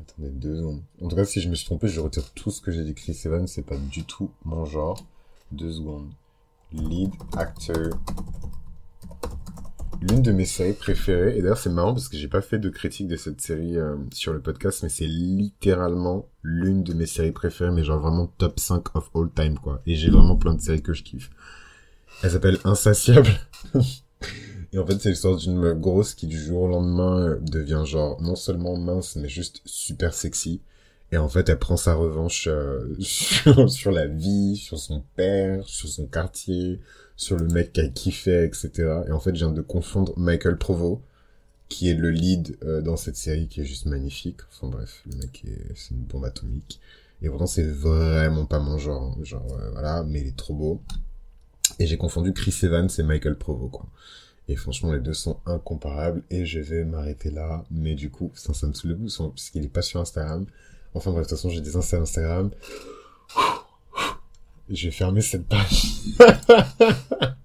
Attendez 0.00 0.30
deux 0.30 0.56
secondes. 0.56 0.82
En 1.02 1.08
tout 1.08 1.16
cas, 1.16 1.24
si 1.24 1.40
je 1.40 1.48
me 1.48 1.54
suis 1.54 1.66
trompé, 1.66 1.88
je 1.88 2.00
retire 2.00 2.30
tout 2.32 2.50
ce 2.50 2.60
que 2.60 2.70
j'ai 2.70 2.84
dit. 2.84 2.94
Chris 2.94 3.20
Evans, 3.24 3.46
c'est 3.46 3.66
pas 3.66 3.76
du 3.76 4.04
tout 4.04 4.30
mon 4.44 4.64
genre. 4.64 5.04
Deux 5.50 5.72
secondes. 5.72 6.10
Lead 6.72 7.10
actor 7.36 7.98
l'une 10.00 10.22
de 10.22 10.32
mes 10.32 10.44
séries 10.44 10.74
préférées. 10.74 11.36
Et 11.36 11.42
d'ailleurs, 11.42 11.58
c'est 11.58 11.70
marrant 11.70 11.92
parce 11.92 12.08
que 12.08 12.16
j'ai 12.16 12.28
pas 12.28 12.40
fait 12.40 12.58
de 12.58 12.68
critique 12.68 13.08
de 13.08 13.16
cette 13.16 13.40
série 13.40 13.76
euh, 13.76 13.96
sur 14.12 14.32
le 14.32 14.40
podcast, 14.40 14.82
mais 14.82 14.88
c'est 14.88 15.06
littéralement 15.06 16.28
l'une 16.42 16.82
de 16.82 16.94
mes 16.94 17.06
séries 17.06 17.32
préférées, 17.32 17.70
mais 17.70 17.84
genre 17.84 18.00
vraiment 18.00 18.26
top 18.38 18.58
5 18.58 18.96
of 18.96 19.10
all 19.14 19.28
time, 19.34 19.58
quoi. 19.58 19.82
Et 19.86 19.94
j'ai 19.94 20.10
vraiment 20.10 20.36
plein 20.36 20.54
de 20.54 20.60
séries 20.60 20.82
que 20.82 20.92
je 20.92 21.02
kiffe. 21.02 21.30
Elle 22.22 22.30
s'appelle 22.30 22.58
Insatiable. 22.64 23.30
Et 24.72 24.78
en 24.78 24.86
fait, 24.86 24.98
c'est 24.98 25.10
l'histoire 25.10 25.36
d'une 25.36 25.56
meuf 25.56 25.78
grosse 25.78 26.14
qui 26.14 26.26
du 26.26 26.38
jour 26.38 26.62
au 26.62 26.68
lendemain 26.68 27.20
euh, 27.20 27.38
devient 27.40 27.82
genre 27.86 28.20
non 28.20 28.36
seulement 28.36 28.76
mince, 28.76 29.16
mais 29.16 29.28
juste 29.28 29.62
super 29.64 30.12
sexy. 30.14 30.60
Et 31.10 31.16
en 31.16 31.28
fait, 31.28 31.48
elle 31.48 31.58
prend 31.58 31.76
sa 31.76 31.94
revanche 31.94 32.48
euh, 32.48 32.94
sur, 33.00 33.70
sur 33.70 33.90
la 33.90 34.06
vie, 34.06 34.56
sur 34.56 34.78
son 34.78 35.02
père, 35.16 35.66
sur 35.66 35.88
son 35.88 36.06
quartier, 36.06 36.80
sur 37.16 37.36
le 37.36 37.46
mec 37.48 37.78
a 37.78 37.88
kiffé, 37.88 38.44
etc. 38.44 39.02
Et 39.08 39.12
en 39.12 39.20
fait, 39.20 39.34
je 39.34 39.44
viens 39.44 39.52
de 39.52 39.62
confondre 39.62 40.12
Michael 40.18 40.58
Provo, 40.58 41.02
qui 41.68 41.88
est 41.88 41.94
le 41.94 42.10
lead 42.10 42.56
euh, 42.62 42.82
dans 42.82 42.96
cette 42.96 43.16
série, 43.16 43.48
qui 43.48 43.60
est 43.60 43.64
juste 43.64 43.86
magnifique. 43.86 44.40
Enfin 44.52 44.68
bref, 44.68 45.02
le 45.10 45.16
mec 45.16 45.44
est, 45.44 45.74
c'est 45.74 45.90
une 45.90 46.02
bombe 46.04 46.24
atomique. 46.24 46.80
Et 47.22 47.28
pourtant, 47.28 47.46
c'est 47.46 47.66
vraiment 47.66 48.46
pas 48.46 48.60
mon 48.60 48.78
genre. 48.78 49.16
Hein. 49.18 49.24
Genre, 49.24 49.46
euh, 49.52 49.70
voilà, 49.72 50.04
mais 50.04 50.20
il 50.20 50.26
est 50.28 50.36
trop 50.36 50.54
beau. 50.54 50.82
Et 51.78 51.86
j'ai 51.86 51.96
confondu 51.96 52.32
Chris 52.32 52.54
Evans 52.62 52.88
et 52.96 53.02
Michael 53.02 53.36
Provo, 53.36 53.68
quoi. 53.68 53.86
Et 54.48 54.56
franchement, 54.56 54.92
les 54.92 55.00
deux 55.00 55.14
sont 55.14 55.38
incomparables. 55.46 56.22
Et 56.30 56.46
je 56.46 56.60
vais 56.60 56.84
m'arrêter 56.84 57.30
là. 57.30 57.64
Mais 57.70 57.94
du 57.94 58.10
coup, 58.10 58.30
ça, 58.34 58.52
me 58.66 58.72
saoule 58.72 58.90
le 58.90 59.30
puisqu'il 59.30 59.64
est 59.64 59.68
pas 59.68 59.82
sur 59.82 60.00
Instagram. 60.00 60.46
Enfin 60.94 61.10
bref, 61.10 61.24
de 61.24 61.28
toute 61.28 61.36
façon, 61.36 61.50
j'ai 61.50 61.60
des 61.60 61.76
Instagram. 61.76 62.50
Je 64.70 64.86
vais 64.86 64.90
fermer 64.90 65.20
cette 65.20 65.46
page. 65.46 65.84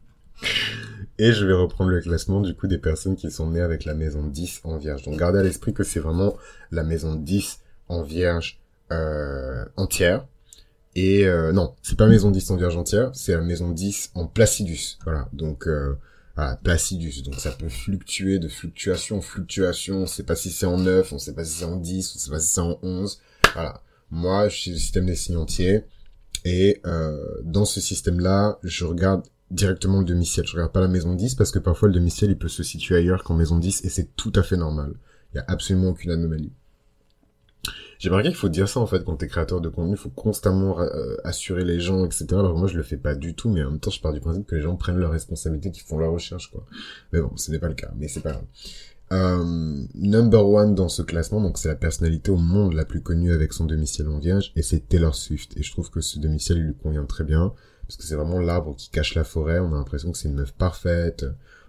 Et 1.19 1.31
je 1.31 1.45
vais 1.45 1.53
reprendre 1.53 1.91
le 1.91 2.01
classement 2.01 2.41
du 2.41 2.55
coup 2.55 2.65
des 2.67 2.79
personnes 2.79 3.15
qui 3.15 3.29
sont 3.29 3.51
nées 3.51 3.61
avec 3.61 3.85
la 3.85 3.93
maison 3.93 4.25
10 4.25 4.61
en 4.63 4.77
vierge. 4.77 5.03
Donc 5.03 5.17
gardez 5.17 5.39
à 5.39 5.43
l'esprit 5.43 5.73
que 5.73 5.83
c'est 5.83 5.99
vraiment 5.99 6.35
la 6.71 6.83
maison 6.83 7.15
10 7.15 7.59
en 7.87 8.01
vierge 8.01 8.59
euh, 8.91 9.63
entière. 9.77 10.25
Et 10.95 11.25
euh, 11.27 11.51
non, 11.51 11.75
c'est 11.81 11.97
pas 11.97 12.07
maison 12.07 12.31
10 12.31 12.51
en 12.51 12.55
vierge 12.57 12.77
entière, 12.77 13.11
c'est 13.13 13.33
la 13.33 13.41
maison 13.41 13.69
10 13.69 14.11
en 14.15 14.25
placidus. 14.27 14.97
Voilà, 15.05 15.27
donc 15.33 15.67
euh, 15.67 15.97
voilà, 16.35 16.55
placidus. 16.57 17.21
Donc 17.21 17.35
ça 17.35 17.51
peut 17.51 17.69
fluctuer 17.69 18.39
de 18.39 18.47
fluctuation 18.47 19.17
en 19.17 19.21
fluctuation. 19.21 19.97
On 19.97 20.07
sait 20.07 20.23
pas 20.23 20.35
si 20.35 20.51
c'est 20.51 20.65
en 20.65 20.77
9, 20.77 21.13
on 21.13 21.19
sait 21.19 21.33
pas 21.33 21.45
si 21.45 21.59
c'est 21.59 21.65
en 21.65 21.77
10, 21.77 22.15
on 22.15 22.19
sait 22.19 22.31
pas 22.31 22.39
si 22.39 22.53
c'est 22.53 22.61
en 22.61 22.79
11. 22.81 23.19
Voilà. 23.53 23.83
Moi, 24.09 24.49
je 24.49 24.57
suis 24.57 24.71
le 24.71 24.77
système 24.77 25.05
des 25.05 25.15
signes 25.15 25.37
entiers. 25.37 25.85
Et 26.45 26.81
euh, 26.85 27.17
dans 27.43 27.65
ce 27.65 27.79
système-là, 27.79 28.59
je 28.63 28.85
regarde 28.85 29.23
directement 29.51 29.99
le 29.99 30.05
demi-ciel. 30.05 30.45
Je 30.47 30.53
regarde 30.53 30.71
pas 30.71 30.81
la 30.81 30.87
maison 30.87 31.13
10 31.13 31.35
parce 31.35 31.51
que 31.51 31.59
parfois 31.59 31.87
le 31.87 31.93
demi-ciel 31.93 32.31
il 32.31 32.37
peut 32.37 32.49
se 32.49 32.63
situer 32.63 32.95
ailleurs 32.95 33.23
qu'en 33.23 33.35
maison 33.35 33.57
10 33.57 33.85
et 33.85 33.89
c'est 33.89 34.15
tout 34.15 34.33
à 34.35 34.43
fait 34.43 34.57
normal. 34.57 34.93
Il 35.33 35.37
y 35.37 35.39
a 35.39 35.45
absolument 35.47 35.89
aucune 35.89 36.11
anomalie. 36.11 36.51
J'ai 38.03 38.09
remarqué 38.09 38.27
qu'il 38.27 38.37
faut 38.37 38.49
dire 38.49 38.67
ça 38.67 38.81
en 38.81 38.85
fait 38.85 39.05
quand 39.05 39.15
t'es 39.15 39.29
créateur 39.29 39.61
de 39.61 39.69
contenu, 39.69 39.93
il 39.93 39.97
faut 39.97 40.09
constamment 40.09 40.77
euh, 40.81 41.15
assurer 41.23 41.63
les 41.63 41.79
gens, 41.79 42.03
etc. 42.03 42.25
Alors 42.31 42.57
moi 42.57 42.67
je 42.67 42.75
le 42.75 42.83
fais 42.83 42.97
pas 42.97 43.15
du 43.15 43.33
tout, 43.33 43.47
mais 43.47 43.63
en 43.63 43.71
même 43.71 43.79
temps 43.79 43.91
je 43.91 44.01
pars 44.01 44.11
du 44.11 44.19
principe 44.19 44.45
que 44.45 44.55
les 44.55 44.61
gens 44.61 44.75
prennent 44.75 44.97
leurs 44.97 45.13
responsabilités, 45.13 45.71
qu'ils 45.71 45.85
font 45.85 45.97
leur 45.97 46.11
recherche 46.11 46.51
quoi. 46.51 46.65
Mais 47.13 47.21
bon, 47.21 47.31
ce 47.37 47.49
n'est 47.49 47.59
pas 47.59 47.69
le 47.69 47.75
cas, 47.75 47.93
mais 47.95 48.09
c'est 48.09 48.19
pas 48.19 48.31
grave. 48.31 48.43
Euh, 49.13 49.85
number 49.95 50.45
one 50.45 50.75
dans 50.75 50.89
ce 50.89 51.01
classement, 51.01 51.39
donc 51.39 51.57
c'est 51.57 51.69
la 51.69 51.75
personnalité 51.75 52.29
au 52.29 52.35
monde 52.35 52.73
la 52.73 52.83
plus 52.83 53.01
connue 53.01 53.31
avec 53.31 53.53
son 53.53 53.63
domicile 53.63 54.09
en 54.09 54.19
vierge, 54.19 54.51
et 54.57 54.63
c'est 54.63 54.89
Taylor 54.89 55.15
Swift. 55.15 55.55
Et 55.55 55.63
je 55.63 55.71
trouve 55.71 55.89
que 55.89 56.01
ce 56.01 56.19
domicile 56.19 56.57
lui 56.57 56.73
convient 56.75 57.05
très 57.05 57.23
bien, 57.23 57.53
parce 57.83 57.95
que 57.95 58.03
c'est 58.03 58.15
vraiment 58.15 58.41
l'arbre 58.41 58.75
qui 58.75 58.89
cache 58.89 59.15
la 59.15 59.23
forêt, 59.23 59.59
on 59.59 59.71
a 59.71 59.77
l'impression 59.77 60.11
que 60.11 60.17
c'est 60.17 60.27
une 60.27 60.35
meuf 60.35 60.51
parfaite, 60.51 61.25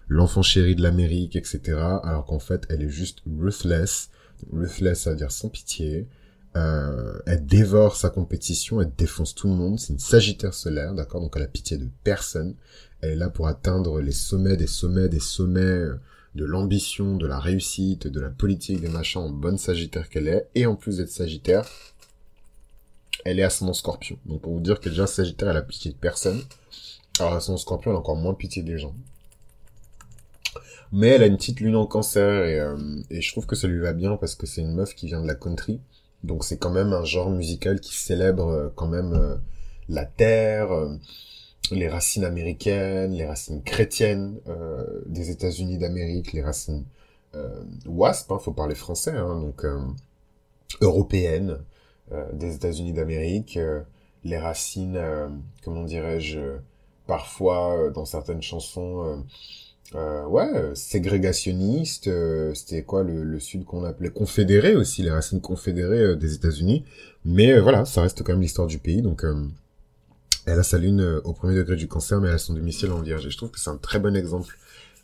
l'enfant 0.09 0.41
chéri 0.41 0.75
de 0.75 0.83
l'Amérique, 0.83 1.37
etc. 1.37 1.61
Alors 2.03 2.25
qu'en 2.25 2.39
fait, 2.39 2.65
elle 2.67 2.81
est 2.81 2.89
juste 2.89 3.19
ruthless. 3.39 4.09
Ruthless, 4.51 5.03
ça 5.03 5.11
veut 5.11 5.15
dire 5.15 5.31
sans 5.31 5.47
pitié. 5.47 6.09
Euh, 6.55 7.19
elle 7.25 7.45
dévore 7.45 7.97
sa 7.97 8.09
compétition, 8.09 8.81
elle 8.81 8.91
défonce 8.97 9.35
tout 9.35 9.47
le 9.47 9.55
monde. 9.55 9.79
C'est 9.79 9.93
une 9.93 9.99
Sagittaire 9.99 10.53
solaire, 10.53 10.93
d'accord 10.93 11.21
Donc 11.21 11.33
elle 11.35 11.43
a 11.43 11.47
pitié 11.47 11.77
de 11.77 11.89
personne. 12.03 12.55
Elle 13.01 13.11
est 13.11 13.15
là 13.15 13.29
pour 13.29 13.47
atteindre 13.47 13.99
les 13.99 14.11
sommets 14.11 14.57
des 14.57 14.67
sommets 14.67 15.09
des 15.09 15.19
sommets 15.19 15.85
de 16.35 16.45
l'ambition, 16.45 17.15
de 17.15 17.27
la 17.27 17.39
réussite, 17.39 18.07
de 18.07 18.19
la 18.19 18.29
politique, 18.29 18.81
des 18.81 18.89
machins 18.89 19.21
en 19.21 19.29
bonne 19.29 19.57
Sagittaire 19.57 20.09
qu'elle 20.09 20.27
est. 20.27 20.47
Et 20.53 20.65
en 20.65 20.75
plus 20.75 20.97
d'être 20.97 21.09
Sagittaire, 21.09 21.65
elle 23.23 23.39
est 23.39 23.43
à 23.43 23.49
son 23.49 23.73
Scorpion. 23.73 24.17
Donc 24.25 24.41
pour 24.41 24.53
vous 24.53 24.59
dire 24.59 24.79
que 24.79 24.89
déjà 24.89 25.07
Sagittaire, 25.07 25.49
elle 25.49 25.57
a 25.57 25.61
pitié 25.61 25.91
de 25.91 25.97
personne. 25.97 26.41
Alors 27.19 27.41
son 27.41 27.57
Scorpion, 27.57 27.91
elle 27.91 27.97
a 27.97 27.99
encore 27.99 28.17
moins 28.17 28.33
pitié 28.33 28.63
des 28.63 28.77
gens. 28.77 28.95
Mais 30.91 31.07
elle 31.07 31.23
a 31.23 31.25
une 31.25 31.37
petite 31.37 31.61
lune 31.61 31.75
en 31.75 31.87
cancer 31.87 32.45
et, 32.45 32.59
euh, 32.59 32.77
et 33.09 33.21
je 33.21 33.31
trouve 33.31 33.45
que 33.45 33.55
ça 33.55 33.67
lui 33.67 33.79
va 33.79 33.93
bien 33.93 34.15
parce 34.17 34.35
que 34.35 34.45
c'est 34.45 34.61
une 34.61 34.75
meuf 34.75 34.93
qui 34.93 35.07
vient 35.07 35.21
de 35.21 35.27
la 35.27 35.35
country. 35.35 35.79
Donc 36.23 36.43
c'est 36.43 36.57
quand 36.57 36.71
même 36.71 36.93
un 36.93 37.03
genre 37.03 37.29
musical 37.29 37.79
qui 37.79 37.95
célèbre 37.95 38.47
euh, 38.47 38.69
quand 38.75 38.87
même 38.87 39.13
euh, 39.13 39.35
la 39.89 40.05
terre, 40.05 40.69
les 41.71 41.87
racines 41.87 42.23
américaines, 42.23 43.13
les 43.13 43.25
racines 43.25 43.63
chrétiennes 43.63 44.39
euh, 44.47 45.01
des 45.05 45.31
États-Unis 45.31 45.77
d'Amérique, 45.77 46.33
les 46.33 46.43
racines 46.43 46.85
euh, 47.35 47.63
WASP, 47.85 48.31
hein, 48.31 48.39
faut 48.39 48.53
parler 48.53 48.75
français, 48.75 49.11
hein, 49.11 49.39
donc 49.39 49.65
euh, 49.65 49.79
européennes 50.81 51.59
euh, 52.11 52.31
des 52.33 52.55
États-Unis 52.55 52.93
d'Amérique, 52.93 53.57
euh, 53.57 53.81
les 54.23 54.37
racines, 54.37 54.99
comment 55.63 55.83
dirais-je, 55.83 56.39
parfois 57.05 57.91
dans 57.93 58.05
certaines 58.05 58.41
chansons, 58.41 59.23
ouais, 59.93 60.71
ségrégationnistes, 60.73 62.09
c'était 62.53 62.83
quoi 62.83 63.03
le, 63.03 63.23
le 63.23 63.39
Sud 63.39 63.65
qu'on 63.65 63.83
appelait 63.83 64.09
confédéré 64.09 64.75
aussi, 64.75 65.03
les 65.03 65.11
racines 65.11 65.41
confédérées 65.41 66.15
des 66.15 66.33
États-Unis, 66.33 66.83
mais 67.23 67.59
voilà, 67.59 67.85
ça 67.85 68.01
reste 68.01 68.23
quand 68.23 68.33
même 68.33 68.41
l'histoire 68.41 68.67
du 68.67 68.79
pays, 68.79 69.01
donc 69.01 69.23
elle 70.45 70.59
a 70.59 70.63
sa 70.63 70.77
lune 70.77 71.01
euh, 71.01 71.21
au 71.23 71.33
premier 71.33 71.55
degré 71.55 71.75
du 71.75 71.87
cancer, 71.87 72.21
mais 72.21 72.29
elle 72.29 72.35
a 72.35 72.39
son 72.39 72.53
domicile 72.53 72.91
en 72.91 73.01
vierge. 73.01 73.25
Et 73.25 73.31
je 73.31 73.37
trouve 73.37 73.51
que 73.51 73.59
c'est 73.59 73.69
un 73.69 73.77
très 73.77 73.99
bon 73.99 74.15
exemple. 74.15 74.57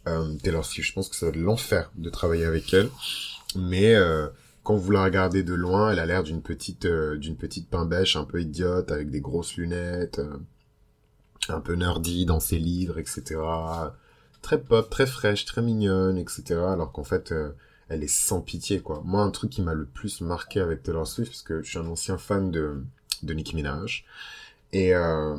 Euh, 0.07 0.35
Taylor 0.43 0.65
Swift, 0.65 0.89
je 0.89 0.93
pense 0.93 1.09
que 1.09 1.15
ça 1.15 1.27
va 1.27 1.31
l'enfer 1.35 1.91
de 1.95 2.09
travailler 2.09 2.45
avec 2.45 2.73
elle. 2.73 2.89
Mais 3.55 3.95
euh, 3.95 4.27
quand 4.63 4.75
vous 4.75 4.91
la 4.91 5.03
regardez 5.03 5.43
de 5.43 5.53
loin, 5.53 5.91
elle 5.91 5.99
a 5.99 6.05
l'air 6.05 6.23
d'une 6.23 6.41
petite 6.41 6.85
euh, 6.85 7.17
d'une 7.17 7.35
petite 7.35 7.69
pain 7.69 7.85
bêche 7.85 8.15
un 8.15 8.23
peu 8.23 8.41
idiote, 8.41 8.91
avec 8.91 9.09
des 9.09 9.19
grosses 9.19 9.55
lunettes, 9.55 10.21
un 11.49 11.59
peu 11.59 11.73
nerdy 11.73 12.25
dans 12.25 12.39
ses 12.39 12.59
livres, 12.59 12.99
etc. 12.99 13.39
très 14.41 14.59
pop, 14.61 14.89
très 14.89 15.05
fraîche, 15.07 15.45
très 15.45 15.61
mignonne, 15.61 16.17
etc. 16.17 16.43
Alors 16.67 16.91
qu'en 16.91 17.03
fait, 17.03 17.31
euh, 17.31 17.51
elle 17.89 18.03
est 18.03 18.07
sans 18.07 18.41
pitié, 18.41 18.81
quoi. 18.81 19.01
Moi, 19.05 19.21
un 19.21 19.31
truc 19.31 19.51
qui 19.51 19.61
m'a 19.61 19.73
le 19.73 19.85
plus 19.85 20.21
marqué 20.21 20.59
avec 20.59 20.83
Taylor 20.83 21.07
Swift, 21.07 21.31
parce 21.31 21.43
que 21.43 21.61
je 21.63 21.69
suis 21.69 21.79
un 21.79 21.87
ancien 21.87 22.17
fan 22.17 22.51
de, 22.51 22.83
de 23.23 23.33
Nicki 23.33 23.55
Minaj, 23.55 24.05
et, 24.73 24.95
euh, 24.95 25.37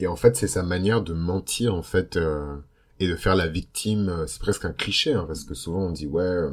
et 0.00 0.06
en 0.06 0.16
fait, 0.16 0.36
c'est 0.36 0.48
sa 0.48 0.62
manière 0.62 1.02
de 1.02 1.14
mentir, 1.14 1.74
en 1.74 1.82
fait, 1.82 2.16
euh, 2.16 2.56
et 3.00 3.08
de 3.08 3.16
faire 3.16 3.36
la 3.36 3.46
victime. 3.46 4.24
C'est 4.26 4.40
presque 4.40 4.64
un 4.64 4.72
cliché, 4.72 5.14
hein, 5.14 5.24
parce 5.26 5.44
que 5.44 5.54
souvent 5.54 5.80
on 5.80 5.90
dit, 5.90 6.06
ouais 6.06 6.48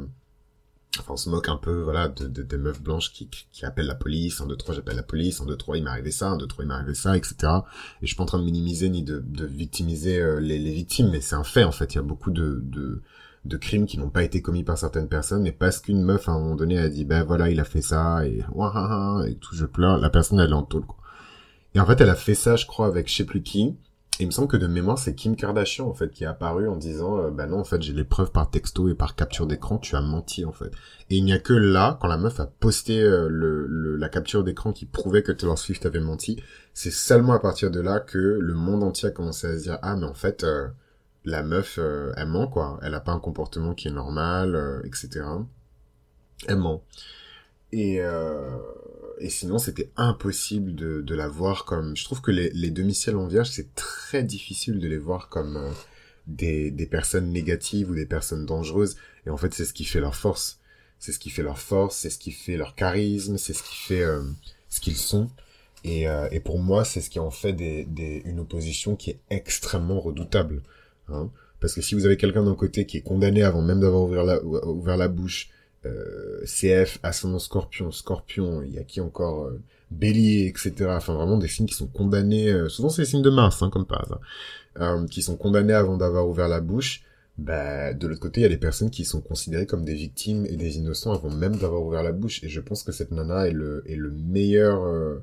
enfin 1.00 1.14
on 1.14 1.16
se 1.16 1.28
moque 1.28 1.48
un 1.48 1.56
peu 1.56 1.82
voilà 1.82 2.08
de, 2.08 2.26
de 2.26 2.42
des 2.42 2.58
meufs 2.58 2.82
blanches 2.82 3.12
qui, 3.12 3.28
qui 3.28 3.64
appellent 3.64 3.86
la 3.86 3.94
police 3.94 4.40
un 4.40 4.46
deux 4.46 4.56
trois 4.56 4.74
j'appelle 4.74 4.96
la 4.96 5.02
police 5.02 5.40
un 5.40 5.46
deux 5.46 5.56
trois 5.56 5.76
il 5.76 5.84
m'est 5.84 5.90
arrivé 5.90 6.10
ça 6.10 6.28
un 6.30 6.36
deux 6.36 6.46
trois 6.46 6.64
il 6.64 6.68
m'est 6.68 6.74
arrivé 6.74 6.94
ça 6.94 7.16
etc 7.16 7.36
et 7.42 8.02
je 8.02 8.06
suis 8.06 8.16
pas 8.16 8.22
en 8.22 8.26
train 8.26 8.38
de 8.38 8.44
minimiser 8.44 8.88
ni 8.88 9.02
de, 9.02 9.22
de 9.24 9.44
victimiser 9.44 10.20
euh, 10.20 10.40
les, 10.40 10.58
les, 10.58 10.72
victimes 10.72 11.10
mais 11.10 11.20
c'est 11.20 11.34
un 11.36 11.44
fait 11.44 11.64
en 11.64 11.72
fait. 11.72 11.94
Il 11.94 11.96
y 11.96 11.98
a 11.98 12.02
beaucoup 12.02 12.30
de, 12.30 12.60
de 12.64 13.02
de 13.44 13.56
crimes 13.58 13.86
qui 13.86 13.98
n'ont 13.98 14.08
pas 14.08 14.22
été 14.22 14.40
commis 14.40 14.64
par 14.64 14.78
certaines 14.78 15.08
personnes 15.08 15.42
mais 15.42 15.52
parce 15.52 15.78
qu'une 15.78 16.02
meuf 16.02 16.28
à 16.28 16.32
un 16.32 16.38
moment 16.38 16.56
donné 16.56 16.78
a 16.78 16.88
dit 16.88 17.04
ben 17.04 17.24
voilà 17.24 17.50
il 17.50 17.60
a 17.60 17.64
fait 17.64 17.82
ça 17.82 18.26
et 18.26 18.38
et 18.38 19.34
tout 19.36 19.54
je 19.54 19.66
pleure 19.66 19.98
la 19.98 20.10
personne 20.10 20.40
elle 20.40 20.50
est 20.50 20.54
en 20.54 20.62
tôle 20.62 20.86
quoi. 20.86 20.98
Et 21.74 21.80
en 21.80 21.86
fait 21.86 22.00
elle 22.00 22.10
a 22.10 22.14
fait 22.14 22.34
ça 22.34 22.56
je 22.56 22.66
crois 22.66 22.86
avec 22.86 23.08
je 23.08 23.16
sais 23.16 23.24
plus 23.24 23.42
qui 23.42 23.76
il 24.20 24.26
me 24.26 24.30
semble 24.30 24.46
que 24.46 24.56
de 24.56 24.68
mémoire, 24.68 24.98
c'est 24.98 25.14
Kim 25.14 25.34
Kardashian, 25.34 25.88
en 25.88 25.94
fait, 25.94 26.10
qui 26.10 26.22
est 26.22 26.28
apparu 26.28 26.68
en 26.68 26.76
disant, 26.76 27.18
euh, 27.18 27.30
bah 27.30 27.46
non, 27.46 27.58
en 27.58 27.64
fait, 27.64 27.82
j'ai 27.82 27.92
les 27.92 28.04
preuves 28.04 28.30
par 28.30 28.48
texto 28.48 28.88
et 28.88 28.94
par 28.94 29.16
capture 29.16 29.46
d'écran, 29.46 29.78
tu 29.78 29.96
as 29.96 30.00
menti, 30.00 30.44
en 30.44 30.52
fait. 30.52 30.70
Et 31.10 31.16
il 31.16 31.24
n'y 31.24 31.32
a 31.32 31.40
que 31.40 31.52
là, 31.52 31.98
quand 32.00 32.06
la 32.06 32.16
meuf 32.16 32.38
a 32.38 32.46
posté 32.46 33.00
euh, 33.00 33.28
le, 33.28 33.96
la 33.96 34.08
capture 34.08 34.44
d'écran 34.44 34.72
qui 34.72 34.86
prouvait 34.86 35.24
que 35.24 35.32
Taylor 35.32 35.58
Swift 35.58 35.84
avait 35.84 36.00
menti, 36.00 36.40
c'est 36.74 36.92
seulement 36.92 37.32
à 37.32 37.40
partir 37.40 37.72
de 37.72 37.80
là 37.80 37.98
que 37.98 38.18
le 38.18 38.54
monde 38.54 38.84
entier 38.84 39.08
a 39.08 39.10
commencé 39.10 39.48
à 39.48 39.58
se 39.58 39.62
dire, 39.64 39.78
ah, 39.82 39.96
mais 39.96 40.06
en 40.06 40.14
fait, 40.14 40.44
euh, 40.44 40.68
la 41.24 41.42
meuf, 41.42 41.78
elle 42.16 42.28
ment, 42.28 42.46
quoi. 42.46 42.78
Elle 42.82 42.94
a 42.94 43.00
pas 43.00 43.12
un 43.12 43.18
comportement 43.18 43.74
qui 43.74 43.88
est 43.88 43.92
normal, 43.92 44.82
etc. 44.84 45.22
Elle 46.46 46.58
ment. 46.58 46.84
Et, 47.72 47.98
et 49.18 49.30
sinon 49.30 49.58
c'était 49.58 49.90
impossible 49.96 50.74
de, 50.74 51.00
de 51.00 51.14
la 51.14 51.28
voir 51.28 51.64
comme... 51.64 51.96
Je 51.96 52.04
trouve 52.04 52.20
que 52.20 52.30
les, 52.30 52.50
les 52.50 52.70
demi-ciels 52.70 53.16
en 53.16 53.26
vierge, 53.26 53.50
c'est 53.50 53.74
très 53.74 54.22
difficile 54.22 54.78
de 54.78 54.88
les 54.88 54.98
voir 54.98 55.28
comme 55.28 55.56
euh, 55.56 55.70
des, 56.26 56.70
des 56.70 56.86
personnes 56.86 57.30
négatives 57.30 57.90
ou 57.90 57.94
des 57.94 58.06
personnes 58.06 58.46
dangereuses. 58.46 58.96
Et 59.26 59.30
en 59.30 59.36
fait, 59.36 59.54
c'est 59.54 59.64
ce 59.64 59.72
qui 59.72 59.84
fait 59.84 60.00
leur 60.00 60.16
force. 60.16 60.58
C'est 60.98 61.12
ce 61.12 61.18
qui 61.18 61.30
fait 61.30 61.42
leur 61.42 61.58
force, 61.58 61.96
c'est 61.96 62.10
ce 62.10 62.18
qui 62.18 62.32
fait 62.32 62.56
leur 62.56 62.74
charisme, 62.74 63.36
c'est 63.36 63.52
ce 63.52 63.62
qui 63.62 63.76
fait 63.76 64.02
euh, 64.02 64.22
ce 64.68 64.80
qu'ils 64.80 64.96
sont. 64.96 65.28
Et, 65.84 66.08
euh, 66.08 66.28
et 66.30 66.40
pour 66.40 66.58
moi, 66.58 66.84
c'est 66.84 67.00
ce 67.00 67.10
qui 67.10 67.18
en 67.18 67.30
fait 67.30 67.52
des, 67.52 67.84
des, 67.84 68.22
une 68.24 68.40
opposition 68.40 68.96
qui 68.96 69.10
est 69.10 69.20
extrêmement 69.28 70.00
redoutable. 70.00 70.62
Hein 71.08 71.30
Parce 71.60 71.74
que 71.74 71.82
si 71.82 71.94
vous 71.94 72.06
avez 72.06 72.16
quelqu'un 72.16 72.42
d'un 72.42 72.54
côté 72.54 72.86
qui 72.86 72.96
est 72.96 73.02
condamné 73.02 73.42
avant 73.42 73.60
même 73.60 73.80
d'avoir 73.80 74.02
ouvert 74.02 74.24
la, 74.24 74.42
ouvert 74.42 74.96
la 74.96 75.08
bouche, 75.08 75.50
euh, 75.86 76.42
CF, 76.44 76.98
ascendant 77.02 77.38
Scorpion, 77.38 77.90
Scorpion, 77.90 78.62
il 78.62 78.72
y 78.72 78.78
a 78.78 78.84
qui 78.84 79.00
encore 79.00 79.44
euh, 79.44 79.60
Bélier, 79.90 80.46
etc. 80.46 80.90
Enfin 80.90 81.14
vraiment 81.14 81.36
des 81.36 81.48
signes 81.48 81.66
qui 81.66 81.74
sont 81.74 81.86
condamnés, 81.86 82.48
euh, 82.48 82.68
souvent 82.68 82.88
c'est 82.88 83.02
les 83.02 83.06
signes 83.06 83.22
de 83.22 83.30
Mars, 83.30 83.62
hein, 83.62 83.70
comme 83.70 83.86
par 83.86 84.04
hasard, 84.04 85.06
qui 85.10 85.22
sont 85.22 85.36
condamnés 85.36 85.74
avant 85.74 85.96
d'avoir 85.96 86.28
ouvert 86.28 86.48
la 86.48 86.60
bouche. 86.60 87.02
Bah, 87.36 87.92
de 87.92 88.06
l'autre 88.06 88.20
côté, 88.20 88.40
il 88.40 88.44
y 88.44 88.46
a 88.46 88.50
des 88.50 88.56
personnes 88.56 88.90
qui 88.90 89.04
sont 89.04 89.20
considérées 89.20 89.66
comme 89.66 89.84
des 89.84 89.94
victimes 89.94 90.46
et 90.46 90.56
des 90.56 90.78
innocents 90.78 91.12
avant 91.12 91.30
même 91.30 91.56
d'avoir 91.56 91.82
ouvert 91.82 92.02
la 92.02 92.12
bouche. 92.12 92.42
Et 92.44 92.48
je 92.48 92.60
pense 92.60 92.82
que 92.84 92.92
cette 92.92 93.10
nana 93.10 93.48
est 93.48 93.52
le, 93.52 93.82
meilleur, 94.10 95.20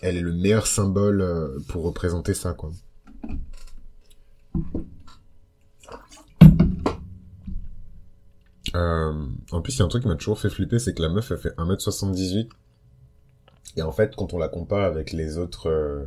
elle 0.00 0.16
est 0.16 0.22
le 0.22 0.32
meilleur 0.32 0.66
symbole 0.66 1.62
pour 1.68 1.84
représenter 1.84 2.34
ça, 2.34 2.54
quoi. 2.54 2.72
Euh, 8.74 9.26
en 9.52 9.60
plus, 9.60 9.76
il 9.76 9.78
y 9.78 9.82
a 9.82 9.84
un 9.84 9.88
truc 9.88 10.02
qui 10.02 10.08
m'a 10.08 10.16
toujours 10.16 10.38
fait 10.38 10.50
flipper, 10.50 10.78
c'est 10.78 10.94
que 10.94 11.02
la 11.02 11.08
meuf, 11.08 11.30
elle 11.30 11.38
fait 11.38 11.56
1m78. 11.56 12.48
Et 13.76 13.82
en 13.82 13.92
fait, 13.92 14.14
quand 14.16 14.32
on 14.34 14.38
la 14.38 14.48
compare 14.48 14.84
avec 14.84 15.12
les 15.12 15.38
autres 15.38 15.68
euh, 15.68 16.04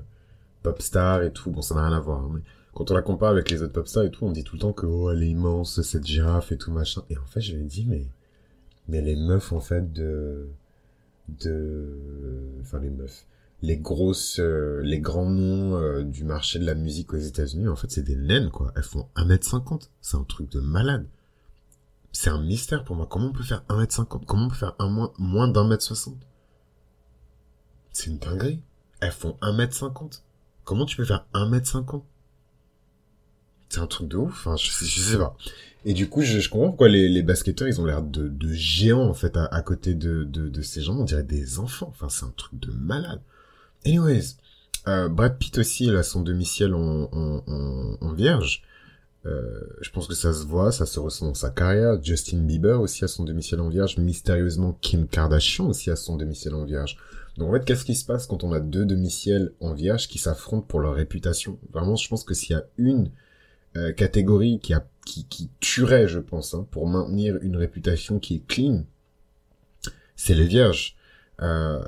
pop 0.64 0.82
stars 0.82 1.24
et 1.24 1.32
tout, 1.32 1.52
bon, 1.52 1.62
ça 1.62 1.76
n'a 1.76 1.88
rien 1.88 1.98
à 1.98 2.00
voir, 2.00 2.20
hein, 2.20 2.32
mais 2.34 2.42
quand 2.74 2.92
on 2.92 2.94
la 2.94 3.02
compare 3.02 3.32
avec 3.32 3.50
les 3.50 3.64
autres 3.64 3.74
pop 3.74 3.88
stars 3.88 4.04
et 4.04 4.12
tout, 4.12 4.26
on 4.26 4.32
dit 4.32 4.44
tout 4.44 4.56
le 4.56 4.62
temps 4.62 4.74
que, 4.74 4.86
oh, 4.86 5.12
elle 5.12 5.24
est 5.24 5.30
immense, 5.30 5.82
cette 5.82 6.06
girafe 6.06 6.52
et 6.52 6.58
tout, 6.58 6.72
machin. 6.72 7.04
Et 7.10 7.18
en 7.18 7.26
fait, 7.26 7.42
je 7.42 7.56
lui 7.56 7.62
ai 7.62 7.66
dit, 7.66 7.86
mais, 7.88 8.06
mais 8.88 9.02
les 9.02 9.16
meufs, 9.16 9.52
en 9.52 9.60
fait, 9.60 9.92
de, 9.94 10.48
de, 11.30 11.88
enfin, 12.62 12.80
les 12.80 12.90
meufs, 12.90 13.26
les 13.62 13.78
grosses, 13.78 14.40
euh, 14.40 14.82
les 14.84 15.00
grands 15.00 15.30
noms 15.30 15.76
euh, 15.76 16.04
du 16.04 16.24
marché 16.24 16.60
de 16.60 16.66
la 16.66 16.76
musique 16.76 17.14
aux 17.14 17.18
États-Unis, 17.18 17.68
en 17.68 17.76
fait, 17.76 17.90
c'est 17.90 18.04
des 18.04 18.16
naines, 18.16 18.50
quoi. 18.50 18.72
Elles 18.76 18.84
font 18.84 19.08
1m50. 19.16 19.90
C'est 20.02 20.18
un 20.18 20.24
truc 20.24 20.52
de 20.52 20.60
malade 20.60 21.08
c'est 22.12 22.30
un 22.30 22.41
mystère 22.41 22.84
pour 22.84 22.96
moi. 22.96 23.08
Comment 23.10 23.28
on 23.28 23.34
peut 23.34 23.43
faire 23.43 23.63
1m50 23.70 24.26
Comment 24.26 24.46
on 24.46 24.50
peut 24.50 24.56
faire 24.56 24.76
un 24.80 24.89
moins, 24.89 25.12
moins 25.17 25.48
d'un 25.48 25.67
mètre 25.67 25.84
60 25.84 26.15
C'est 27.91 28.08
une 28.08 28.17
dinguerie. 28.17 28.62
Elles 29.00 29.12
font 29.12 29.38
1m50. 29.41 30.22
Comment 30.63 30.86
tu 30.86 30.98
peux 30.98 31.06
faire 31.06 31.26
1m50 31.34 32.02
C'est 33.70 33.80
un 33.80 33.88
truc 33.88 34.08
de 34.08 34.17
ouf. 34.17 34.32
Enfin, 34.32 34.56
je 34.58 34.72
sais, 34.72 34.86
je 34.86 35.00
sais 35.00 35.17
pas. 35.17 35.36
Et 35.86 35.93
du 35.93 36.10
coup, 36.10 36.22
je, 36.22 36.39
je 36.39 36.50
comprends 36.50 36.70
pourquoi 36.70 36.89
les, 36.89 37.08
les 37.08 37.22
basketteurs, 37.22 37.67
ils 37.67 37.80
ont 37.80 37.86
l'air 37.86 38.02
de, 38.02 38.28
de 38.28 38.52
géants, 38.52 39.08
en 39.08 39.13
fait, 39.13 39.38
à, 39.38 39.62
côté 39.62 39.93
de, 39.93 40.24
de, 40.24 40.50
de, 40.50 40.62
ces 40.62 40.82
gens. 40.82 40.98
On 40.98 41.04
dirait 41.04 41.24
des 41.24 41.60
enfants. 41.60 41.88
Enfin, 41.89 42.10
c'est 42.10 42.26
un 42.26 42.34
truc 42.36 42.60
de 42.60 42.72
malade. 42.72 43.22
Anyways, 43.86 44.36
euh, 44.88 45.08
Brad 45.08 45.38
Pitt 45.38 45.58
aussi, 45.60 45.86
il 45.86 45.96
a 45.96 46.04
son 46.04 46.22
demi-ciel 46.22 46.74
en, 46.74 47.10
en, 47.12 47.43
en, 47.48 47.98
en 48.02 48.13
vierge. 48.13 48.63
Euh, 49.28 49.60
je 49.82 49.90
pense 49.90 50.08
que 50.08 50.16
ça 50.16 50.34
se 50.34 50.46
voit, 50.46 50.72
ça 50.72 50.86
se 50.86 51.00
ressent 51.00 51.28
dans 51.28 51.34
sa 51.34 51.50
carrière. 51.50 52.02
Justin 52.02 52.40
Bieber 52.40 52.80
aussi 52.80 53.04
a 53.04 53.08
son 53.08 53.24
demi-ciel 53.24 53.60
en 53.60 53.70
vierge. 53.70 53.98
Mystérieusement, 53.98 54.78
Kim 54.82 55.08
Kardashian 55.08 55.68
aussi 55.68 55.92
a 55.92 55.96
son 55.96 56.16
demi-ciel 56.16 56.56
en 56.56 56.63
vierge. 56.63 56.98
Donc 57.38 57.50
en 57.50 57.54
fait, 57.54 57.66
qu'est-ce 57.66 57.86
qui 57.86 57.96
se 57.96 58.06
passe 58.06 58.26
quand 58.26 58.44
on 58.44 58.54
a 58.54 58.60
deux 58.60 58.86
demi-ciels 58.86 59.54
en 59.60 59.74
vierge 59.74 60.08
qui 60.08 60.18
s'affrontent 60.18 60.66
pour 60.66 60.80
leur 60.80 60.96
réputation? 60.96 61.60
Vraiment, 61.72 61.96
je 61.96 62.08
pense 62.08 62.24
que 62.24 62.34
s'il 62.34 62.56
y 62.56 62.60
a 62.60 62.66
une 62.78 63.12
euh, 63.76 63.92
catégorie 63.92 64.60
qui, 64.60 64.74
a, 64.74 64.88
qui, 65.06 65.26
qui 65.26 65.50
tuerait, 65.60 66.08
je 66.08 66.20
pense, 66.20 66.54
hein, 66.54 66.66
pour 66.72 66.88
maintenir 66.88 67.38
une 67.42 67.58
réputation 67.58 68.20
qui 68.20 68.36
est 68.36 68.48
clean, 68.48 68.86
c'est 70.16 70.34
les 70.34 70.48
vierges. 70.48 70.97
Euh, 71.41 71.80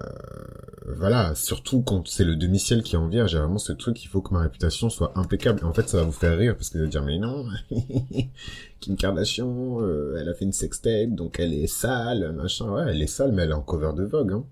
voilà, 0.85 1.33
surtout 1.35 1.81
quand 1.81 2.07
c'est 2.07 2.23
le 2.23 2.35
demi-ciel 2.35 2.83
qui 2.83 2.97
en 2.97 3.07
vient, 3.07 3.27
j'ai 3.27 3.38
vraiment 3.38 3.57
ce 3.57 3.73
truc, 3.73 4.03
il 4.03 4.07
faut 4.07 4.21
que 4.21 4.33
ma 4.33 4.41
réputation 4.41 4.89
soit 4.89 5.12
impeccable. 5.15 5.65
En 5.65 5.73
fait, 5.73 5.88
ça 5.89 5.97
va 5.97 6.03
vous 6.03 6.12
faire 6.12 6.38
rire 6.38 6.55
parce 6.55 6.69
que 6.69 6.77
vous 6.77 6.83
allez 6.83 6.91
dire, 6.91 7.03
mais 7.03 7.17
non, 7.19 7.45
Kim 8.79 8.95
Kardashian, 8.95 9.81
euh, 9.81 10.17
elle 10.19 10.29
a 10.29 10.33
fait 10.33 10.45
une 10.45 10.51
sextape, 10.51 11.12
donc 11.12 11.39
elle 11.39 11.53
est 11.53 11.67
sale, 11.67 12.33
machin. 12.33 12.71
Ouais, 12.71 12.83
elle 12.89 13.01
est 13.01 13.07
sale, 13.07 13.31
mais 13.31 13.43
elle 13.43 13.51
est 13.51 13.53
en 13.53 13.62
cover 13.62 13.91
de 13.95 14.03
Vogue, 14.03 14.33
hein. 14.33 14.45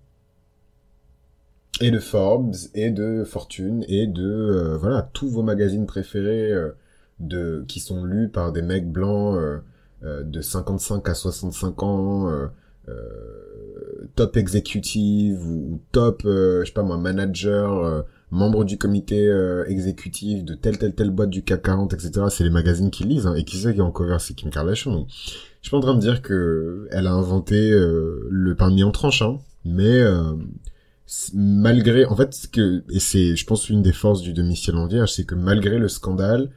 Et 1.80 1.92
de 1.92 2.00
Forbes, 2.00 2.56
et 2.74 2.90
de 2.90 3.24
Fortune, 3.24 3.86
et 3.88 4.08
de, 4.08 4.24
euh, 4.24 4.78
voilà, 4.78 5.10
tous 5.14 5.30
vos 5.30 5.44
magazines 5.44 5.86
préférés, 5.86 6.52
de, 7.20 7.64
qui 7.68 7.80
sont 7.80 8.04
lus 8.04 8.30
par 8.30 8.52
des 8.52 8.64
mecs 8.64 8.92
blancs, 8.92 9.40
de 10.04 10.42
55 10.42 11.08
à 11.10 11.14
65 11.14 11.84
ans, 11.84 12.30
euh, 12.30 12.48
top 14.18 14.36
exécutive 14.36 15.40
ou, 15.48 15.80
top, 15.92 16.24
euh, 16.26 16.62
je 16.62 16.66
sais 16.66 16.74
pas 16.74 16.84
moi, 16.84 16.98
manager, 16.98 17.86
euh, 17.86 18.02
membre 18.32 18.66
du 18.66 18.78
comité 18.78 19.28
euh, 19.28 19.64
exécutif 19.68 20.44
de 20.44 20.54
telle 20.54 20.78
telle 20.78 20.94
telle 20.96 21.12
boîte 21.12 21.30
du 21.30 21.44
CAC 21.44 21.62
40, 21.62 21.94
etc. 21.94 22.26
C'est 22.30 22.44
les 22.44 22.50
magazines 22.50 22.92
qui 22.92 23.04
lisent. 23.06 23.28
Hein, 23.28 23.36
et 23.36 23.46
qui 23.46 23.58
sait 23.58 23.74
qui 23.74 23.80
est 23.80 23.84
en 23.84 23.92
cover, 23.92 24.18
c'est 24.20 24.34
Kim 24.34 24.50
Kardashian. 24.50 25.06
Je 25.08 25.14
suis 25.62 25.72
pas 25.72 25.78
en 25.78 25.82
train 25.82 25.96
de 25.96 26.02
dire 26.02 26.22
que 26.22 26.88
elle 26.92 27.08
a 27.08 27.14
inventé 27.14 27.72
le 27.72 28.56
pain 28.56 28.76
en 28.82 28.92
tranche, 28.92 29.22
hein, 29.22 29.40
mais 29.66 30.04
malgré, 31.34 32.06
en 32.06 32.16
fait, 32.16 32.34
ce 32.34 32.48
que 32.48 32.84
et 32.90 33.00
c'est, 33.00 33.36
je 33.36 33.46
pense, 33.46 33.70
une 33.70 33.82
des 33.82 33.94
forces 33.94 34.22
du 34.22 34.34
demi-ciel 34.34 34.76
en 34.78 34.88
vierge, 34.88 35.12
c'est 35.12 35.26
que 35.26 35.36
malgré 35.36 35.78
le 35.78 35.88
scandale, 35.88 36.50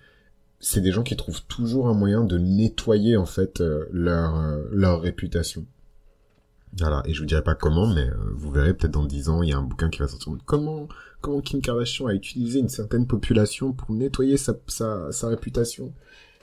c'est 0.60 0.80
des 0.80 0.92
gens 0.92 1.02
qui 1.02 1.16
trouvent 1.16 1.42
toujours 1.46 1.88
un 1.88 1.94
moyen 1.94 2.24
de 2.24 2.38
nettoyer 2.38 3.16
en 3.16 3.26
fait 3.26 3.62
leur 3.90 4.58
leur 4.70 5.00
réputation. 5.00 5.66
Voilà, 6.78 7.02
et 7.04 7.14
je 7.14 7.20
vous 7.20 7.26
dirai 7.26 7.42
pas 7.42 7.54
comment, 7.54 7.86
mais 7.86 8.08
euh, 8.08 8.14
vous 8.34 8.50
verrez 8.50 8.74
peut-être 8.74 8.92
dans 8.92 9.04
10 9.04 9.28
ans, 9.28 9.42
il 9.42 9.50
y 9.50 9.52
a 9.52 9.58
un 9.58 9.62
bouquin 9.62 9.90
qui 9.90 9.98
va 9.98 10.08
sortir. 10.08 10.32
Comment, 10.46 10.88
comment 11.20 11.40
Kim 11.40 11.60
Kardashian 11.60 12.06
a 12.06 12.14
utilisé 12.14 12.60
une 12.60 12.68
certaine 12.68 13.06
population 13.06 13.72
pour 13.72 13.92
nettoyer 13.92 14.36
sa, 14.36 14.54
sa, 14.68 15.10
sa 15.10 15.28
réputation. 15.28 15.92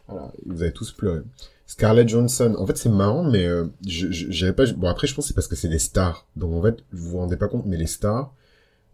Voilà, 0.07 0.31
vous 0.45 0.61
avez 0.61 0.73
tous 0.73 0.91
pleuré. 0.91 1.21
Scarlett 1.65 2.07
Johansson, 2.07 2.55
en 2.57 2.65
fait 2.65 2.77
c'est 2.77 2.89
marrant, 2.89 3.23
mais 3.23 3.45
euh, 3.45 3.65
je 3.85 4.09
j'irai 4.09 4.53
pas. 4.53 4.65
Bon 4.71 4.87
après 4.87 5.05
je 5.05 5.13
pense 5.13 5.27
c'est 5.27 5.33
parce 5.33 5.47
que 5.47 5.57
c'est 5.57 5.67
des 5.67 5.79
stars, 5.79 6.25
donc 6.37 6.53
en 6.53 6.61
fait 6.61 6.83
vous 6.93 7.09
vous 7.09 7.17
rendez 7.17 7.35
pas 7.35 7.49
compte, 7.49 7.65
mais 7.65 7.75
les 7.75 7.87
stars, 7.87 8.33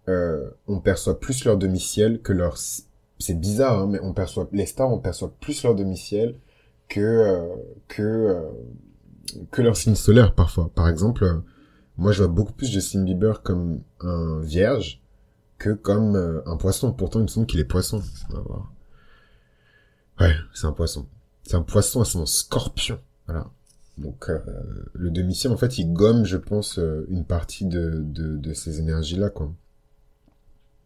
euh, 0.09 0.49
on 0.67 0.79
perçoit 0.79 1.19
plus 1.19 1.45
leur 1.45 1.57
demi-ciel 1.57 2.19
que 2.21 2.33
leur. 2.33 2.57
C'est 2.57 3.39
bizarre, 3.39 3.79
hein, 3.79 3.87
mais 3.91 3.99
on 4.01 4.13
perçoit 4.13 4.49
les 4.51 4.65
stars, 4.65 4.91
on 4.91 4.97
perçoit 4.97 5.31
plus 5.39 5.63
leur 5.63 5.75
demi-ciel 5.75 6.35
que 6.89 6.99
euh, 6.99 7.55
que 7.87 8.35
que 9.51 9.61
leur 9.61 9.77
signe 9.77 9.95
solaire 9.95 10.33
parfois. 10.35 10.69
Par 10.73 10.87
exemple, 10.87 11.23
euh, 11.23 11.39
moi 11.97 12.11
je 12.11 12.23
vois 12.23 12.31
beaucoup 12.31 12.53
plus 12.53 12.67
Justin 12.71 13.03
Bieber 13.03 13.41
comme 13.41 13.81
un 14.01 14.39
vierge 14.41 15.01
que 15.57 15.71
comme 15.71 16.15
euh, 16.15 16.41
un 16.45 16.57
poisson. 16.57 16.91
Pourtant 16.91 17.19
il 17.19 17.23
me 17.23 17.27
semble 17.27 17.47
qu'il 17.47 17.59
est 17.59 17.65
poisson. 17.65 18.01
Ouais, 20.19 20.35
c'est 20.53 20.67
un 20.67 20.73
poisson. 20.73 21.07
c'est 21.43 21.55
un 21.55 21.61
poisson 21.61 22.01
ascendant 22.01 22.25
scorpion. 22.25 22.99
Voilà. 23.27 23.49
Donc 23.97 24.29
euh, 24.29 24.39
le 24.93 25.11
demi-ciel, 25.11 25.53
en 25.53 25.57
fait, 25.57 25.77
il 25.77 25.93
gomme, 25.93 26.25
je 26.25 26.37
pense, 26.37 26.79
euh, 26.79 27.05
une 27.09 27.25
partie 27.25 27.65
de, 27.65 28.01
de, 28.03 28.37
de 28.37 28.53
ces 28.53 28.79
énergies-là, 28.79 29.29
quoi. 29.29 29.53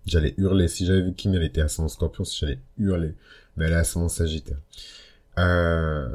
J'allais 0.05 0.33
hurler. 0.37 0.67
Si 0.67 0.85
j'avais 0.85 1.01
vu 1.01 1.13
Kim, 1.13 1.33
elle 1.33 1.43
était 1.43 1.61
ascendant 1.61 1.89
scorpion, 1.89 2.23
si 2.23 2.37
j'allais 2.39 2.59
hurler. 2.77 3.15
Mais 3.55 3.65
elle 3.65 3.73
est 3.73 3.77
ascendant 3.77 4.09
sagittaire. 4.09 4.57
Euh... 5.37 6.07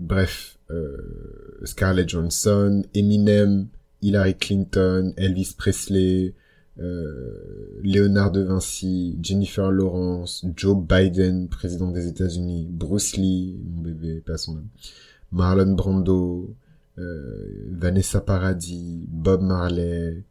Bref. 0.00 0.58
Euh... 0.70 1.40
Scarlett 1.64 2.08
Johansson, 2.08 2.84
Eminem, 2.94 3.68
Hillary 4.02 4.36
Clinton, 4.36 5.12
Elvis 5.16 5.54
Presley, 5.56 6.34
euh, 6.78 7.80
Léonard 7.82 8.30
de 8.30 8.40
Vinci, 8.40 9.18
Jennifer 9.22 9.70
Lawrence, 9.70 10.44
Joe 10.56 10.76
Biden, 10.76 11.48
président 11.48 11.90
des 11.90 12.06
États-Unis, 12.06 12.68
Bruce 12.70 13.16
Lee, 13.16 13.58
mon 13.64 13.82
bébé, 13.82 14.22
pas 14.24 14.38
son 14.38 14.62
Marlon 15.32 15.74
Brando, 15.74 16.54
euh, 16.98 17.66
Vanessa 17.70 18.20
Paradis, 18.20 19.06
Bob 19.08 19.42
Marley, 19.42 20.24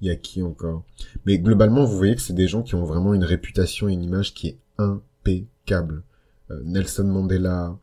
y 0.00 0.10
a 0.10 0.16
qui 0.16 0.42
encore? 0.42 0.84
Mais 1.24 1.38
globalement, 1.38 1.84
vous 1.84 1.96
voyez 1.96 2.14
que 2.14 2.22
c'est 2.22 2.32
des 2.32 2.48
gens 2.48 2.62
qui 2.62 2.74
ont 2.74 2.84
vraiment 2.84 3.14
une 3.14 3.24
réputation 3.24 3.88
et 3.88 3.92
une 3.92 4.04
image 4.04 4.34
qui 4.34 4.48
est 4.48 4.58
impeccable. 4.78 6.02
Euh, 6.50 6.60
Nelson 6.64 7.04
Mandela, 7.04 7.76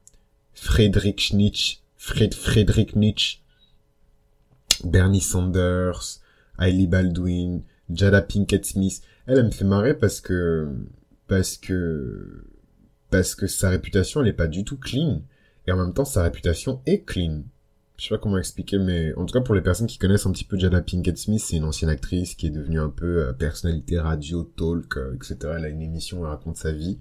Friedrich 0.53 1.33
Nietzsche, 1.33 1.79
Fred 1.97 2.33
Friedrich 2.33 2.95
Nietzsche, 2.95 3.39
Bernie 4.83 5.21
Sanders, 5.21 6.19
Hailey 6.59 6.87
Baldwin, 6.87 7.63
Jada 7.89 8.21
Pinkett 8.21 8.65
Smith. 8.65 9.01
Elle, 9.25 9.39
elle 9.39 9.45
me 9.45 9.51
fait 9.51 9.65
marrer 9.65 9.93
parce 9.93 10.21
que, 10.21 10.67
parce 11.27 11.57
que, 11.57 12.45
parce 13.09 13.35
que 13.35 13.47
sa 13.47 13.69
réputation, 13.69 14.21
elle 14.21 14.27
est 14.27 14.33
pas 14.33 14.47
du 14.47 14.63
tout 14.63 14.77
clean. 14.77 15.21
Et 15.67 15.71
en 15.71 15.77
même 15.77 15.93
temps, 15.93 16.05
sa 16.05 16.23
réputation 16.23 16.81
est 16.85 17.03
clean. 17.05 17.43
Je 17.97 18.05
sais 18.05 18.09
pas 18.09 18.17
comment 18.17 18.37
expliquer, 18.37 18.79
mais 18.79 19.13
en 19.15 19.25
tout 19.25 19.33
cas, 19.33 19.45
pour 19.45 19.55
les 19.55 19.61
personnes 19.61 19.87
qui 19.87 19.97
connaissent 19.97 20.25
un 20.25 20.31
petit 20.31 20.43
peu 20.43 20.57
Jada 20.57 20.81
Pinkett 20.81 21.17
Smith, 21.17 21.41
c'est 21.45 21.57
une 21.57 21.63
ancienne 21.63 21.91
actrice 21.91 22.33
qui 22.35 22.47
est 22.47 22.49
devenue 22.49 22.79
un 22.79 22.89
peu 22.89 23.21
euh, 23.21 23.33
personnalité 23.33 23.99
radio, 23.99 24.43
talk, 24.43 24.97
euh, 24.97 25.15
etc. 25.15 25.37
Elle 25.57 25.65
a 25.65 25.69
une 25.69 25.81
émission 25.81 26.19
où 26.19 26.23
elle 26.25 26.31
raconte 26.31 26.57
sa 26.57 26.71
vie, 26.71 26.99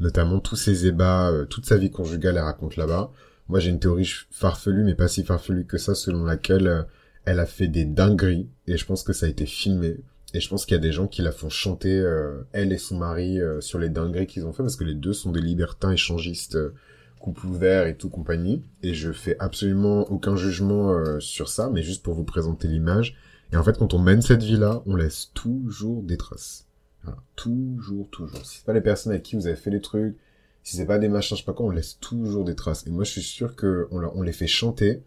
notamment 0.00 0.40
tous 0.40 0.56
ses 0.56 0.86
ébats, 0.86 1.30
euh, 1.30 1.44
toute 1.44 1.66
sa 1.66 1.76
vie 1.76 1.90
conjugale, 1.90 2.36
elle 2.36 2.42
raconte 2.42 2.76
là-bas. 2.76 3.10
Moi, 3.48 3.60
j'ai 3.60 3.70
une 3.70 3.80
théorie 3.80 4.10
farfelue, 4.30 4.84
mais 4.84 4.94
pas 4.94 5.08
si 5.08 5.24
farfelue 5.24 5.66
que 5.66 5.78
ça, 5.78 5.94
selon 5.94 6.24
laquelle 6.24 6.86
elle 7.24 7.40
a 7.40 7.46
fait 7.46 7.68
des 7.68 7.84
dingueries, 7.84 8.48
et 8.66 8.76
je 8.76 8.84
pense 8.84 9.02
que 9.02 9.12
ça 9.12 9.26
a 9.26 9.28
été 9.28 9.46
filmé. 9.46 9.98
Et 10.34 10.40
je 10.40 10.48
pense 10.48 10.64
qu'il 10.64 10.74
y 10.74 10.78
a 10.78 10.82
des 10.82 10.92
gens 10.92 11.06
qui 11.06 11.22
la 11.22 11.32
font 11.32 11.50
chanter, 11.50 11.98
euh, 11.98 12.42
elle 12.52 12.72
et 12.72 12.78
son 12.78 12.96
mari, 12.96 13.40
euh, 13.40 13.60
sur 13.60 13.78
les 13.78 13.90
dingueries 13.90 14.26
qu'ils 14.26 14.46
ont 14.46 14.52
fait, 14.52 14.62
parce 14.62 14.76
que 14.76 14.84
les 14.84 14.94
deux 14.94 15.12
sont 15.12 15.30
des 15.30 15.40
libertins 15.40 15.92
échangistes, 15.92 16.56
euh, 16.56 16.74
couple 17.20 17.46
ouvert 17.46 17.86
et 17.86 17.96
tout 17.96 18.08
compagnie. 18.08 18.62
Et 18.82 18.94
je 18.94 19.12
fais 19.12 19.36
absolument 19.38 20.10
aucun 20.10 20.34
jugement 20.34 21.20
sur 21.20 21.48
ça, 21.48 21.70
mais 21.72 21.80
juste 21.80 22.02
pour 22.02 22.14
vous 22.14 22.24
présenter 22.24 22.66
l'image. 22.66 23.14
Et 23.52 23.56
en 23.56 23.62
fait, 23.62 23.78
quand 23.78 23.94
on 23.94 24.00
mène 24.00 24.22
cette 24.22 24.42
vie-là, 24.42 24.82
on 24.86 24.96
laisse 24.96 25.30
toujours 25.32 26.02
des 26.02 26.16
traces. 26.16 26.66
Voilà. 27.04 27.18
Toujours, 27.36 28.08
toujours. 28.10 28.44
Si 28.44 28.58
c'est 28.58 28.64
pas 28.64 28.72
les 28.72 28.80
personnes 28.80 29.12
avec 29.12 29.24
qui 29.24 29.36
vous 29.36 29.46
avez 29.46 29.56
fait 29.56 29.70
les 29.70 29.80
trucs, 29.80 30.16
si 30.62 30.76
c'est 30.76 30.86
pas 30.86 30.98
des 30.98 31.08
machins, 31.08 31.36
je 31.36 31.42
sais 31.42 31.46
pas 31.46 31.52
quoi, 31.52 31.66
on 31.66 31.70
laisse 31.70 31.98
toujours 31.98 32.44
des 32.44 32.54
traces. 32.54 32.86
Et 32.86 32.90
moi, 32.90 33.04
je 33.04 33.10
suis 33.10 33.22
sûr 33.22 33.56
que 33.56 33.88
on, 33.90 34.22
les 34.22 34.32
fait 34.32 34.46
chanter, 34.46 35.02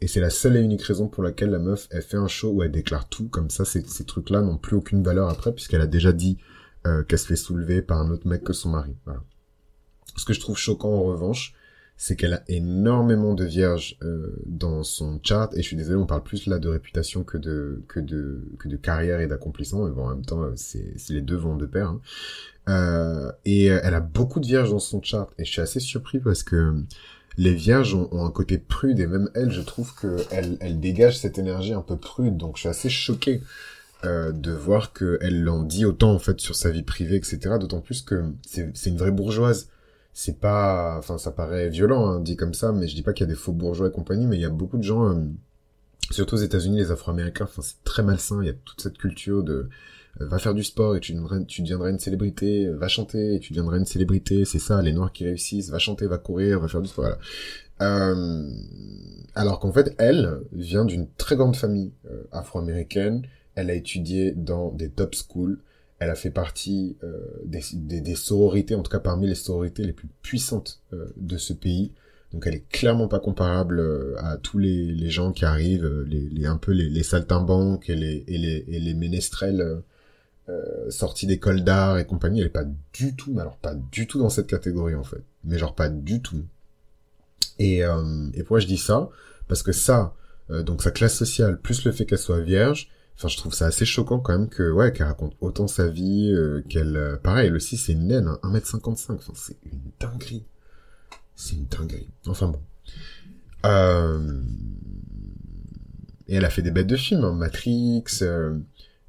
et 0.00 0.08
c'est 0.08 0.20
la 0.20 0.30
seule 0.30 0.56
et 0.56 0.60
unique 0.60 0.82
raison 0.82 1.08
pour 1.08 1.22
laquelle 1.22 1.50
la 1.50 1.58
meuf, 1.58 1.88
elle 1.90 2.02
fait 2.02 2.16
un 2.16 2.28
show 2.28 2.50
où 2.50 2.62
elle 2.62 2.72
déclare 2.72 3.08
tout, 3.08 3.28
comme 3.28 3.50
ça, 3.50 3.64
ces, 3.64 3.82
trucs-là 3.82 4.40
n'ont 4.40 4.56
plus 4.56 4.76
aucune 4.76 5.02
valeur 5.02 5.28
après, 5.28 5.52
puisqu'elle 5.52 5.82
a 5.82 5.86
déjà 5.86 6.12
dit 6.12 6.38
euh, 6.86 7.02
qu'elle 7.02 7.18
se 7.18 7.26
fait 7.26 7.36
soulever 7.36 7.82
par 7.82 8.00
un 8.00 8.10
autre 8.10 8.26
mec 8.26 8.42
que 8.42 8.52
son 8.52 8.70
mari. 8.70 8.96
Ce 10.16 10.24
que 10.24 10.32
je 10.32 10.40
trouve 10.40 10.56
choquant 10.56 10.92
en 10.92 11.02
revanche, 11.02 11.54
c'est 11.96 12.16
qu'elle 12.16 12.34
a 12.34 12.42
énormément 12.48 13.34
de 13.34 13.44
vierges 13.44 13.96
euh, 14.02 14.34
dans 14.46 14.82
son 14.82 15.20
chart, 15.22 15.54
et 15.54 15.62
je 15.62 15.66
suis 15.66 15.76
désolé, 15.76 15.96
on 15.96 16.06
parle 16.06 16.22
plus 16.22 16.46
là 16.46 16.58
de 16.58 16.68
réputation 16.68 17.24
que 17.24 17.38
de 17.38 17.82
que 17.88 18.00
de 18.00 18.42
que 18.58 18.68
de 18.68 18.76
carrière 18.76 19.20
et 19.20 19.26
d'accomplissement, 19.26 19.84
mais 19.84 19.92
bon, 19.92 20.06
en 20.06 20.10
même 20.10 20.24
temps, 20.24 20.50
c'est 20.56 20.94
les 21.10 21.22
deux 21.22 21.36
vont 21.36 21.56
de 21.56 21.66
pair. 21.66 21.88
Hein. 21.88 22.00
Euh, 22.68 23.30
et 23.44 23.66
elle 23.66 23.94
a 23.94 24.00
beaucoup 24.00 24.40
de 24.40 24.46
vierges 24.46 24.70
dans 24.70 24.78
son 24.78 25.02
chart, 25.02 25.30
et 25.38 25.44
je 25.44 25.50
suis 25.52 25.60
assez 25.60 25.80
surpris 25.80 26.18
parce 26.18 26.42
que 26.42 26.74
les 27.36 27.54
vierges 27.54 27.94
ont, 27.94 28.24
un 28.24 28.30
côté 28.30 28.58
prude 28.58 29.00
et 29.00 29.06
même 29.06 29.28
elle, 29.34 29.50
je 29.50 29.60
trouve 29.60 29.94
que 29.94 30.18
elle, 30.30 30.56
elle 30.60 30.80
dégage 30.80 31.18
cette 31.18 31.38
énergie 31.38 31.72
un 31.72 31.82
peu 31.82 31.96
prude. 31.96 32.36
Donc 32.36 32.56
je 32.56 32.60
suis 32.60 32.68
assez 32.68 32.88
choqué 32.88 33.42
euh, 34.04 34.32
de 34.32 34.52
voir 34.52 34.92
qu'elle 34.92 35.42
l'en 35.42 35.62
dit 35.62 35.84
autant 35.84 36.12
en 36.12 36.18
fait 36.18 36.40
sur 36.40 36.54
sa 36.54 36.70
vie 36.70 36.82
privée, 36.82 37.16
etc. 37.16 37.56
D'autant 37.58 37.80
plus 37.80 38.02
que 38.02 38.22
c'est 38.44 38.86
une 38.86 38.98
vraie 38.98 39.10
bourgeoise. 39.10 39.68
C'est 40.14 40.38
pas, 40.38 40.96
enfin 40.98 41.18
ça 41.18 41.32
paraît 41.32 41.68
violent 41.68 42.06
hein, 42.06 42.20
dit 42.20 42.36
comme 42.36 42.54
ça, 42.54 42.72
mais 42.72 42.86
je 42.86 42.94
dis 42.94 43.02
pas 43.02 43.12
qu'il 43.12 43.26
y 43.26 43.30
a 43.30 43.32
des 43.32 43.38
faux 43.38 43.52
bourgeois 43.52 43.88
et 43.88 43.92
compagnie, 43.92 44.26
mais 44.26 44.36
il 44.36 44.42
y 44.42 44.46
a 44.46 44.50
beaucoup 44.50 44.78
de 44.78 44.82
gens, 44.82 45.08
euh, 45.08 45.24
surtout 46.10 46.36
aux 46.36 46.38
États-Unis, 46.38 46.78
les 46.78 46.90
Afro-Américains. 46.92 47.44
Enfin 47.44 47.62
c'est 47.62 47.82
très 47.84 48.02
malsain. 48.02 48.38
Il 48.42 48.46
y 48.46 48.50
a 48.50 48.54
toute 48.64 48.80
cette 48.80 48.96
culture 48.96 49.42
de 49.42 49.68
euh, 50.20 50.26
va 50.26 50.38
faire 50.38 50.54
du 50.54 50.62
sport 50.62 50.96
et 50.96 51.00
tu 51.00 51.12
deviendras, 51.12 51.40
tu 51.40 51.62
deviendras 51.62 51.90
une 51.90 51.98
célébrité, 51.98 52.68
va 52.68 52.88
chanter 52.88 53.34
et 53.34 53.40
tu 53.40 53.52
deviendras 53.52 53.78
une 53.78 53.86
célébrité, 53.86 54.44
c'est 54.44 54.60
ça, 54.60 54.80
les 54.80 54.92
noirs 54.92 55.12
qui 55.12 55.24
réussissent, 55.24 55.70
va 55.70 55.78
chanter, 55.78 56.06
va 56.06 56.18
courir, 56.18 56.60
va 56.60 56.68
faire 56.68 56.82
du 56.82 56.88
sport, 56.88 57.04
voilà. 57.04 57.18
Euh, 57.80 58.48
alors 59.34 59.58
qu'en 59.58 59.72
fait, 59.72 59.94
elle 59.98 60.40
vient 60.52 60.84
d'une 60.84 61.08
très 61.16 61.34
grande 61.36 61.56
famille 61.56 61.92
euh, 62.08 62.22
afro-américaine, 62.30 63.22
elle 63.56 63.70
a 63.70 63.74
étudié 63.74 64.32
dans 64.32 64.70
des 64.70 64.88
top 64.88 65.14
schools, 65.14 65.58
elle 65.98 66.10
a 66.10 66.14
fait 66.14 66.30
partie 66.30 66.96
euh, 67.04 67.18
des, 67.44 67.62
des, 68.00 68.14
sororités, 68.14 68.74
en 68.74 68.82
tout 68.82 68.90
cas 68.90 68.98
parmi 68.98 69.26
les 69.26 69.34
sororités 69.34 69.84
les 69.84 69.92
plus 69.92 70.08
puissantes 70.22 70.80
de 71.16 71.38
ce 71.38 71.52
pays. 71.52 71.92
Donc 72.32 72.46
elle 72.46 72.54
est 72.54 72.68
clairement 72.68 73.06
pas 73.06 73.20
comparable 73.20 73.82
à 74.18 74.36
tous 74.36 74.58
les, 74.58 74.86
les 74.86 75.10
gens 75.10 75.32
qui 75.32 75.44
arrivent, 75.44 75.88
les, 76.06 76.28
les 76.28 76.46
un 76.46 76.56
peu 76.56 76.72
les, 76.72 76.88
les 76.88 77.02
saltimbanques 77.04 77.88
et 77.88 77.94
les, 77.94 78.24
et 78.26 78.38
les, 78.38 78.64
et 78.66 78.80
les 78.80 78.94
ménestrels 78.94 79.82
euh, 80.50 80.90
sortie 80.90 81.26
d'école 81.26 81.64
d'art 81.64 81.96
et 81.96 82.06
compagnie, 82.06 82.40
elle 82.40 82.48
est 82.48 82.50
pas 82.50 82.66
du 82.92 83.16
tout, 83.16 83.32
mais 83.32 83.40
alors 83.40 83.56
pas 83.56 83.74
du 83.74 84.06
tout 84.06 84.18
dans 84.18 84.28
cette 84.28 84.46
catégorie 84.46 84.94
en 84.94 85.02
fait. 85.02 85.22
Mais 85.42 85.56
genre 85.58 85.74
pas 85.74 85.88
du 85.88 86.20
tout. 86.20 86.44
Et, 87.58 87.82
euh, 87.82 88.28
et 88.34 88.40
pourquoi 88.40 88.60
je 88.60 88.66
dis 88.66 88.76
ça? 88.76 89.08
Parce 89.48 89.62
que 89.62 89.72
ça, 89.72 90.14
euh, 90.50 90.62
donc 90.62 90.82
sa 90.82 90.90
classe 90.90 91.16
sociale, 91.16 91.58
plus 91.58 91.84
le 91.84 91.92
fait 91.92 92.04
qu'elle 92.04 92.18
soit 92.18 92.40
vierge, 92.40 92.90
enfin 93.16 93.28
je 93.28 93.36
trouve 93.36 93.54
ça 93.54 93.66
assez 93.66 93.84
choquant 93.84 94.18
quand 94.18 94.36
même 94.36 94.48
que 94.48 94.70
ouais 94.70 94.92
qu'elle 94.92 95.06
raconte 95.06 95.34
autant 95.40 95.66
sa 95.66 95.88
vie, 95.88 96.32
euh, 96.32 96.62
qu'elle... 96.68 97.18
pareil, 97.22 97.48
elle 97.48 97.56
aussi 97.56 97.76
c'est 97.76 97.92
une 97.92 98.08
naine, 98.08 98.28
hein, 98.28 98.38
1m55, 98.42 99.12
enfin 99.12 99.32
c'est 99.34 99.56
une 99.64 99.80
dinguerie. 100.00 100.44
C'est 101.36 101.56
une 101.56 101.66
dinguerie. 101.66 102.08
Enfin 102.26 102.48
bon. 102.48 102.60
Et 106.26 106.36
elle 106.36 106.44
a 106.44 106.50
fait 106.50 106.62
des 106.62 106.70
bêtes 106.70 106.86
de 106.86 106.96
films, 106.96 107.24
hein, 107.24 107.34
Matrix... 107.34 108.22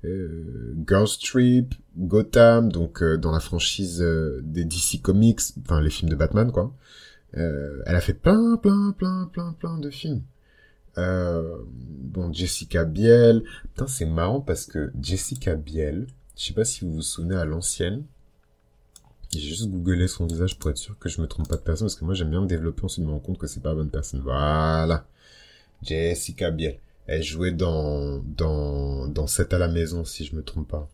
Euh, 0.05 0.73
Girls 0.87 1.17
Trip, 1.21 1.73
Gotham, 1.97 2.71
donc 2.71 3.01
euh, 3.01 3.17
dans 3.17 3.31
la 3.31 3.39
franchise 3.39 4.01
euh, 4.01 4.41
des 4.43 4.63
DC 4.63 5.01
Comics, 5.01 5.41
enfin 5.61 5.81
les 5.81 5.89
films 5.89 6.09
de 6.09 6.15
Batman 6.15 6.51
quoi. 6.51 6.73
elle 7.33 7.83
a 7.85 8.01
fait 8.01 8.13
plein, 8.13 8.57
plein, 8.57 8.93
plein, 8.97 9.29
plein, 9.31 9.53
plein 9.53 9.77
de 9.77 9.89
films. 9.89 10.21
Bon, 10.97 12.31
Jessica 12.31 12.85
Biel. 12.85 13.43
Putain, 13.73 13.87
c'est 13.87 14.05
marrant 14.05 14.41
parce 14.41 14.65
que 14.65 14.91
Jessica 14.99 15.55
Biel, 15.55 16.07
je 16.37 16.45
sais 16.45 16.53
pas 16.53 16.65
si 16.65 16.85
vous 16.85 16.93
vous 16.93 17.01
souvenez 17.01 17.35
à 17.35 17.45
l'ancienne, 17.45 18.03
j'ai 19.31 19.39
juste 19.41 19.69
googlé 19.69 20.07
son 20.07 20.25
visage 20.27 20.57
pour 20.57 20.69
être 20.69 20.77
sûr 20.77 20.97
que 20.97 21.09
je 21.09 21.21
me 21.21 21.27
trompe 21.27 21.49
pas 21.49 21.57
de 21.57 21.61
personne, 21.61 21.87
parce 21.87 21.95
que 21.95 22.05
moi 22.05 22.13
j'aime 22.13 22.29
bien 22.29 22.41
me 22.41 22.47
développer, 22.47 22.85
ensuite 22.85 23.05
me 23.05 23.11
rendre 23.11 23.23
compte 23.23 23.37
que 23.37 23.47
c'est 23.47 23.59
pas 23.59 23.69
la 23.69 23.75
bonne 23.75 23.89
personne. 23.89 24.21
Voilà. 24.21 25.05
Jessica 25.81 26.51
Biel. 26.51 26.79
Elle 27.07 27.21
jouait 27.21 27.51
dans, 27.51 28.19
dans, 28.19 29.07
dans 29.07 29.27
7 29.27 29.53
à 29.53 29.59
la 29.59 29.67
maison, 29.67 30.05
si 30.05 30.25
je 30.25 30.35
me 30.35 30.43
trompe 30.43 30.67
pas. 30.67 30.89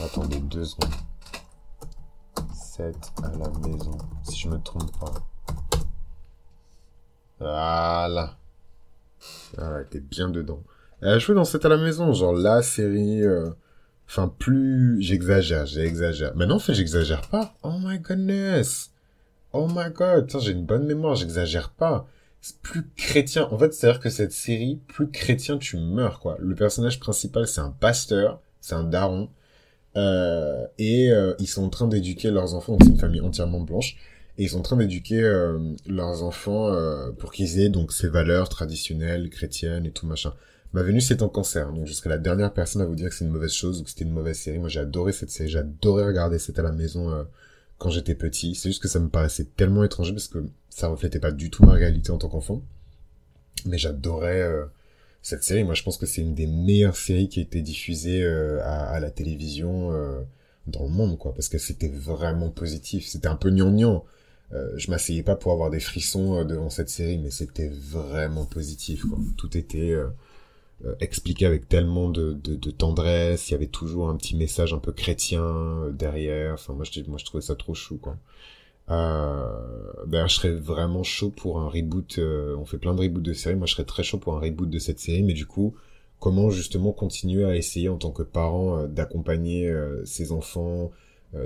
Attendez 0.00 0.38
deux 0.38 0.64
secondes. 0.64 0.94
7 2.54 2.96
à 3.22 3.30
la 3.30 3.48
maison, 3.66 3.96
si 4.24 4.38
je 4.38 4.48
me 4.48 4.58
trompe 4.58 4.96
pas. 4.98 5.14
Voilà. 7.44 8.36
Ah, 9.58 9.80
était 9.82 10.00
bien 10.00 10.28
dedans. 10.28 10.62
Elle 11.00 11.10
a 11.10 11.18
joué 11.18 11.34
dans 11.34 11.44
7 11.44 11.64
à 11.64 11.68
la 11.68 11.76
maison, 11.76 12.12
genre 12.12 12.34
la 12.34 12.62
série... 12.62 13.22
Euh, 13.22 13.50
enfin, 14.08 14.28
plus... 14.28 15.00
J'exagère, 15.00 15.66
j'exagère. 15.66 16.32
Mais 16.36 16.46
non, 16.46 16.56
en 16.56 16.58
fait, 16.58 16.74
j'exagère 16.74 17.22
pas. 17.28 17.54
Oh 17.62 17.74
my 17.80 17.98
goodness. 17.98 18.90
Oh 19.52 19.68
my 19.68 19.90
god. 19.92 20.30
J'ai 20.40 20.52
une 20.52 20.64
bonne 20.64 20.86
mémoire, 20.86 21.14
j'exagère 21.14 21.70
pas 21.70 22.06
plus 22.62 22.90
chrétien. 22.96 23.48
En 23.50 23.58
fait, 23.58 23.72
c'est-à-dire 23.72 24.00
que 24.00 24.10
cette 24.10 24.32
série, 24.32 24.80
plus 24.88 25.10
chrétien 25.10 25.58
tu 25.58 25.78
meurs, 25.78 26.20
quoi. 26.20 26.36
Le 26.40 26.54
personnage 26.54 27.00
principal, 27.00 27.46
c'est 27.46 27.60
un 27.60 27.70
pasteur, 27.70 28.40
c'est 28.60 28.74
un 28.74 28.84
daron. 28.84 29.30
Euh, 29.96 30.66
et 30.78 31.10
euh, 31.12 31.34
ils 31.38 31.46
sont 31.46 31.64
en 31.64 31.68
train 31.70 31.86
d'éduquer 31.86 32.30
leurs 32.30 32.54
enfants, 32.54 32.76
c'est 32.82 32.88
une 32.88 32.98
famille 32.98 33.20
entièrement 33.20 33.60
blanche, 33.60 33.96
et 34.38 34.44
ils 34.44 34.50
sont 34.50 34.58
en 34.58 34.62
train 34.62 34.76
d'éduquer 34.76 35.22
euh, 35.22 35.58
leurs 35.86 36.22
enfants 36.22 36.74
pour 37.18 37.32
qu'ils 37.32 37.60
aient 37.60 37.68
donc 37.68 37.92
ces 37.92 38.08
valeurs 38.08 38.48
traditionnelles 38.48 39.30
chrétiennes 39.30 39.86
et 39.86 39.90
tout 39.90 40.06
machin. 40.06 40.32
Ma 40.74 40.82
Vénus 40.82 41.08
est 41.12 41.22
en 41.22 41.28
cancer, 41.28 41.72
donc 41.72 41.86
je 41.86 42.08
la 42.08 42.18
dernière 42.18 42.52
personne 42.52 42.82
à 42.82 42.84
vous 42.84 42.96
dire 42.96 43.08
que 43.08 43.14
c'est 43.14 43.24
une 43.24 43.30
mauvaise 43.30 43.52
chose 43.52 43.80
ou 43.80 43.84
que 43.84 43.90
c'était 43.90 44.02
une 44.02 44.10
mauvaise 44.10 44.36
série. 44.36 44.58
Moi 44.58 44.68
j'ai 44.68 44.80
adoré 44.80 45.12
cette 45.12 45.30
série, 45.30 45.48
j'adorais 45.48 46.04
regarder 46.04 46.40
cette 46.40 46.58
à 46.58 46.62
la 46.62 46.72
maison 46.72 47.10
euh, 47.10 47.22
quand 47.78 47.90
j'étais 47.90 48.16
petit. 48.16 48.56
C'est 48.56 48.70
juste 48.70 48.82
que 48.82 48.88
ça 48.88 48.98
me 48.98 49.08
paraissait 49.08 49.44
tellement 49.44 49.84
étranger 49.84 50.12
parce 50.12 50.26
que 50.26 50.44
ça 50.70 50.88
reflétait 50.88 51.20
pas 51.20 51.30
du 51.30 51.48
tout 51.48 51.64
ma 51.64 51.74
réalité 51.74 52.10
en 52.10 52.18
tant 52.18 52.28
qu'enfant. 52.28 52.60
Mais 53.66 53.78
j'adorais 53.78 54.40
euh, 54.40 54.64
cette 55.22 55.44
série. 55.44 55.62
Moi 55.62 55.74
je 55.74 55.84
pense 55.84 55.96
que 55.96 56.06
c'est 56.06 56.22
une 56.22 56.34
des 56.34 56.48
meilleures 56.48 56.96
séries 56.96 57.28
qui 57.28 57.38
a 57.38 57.42
été 57.44 57.62
diffusée 57.62 58.24
euh, 58.24 58.60
à, 58.64 58.86
à, 58.86 58.98
la 58.98 59.12
télévision 59.12 59.92
dans 60.66 60.82
le 60.82 60.90
monde, 60.90 61.18
quoi, 61.18 61.34
parce 61.34 61.48
que 61.48 61.58
c'était 61.58 61.88
vraiment 61.88 62.50
positif. 62.50 63.06
C'était 63.06 63.28
un 63.28 63.36
peu 63.36 63.50
gnangnan. 63.50 64.04
Euh, 64.52 64.72
je 64.76 64.90
m'asseyais 64.90 65.22
pas 65.22 65.36
pour 65.36 65.52
avoir 65.52 65.70
des 65.70 65.80
frissons 65.80 66.44
devant 66.44 66.70
cette 66.70 66.90
série, 66.90 67.18
mais 67.18 67.30
c'était 67.30 67.68
vraiment 67.70 68.44
positif, 68.44 69.04
quoi. 69.04 69.18
Tout 69.36 69.56
était 69.56 69.96
euh, 70.84 70.94
expliqué 71.00 71.46
avec 71.46 71.68
tellement 71.68 72.08
de, 72.10 72.32
de, 72.32 72.56
de, 72.56 72.70
tendresse. 72.70 73.48
Il 73.48 73.52
y 73.52 73.54
avait 73.54 73.66
toujours 73.68 74.08
un 74.08 74.16
petit 74.16 74.36
message 74.36 74.74
un 74.74 74.78
peu 74.78 74.92
chrétien 74.92 75.42
euh, 75.42 75.90
derrière. 75.92 76.54
Enfin, 76.54 76.74
moi, 76.74 76.84
je, 76.84 77.00
moi, 77.08 77.18
je 77.18 77.24
trouvais 77.24 77.42
ça 77.42 77.54
trop 77.54 77.74
chou, 77.74 77.96
quoi. 77.96 78.16
Euh, 78.90 79.48
je 80.12 80.34
serais 80.34 80.52
vraiment 80.52 81.02
chaud 81.04 81.30
pour 81.30 81.60
un 81.60 81.68
reboot. 81.68 82.18
Euh, 82.18 82.56
on 82.58 82.66
fait 82.66 82.78
plein 82.78 82.94
de 82.94 83.00
reboots 83.00 83.22
de 83.22 83.32
séries. 83.32 83.56
Moi, 83.56 83.66
je 83.66 83.74
serais 83.74 83.84
très 83.84 84.02
chaud 84.02 84.18
pour 84.18 84.36
un 84.36 84.40
reboot 84.40 84.68
de 84.68 84.78
cette 84.78 85.00
série. 85.00 85.22
Mais 85.22 85.32
du 85.32 85.46
coup, 85.46 85.74
comment 86.20 86.50
justement 86.50 86.92
continuer 86.92 87.44
à 87.44 87.56
essayer 87.56 87.88
en 87.88 87.96
tant 87.96 88.10
que 88.10 88.22
parent 88.22 88.86
d'accompagner 88.86 89.72
ses 90.04 90.32
enfants 90.32 90.90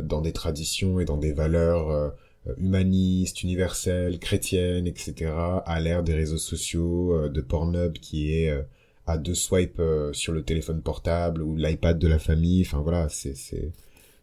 dans 0.03 0.21
des 0.21 0.33
traditions 0.33 1.01
et 1.01 1.05
dans 1.05 1.17
des 1.17 1.33
valeurs 1.33 2.13
humanistes, 2.57 3.43
universelles, 3.43 4.18
chrétiennes, 4.18 4.86
etc. 4.86 5.32
à 5.66 5.80
l'ère 5.80 6.03
des 6.03 6.14
réseaux 6.14 6.39
sociaux, 6.39 7.28
de 7.28 7.41
Pornhub 7.41 7.95
qui 7.95 8.32
est 8.32 8.53
à 9.09 9.18
deux 9.18 9.34
swipes 9.34 9.80
euh, 9.80 10.12
sur 10.12 10.32
le 10.32 10.43
téléphone 10.43 10.82
portable 10.82 11.43
ou 11.43 11.57
l'iPad 11.57 11.99
de 11.99 12.09
la 12.09 12.18
famille. 12.18 12.62
Enfin 12.66 12.80
voilà, 12.80 13.09
c'est 13.09 13.34
c'est 13.34 13.72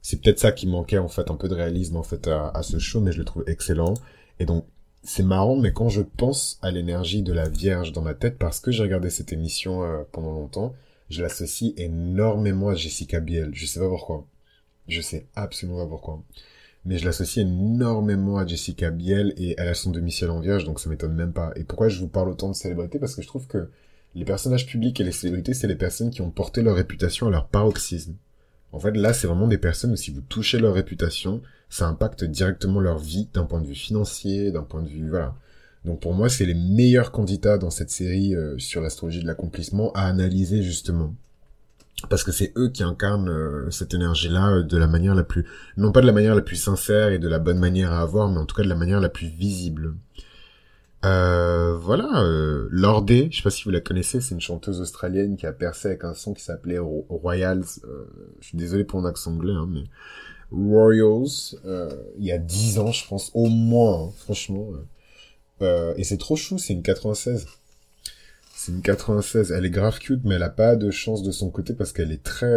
c'est 0.01 0.21
peut-être 0.21 0.39
ça 0.39 0.51
qui 0.51 0.67
manquait 0.67 0.99
en 0.99 1.07
fait 1.09 1.31
un 1.31 1.35
peu 1.35 1.49
de 1.49 1.55
réalisme 1.55 1.97
en 1.97 2.03
fait 2.03 2.27
à, 2.27 2.49
à 2.49 2.63
ce 2.63 2.77
show, 2.79 3.01
mais 3.01 3.11
je 3.11 3.19
le 3.19 3.25
trouve 3.25 3.43
excellent. 3.47 3.95
Et 4.39 4.45
donc 4.45 4.65
c'est 5.03 5.23
marrant, 5.23 5.55
mais 5.55 5.73
quand 5.73 5.89
je 5.89 6.01
pense 6.01 6.59
à 6.61 6.71
l'énergie 6.71 7.23
de 7.23 7.33
la 7.33 7.49
Vierge 7.49 7.91
dans 7.91 8.01
ma 8.01 8.13
tête, 8.13 8.37
parce 8.37 8.59
que 8.59 8.71
j'ai 8.71 8.83
regardé 8.83 9.09
cette 9.09 9.33
émission 9.33 9.83
euh, 9.83 10.03
pendant 10.11 10.31
longtemps, 10.31 10.73
je 11.09 11.21
l'associe 11.21 11.73
énormément 11.77 12.69
à 12.69 12.75
Jessica 12.75 13.19
Biel. 13.19 13.51
Je 13.53 13.65
sais 13.65 13.79
pas 13.79 13.89
pourquoi. 13.89 14.25
Je 14.87 15.01
sais 15.01 15.27
absolument 15.35 15.79
pas 15.83 15.89
pourquoi. 15.89 16.23
Mais 16.85 16.97
je 16.99 17.05
l'associe 17.05 17.45
énormément 17.45 18.37
à 18.37 18.45
Jessica 18.45 18.91
Biel 18.91 19.33
et 19.37 19.55
elle 19.57 19.69
a 19.69 19.73
son 19.73 19.91
demi-ciel 19.91 20.29
en 20.29 20.39
vierge, 20.39 20.65
donc 20.65 20.79
ça 20.79 20.89
m'étonne 20.89 21.13
même 21.13 21.33
pas. 21.33 21.51
Et 21.55 21.63
pourquoi 21.63 21.89
je 21.89 21.99
vous 21.99 22.07
parle 22.07 22.29
autant 22.29 22.49
de 22.49 22.53
célébrité 22.53 22.99
Parce 22.99 23.15
que 23.15 23.23
je 23.23 23.27
trouve 23.27 23.47
que 23.47 23.69
les 24.13 24.23
personnages 24.23 24.67
publics 24.67 24.99
et 24.99 25.03
les 25.03 25.11
célébrités, 25.11 25.53
c'est 25.53 25.67
les 25.67 25.75
personnes 25.75 26.11
qui 26.11 26.21
ont 26.21 26.29
porté 26.29 26.61
leur 26.61 26.75
réputation 26.75 27.27
à 27.27 27.31
leur 27.31 27.47
paroxysme. 27.47 28.15
En 28.71 28.79
fait, 28.79 28.91
là, 28.91 29.13
c'est 29.13 29.27
vraiment 29.27 29.47
des 29.47 29.57
personnes 29.57 29.93
où 29.93 29.95
si 29.95 30.11
vous 30.11 30.21
touchez 30.21 30.59
leur 30.59 30.73
réputation, 30.73 31.41
ça 31.69 31.87
impacte 31.87 32.23
directement 32.23 32.79
leur 32.79 32.99
vie 32.99 33.29
d'un 33.33 33.45
point 33.45 33.61
de 33.61 33.67
vue 33.67 33.75
financier, 33.75 34.51
d'un 34.51 34.63
point 34.63 34.83
de 34.83 34.89
vue, 34.89 35.09
voilà. 35.09 35.35
Donc 35.85 36.01
pour 36.01 36.13
moi, 36.13 36.29
c'est 36.29 36.45
les 36.45 36.55
meilleurs 36.55 37.11
candidats 37.11 37.57
dans 37.57 37.69
cette 37.69 37.91
série 37.91 38.35
euh, 38.35 38.57
sur 38.57 38.81
l'astrologie 38.81 39.21
de 39.21 39.27
l'accomplissement 39.27 39.91
à 39.93 40.01
analyser 40.01 40.63
justement. 40.63 41.15
Parce 42.09 42.23
que 42.23 42.31
c'est 42.31 42.51
eux 42.57 42.69
qui 42.69 42.83
incarnent 42.83 43.29
euh, 43.29 43.71
cette 43.71 43.93
énergie-là 43.93 44.57
euh, 44.57 44.63
de 44.63 44.77
la 44.77 44.87
manière 44.87 45.15
la 45.15 45.23
plus, 45.23 45.45
non 45.77 45.91
pas 45.91 46.01
de 46.01 46.05
la 46.05 46.11
manière 46.11 46.35
la 46.35 46.41
plus 46.41 46.57
sincère 46.57 47.09
et 47.09 47.19
de 47.19 47.27
la 47.27 47.39
bonne 47.39 47.57
manière 47.57 47.93
à 47.93 48.01
avoir, 48.01 48.29
mais 48.29 48.37
en 48.37 48.45
tout 48.45 48.55
cas 48.55 48.63
de 48.63 48.69
la 48.69 48.75
manière 48.75 48.99
la 48.99 49.09
plus 49.09 49.27
visible. 49.27 49.95
Euh, 51.05 51.77
voilà, 51.77 52.23
euh, 52.23 52.67
Lordé, 52.71 53.27
je 53.31 53.37
sais 53.37 53.43
pas 53.43 53.51
si 53.51 53.63
vous 53.63 53.69
la 53.69 53.79
connaissez, 53.79 54.21
c'est 54.21 54.33
une 54.33 54.41
chanteuse 54.41 54.81
australienne 54.81 55.37
qui 55.37 55.45
a 55.45 55.53
percé 55.53 55.89
avec 55.89 56.03
un 56.03 56.15
son 56.15 56.33
qui 56.33 56.43
s'appelait 56.43 56.79
Royals. 56.79 57.65
Euh, 57.83 58.05
je 58.39 58.47
suis 58.47 58.57
désolé 58.57 58.83
pour 58.85 58.99
mon 59.01 59.07
accent 59.07 59.31
anglais, 59.31 59.53
hein, 59.53 59.69
mais 59.71 59.83
Royals, 60.51 61.57
euh, 61.65 61.95
il 62.17 62.25
y 62.25 62.31
a 62.31 62.39
10 62.39 62.79
ans, 62.79 62.91
je 62.91 63.07
pense, 63.07 63.29
au 63.35 63.47
moins, 63.47 64.05
hein, 64.05 64.11
franchement. 64.17 64.69
Euh, 65.61 65.93
et 65.97 66.03
c'est 66.03 66.17
trop 66.17 66.35
chou, 66.35 66.57
c'est 66.57 66.73
une 66.73 66.81
96. 66.81 67.45
C'est 68.65 68.71
une 68.71 68.81
96. 68.81 69.51
Elle 69.51 69.65
est 69.65 69.69
grave 69.69 69.99
cute, 69.99 70.21
mais 70.23 70.35
elle 70.35 70.43
a 70.43 70.49
pas 70.49 70.75
de 70.75 70.89
chance 70.89 71.21
de 71.21 71.31
son 71.31 71.49
côté 71.51 71.73
parce 71.73 71.91
qu'elle 71.93 72.11
est 72.11 72.23
très 72.23 72.47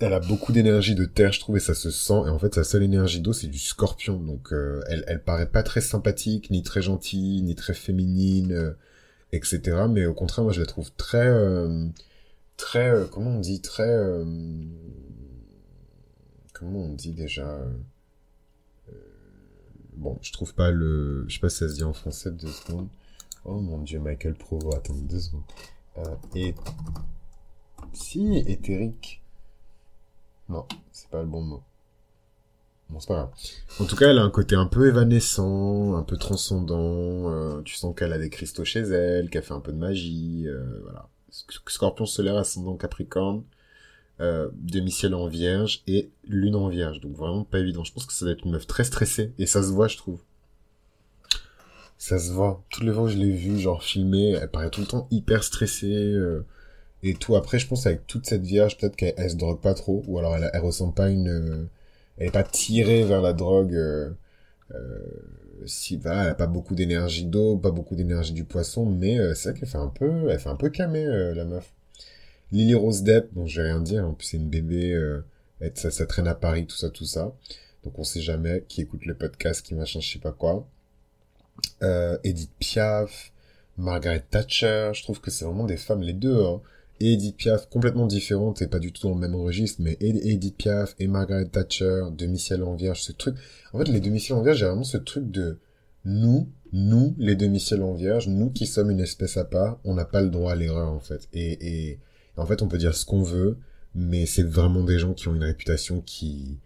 elle 0.00 0.12
a 0.12 0.20
beaucoup 0.20 0.52
d'énergie 0.52 0.94
de 0.94 1.04
terre, 1.04 1.32
je 1.32 1.40
trouve, 1.40 1.56
et 1.56 1.60
ça 1.60 1.74
se 1.74 1.90
sent. 1.90 2.22
Et 2.26 2.30
en 2.30 2.38
fait, 2.38 2.54
sa 2.54 2.64
seule 2.64 2.84
énergie 2.84 3.20
d'eau, 3.20 3.32
c'est 3.32 3.48
du 3.48 3.58
scorpion. 3.58 4.18
Donc, 4.18 4.52
euh, 4.52 4.80
elle, 4.88 5.04
elle 5.08 5.22
paraît 5.22 5.48
pas 5.50 5.62
très 5.62 5.80
sympathique, 5.80 6.50
ni 6.50 6.62
très 6.62 6.82
gentille, 6.82 7.42
ni 7.42 7.54
très 7.56 7.74
féminine, 7.74 8.52
euh, 8.52 8.72
etc. 9.32 9.86
Mais 9.90 10.06
au 10.06 10.14
contraire, 10.14 10.44
moi, 10.44 10.52
je 10.52 10.60
la 10.60 10.66
trouve 10.66 10.92
très, 10.96 11.26
euh, 11.26 11.86
très, 12.56 12.92
comment 13.10 13.30
on 13.30 13.40
dit, 13.40 13.60
très, 13.60 13.92
comment 16.52 16.80
on 16.84 16.94
dit 16.94 17.12
déjà. 17.12 17.58
bon, 19.96 20.16
je 20.22 20.32
trouve 20.32 20.54
pas 20.54 20.70
le, 20.70 21.24
je 21.28 21.34
sais 21.34 21.40
pas 21.40 21.48
si 21.50 21.58
ça 21.58 21.68
se 21.68 21.74
dit 21.74 21.84
en 21.84 21.92
français 21.92 22.30
deux 22.30 22.48
secondes. 22.48 22.88
Oh 23.48 23.60
mon 23.60 23.78
dieu, 23.78 23.98
Michael 23.98 24.34
Provo, 24.34 24.74
attends 24.74 24.94
deux 24.94 25.20
secondes. 25.20 25.42
et 26.34 26.54
si 27.94 28.36
éthérique 28.36 29.22
non, 30.48 30.64
c'est 30.92 31.10
pas 31.10 31.20
le 31.20 31.28
bon 31.28 31.42
mot. 31.42 31.62
Bon, 32.88 33.00
c'est 33.00 33.08
pas 33.08 33.14
grave. 33.14 33.30
En 33.80 33.84
tout 33.84 33.96
cas, 33.96 34.10
elle 34.10 34.18
a 34.18 34.22
un 34.22 34.30
côté 34.30 34.54
un 34.54 34.64
peu 34.64 34.88
évanescent, 34.88 35.94
un 35.94 36.02
peu 36.02 36.16
transcendant. 36.16 37.30
Euh, 37.30 37.60
tu 37.62 37.74
sens 37.74 37.94
qu'elle 37.94 38.14
a 38.14 38.18
des 38.18 38.30
cristaux 38.30 38.64
chez 38.64 38.80
elle, 38.80 39.28
qu'elle 39.28 39.42
fait 39.42 39.52
un 39.52 39.60
peu 39.60 39.72
de 39.72 39.76
magie. 39.78 40.44
Euh, 40.46 40.80
voilà. 40.84 41.08
Scorpion 41.66 42.06
solaire, 42.06 42.36
ascendant 42.36 42.76
Capricorne, 42.76 43.44
euh, 44.20 44.48
demi-ciel 44.54 45.14
en 45.14 45.26
Vierge 45.26 45.82
et 45.86 46.10
lune 46.24 46.56
en 46.56 46.68
Vierge. 46.68 47.00
Donc 47.00 47.14
vraiment 47.14 47.44
pas 47.44 47.58
évident. 47.58 47.84
Je 47.84 47.92
pense 47.92 48.06
que 48.06 48.14
ça 48.14 48.24
doit 48.24 48.32
être 48.32 48.46
une 48.46 48.52
meuf 48.52 48.66
très 48.66 48.84
stressée 48.84 49.34
et 49.38 49.44
ça 49.44 49.62
se 49.62 49.68
voit, 49.68 49.88
je 49.88 49.98
trouve. 49.98 50.20
Ça 51.98 52.18
se 52.18 52.30
voit. 52.32 52.64
Toutes 52.70 52.84
les 52.84 52.92
fois 52.92 53.04
que 53.04 53.10
je 53.10 53.18
l'ai 53.18 53.32
vue, 53.32 53.58
genre 53.58 53.82
filmée, 53.82 54.30
elle 54.30 54.50
paraît 54.50 54.70
tout 54.70 54.80
le 54.80 54.86
temps 54.86 55.08
hyper 55.10 55.44
stressée. 55.44 56.12
Euh, 56.14 56.46
et 57.02 57.14
tout. 57.14 57.36
Après, 57.36 57.58
je 57.58 57.66
pense 57.66 57.86
avec 57.86 58.06
toute 58.06 58.26
cette 58.26 58.42
vierge, 58.42 58.76
peut-être 58.78 58.96
qu'elle 58.96 59.30
se 59.30 59.36
drogue 59.36 59.60
pas 59.60 59.74
trop, 59.74 60.02
ou 60.06 60.18
alors 60.18 60.36
elle, 60.36 60.50
elle 60.52 60.60
ressent 60.60 60.90
pas 60.90 61.10
une, 61.10 61.28
euh, 61.28 61.64
elle 62.16 62.28
est 62.28 62.32
pas 62.32 62.42
tirée 62.42 63.04
vers 63.04 63.22
la 63.22 63.32
drogue. 63.32 63.74
Euh, 63.74 64.10
euh, 64.74 64.98
si 65.66 65.96
voilà, 65.96 66.24
elle 66.24 66.30
a 66.30 66.34
pas 66.34 66.46
beaucoup 66.46 66.74
d'énergie 66.74 67.24
d'eau, 67.24 67.56
pas 67.56 67.70
beaucoup 67.70 67.96
d'énergie 67.96 68.32
du 68.32 68.44
poisson, 68.44 68.86
mais 68.86 69.18
euh, 69.18 69.34
c'est 69.34 69.50
vrai 69.50 69.60
qu'elle 69.60 69.68
fait 69.68 69.78
un 69.78 69.88
peu, 69.88 70.28
elle 70.30 70.38
fait 70.38 70.48
un 70.48 70.56
peu 70.56 70.70
camé 70.70 71.04
la 71.06 71.44
meuf. 71.44 71.72
Lily 72.52 72.74
Rose 72.74 73.02
Depp, 73.02 73.32
bon, 73.34 73.46
je 73.46 73.60
vais 73.60 73.68
rien 73.68 73.80
dire, 73.80 74.06
en 74.06 74.14
plus 74.14 74.28
c'est 74.28 74.36
une 74.38 74.48
bébé, 74.48 74.98
ça, 75.74 75.90
ça 75.90 76.06
traîne 76.06 76.28
à 76.28 76.34
Paris, 76.34 76.66
tout 76.66 76.76
ça, 76.76 76.90
tout 76.90 77.04
ça. 77.04 77.34
Donc 77.84 77.98
on 77.98 78.04
sait 78.04 78.20
jamais 78.20 78.64
qui 78.68 78.82
écoute 78.82 79.04
le 79.06 79.14
podcast, 79.14 79.64
qui 79.66 79.74
machin, 79.74 80.00
je 80.00 80.12
sais 80.12 80.18
pas 80.18 80.32
quoi. 80.32 80.66
Edith 82.24 82.50
Piaf, 82.58 83.32
Margaret 83.76 84.24
Thatcher, 84.30 84.90
je 84.94 85.02
trouve 85.02 85.20
que 85.20 85.30
c'est 85.30 85.44
vraiment 85.44 85.64
des 85.64 85.76
femmes, 85.76 86.02
les 86.02 86.12
deux, 86.12 86.42
hein 86.42 86.60
et 87.00 87.12
Edith 87.12 87.36
Piaf 87.36 87.68
complètement 87.68 88.06
différentes 88.06 88.60
et 88.62 88.66
pas 88.66 88.78
du 88.78 88.92
tout 88.92 89.06
dans 89.06 89.14
le 89.14 89.20
même 89.20 89.36
registre, 89.36 89.80
mais 89.82 89.96
Edith 90.00 90.56
Piaf 90.56 90.94
et 90.98 91.06
Margaret 91.06 91.46
Thatcher, 91.46 92.02
demi-ciel 92.12 92.62
en 92.62 92.74
vierge, 92.74 93.02
ce 93.02 93.12
truc. 93.12 93.36
En 93.72 93.78
fait, 93.78 93.88
les 93.88 94.00
demi-ciels 94.00 94.38
en 94.38 94.42
vierge, 94.42 94.58
j'ai 94.58 94.66
vraiment 94.66 94.84
ce 94.84 94.96
truc 94.96 95.30
de 95.30 95.58
nous, 96.04 96.48
nous, 96.72 97.14
les 97.18 97.36
demi-ciels 97.36 97.82
en 97.82 97.94
vierge, 97.94 98.28
nous 98.28 98.50
qui 98.50 98.66
sommes 98.66 98.90
une 98.90 99.00
espèce 99.00 99.36
à 99.36 99.44
part, 99.44 99.78
on 99.84 99.94
n'a 99.94 100.04
pas 100.04 100.22
le 100.22 100.28
droit 100.28 100.52
à 100.52 100.56
l'erreur, 100.56 100.92
en 100.92 101.00
fait. 101.00 101.28
Et, 101.32 101.90
et, 101.90 101.98
en 102.36 102.46
fait, 102.46 102.62
on 102.62 102.68
peut 102.68 102.78
dire 102.78 102.94
ce 102.94 103.04
qu'on 103.04 103.22
veut, 103.22 103.58
mais 103.94 104.26
c'est 104.26 104.42
vraiment 104.46 104.82
des 104.82 104.98
gens 104.98 105.14
qui 105.14 105.28
ont 105.28 105.34
une 105.34 105.44
réputation 105.44 106.00
qui, 106.00 106.58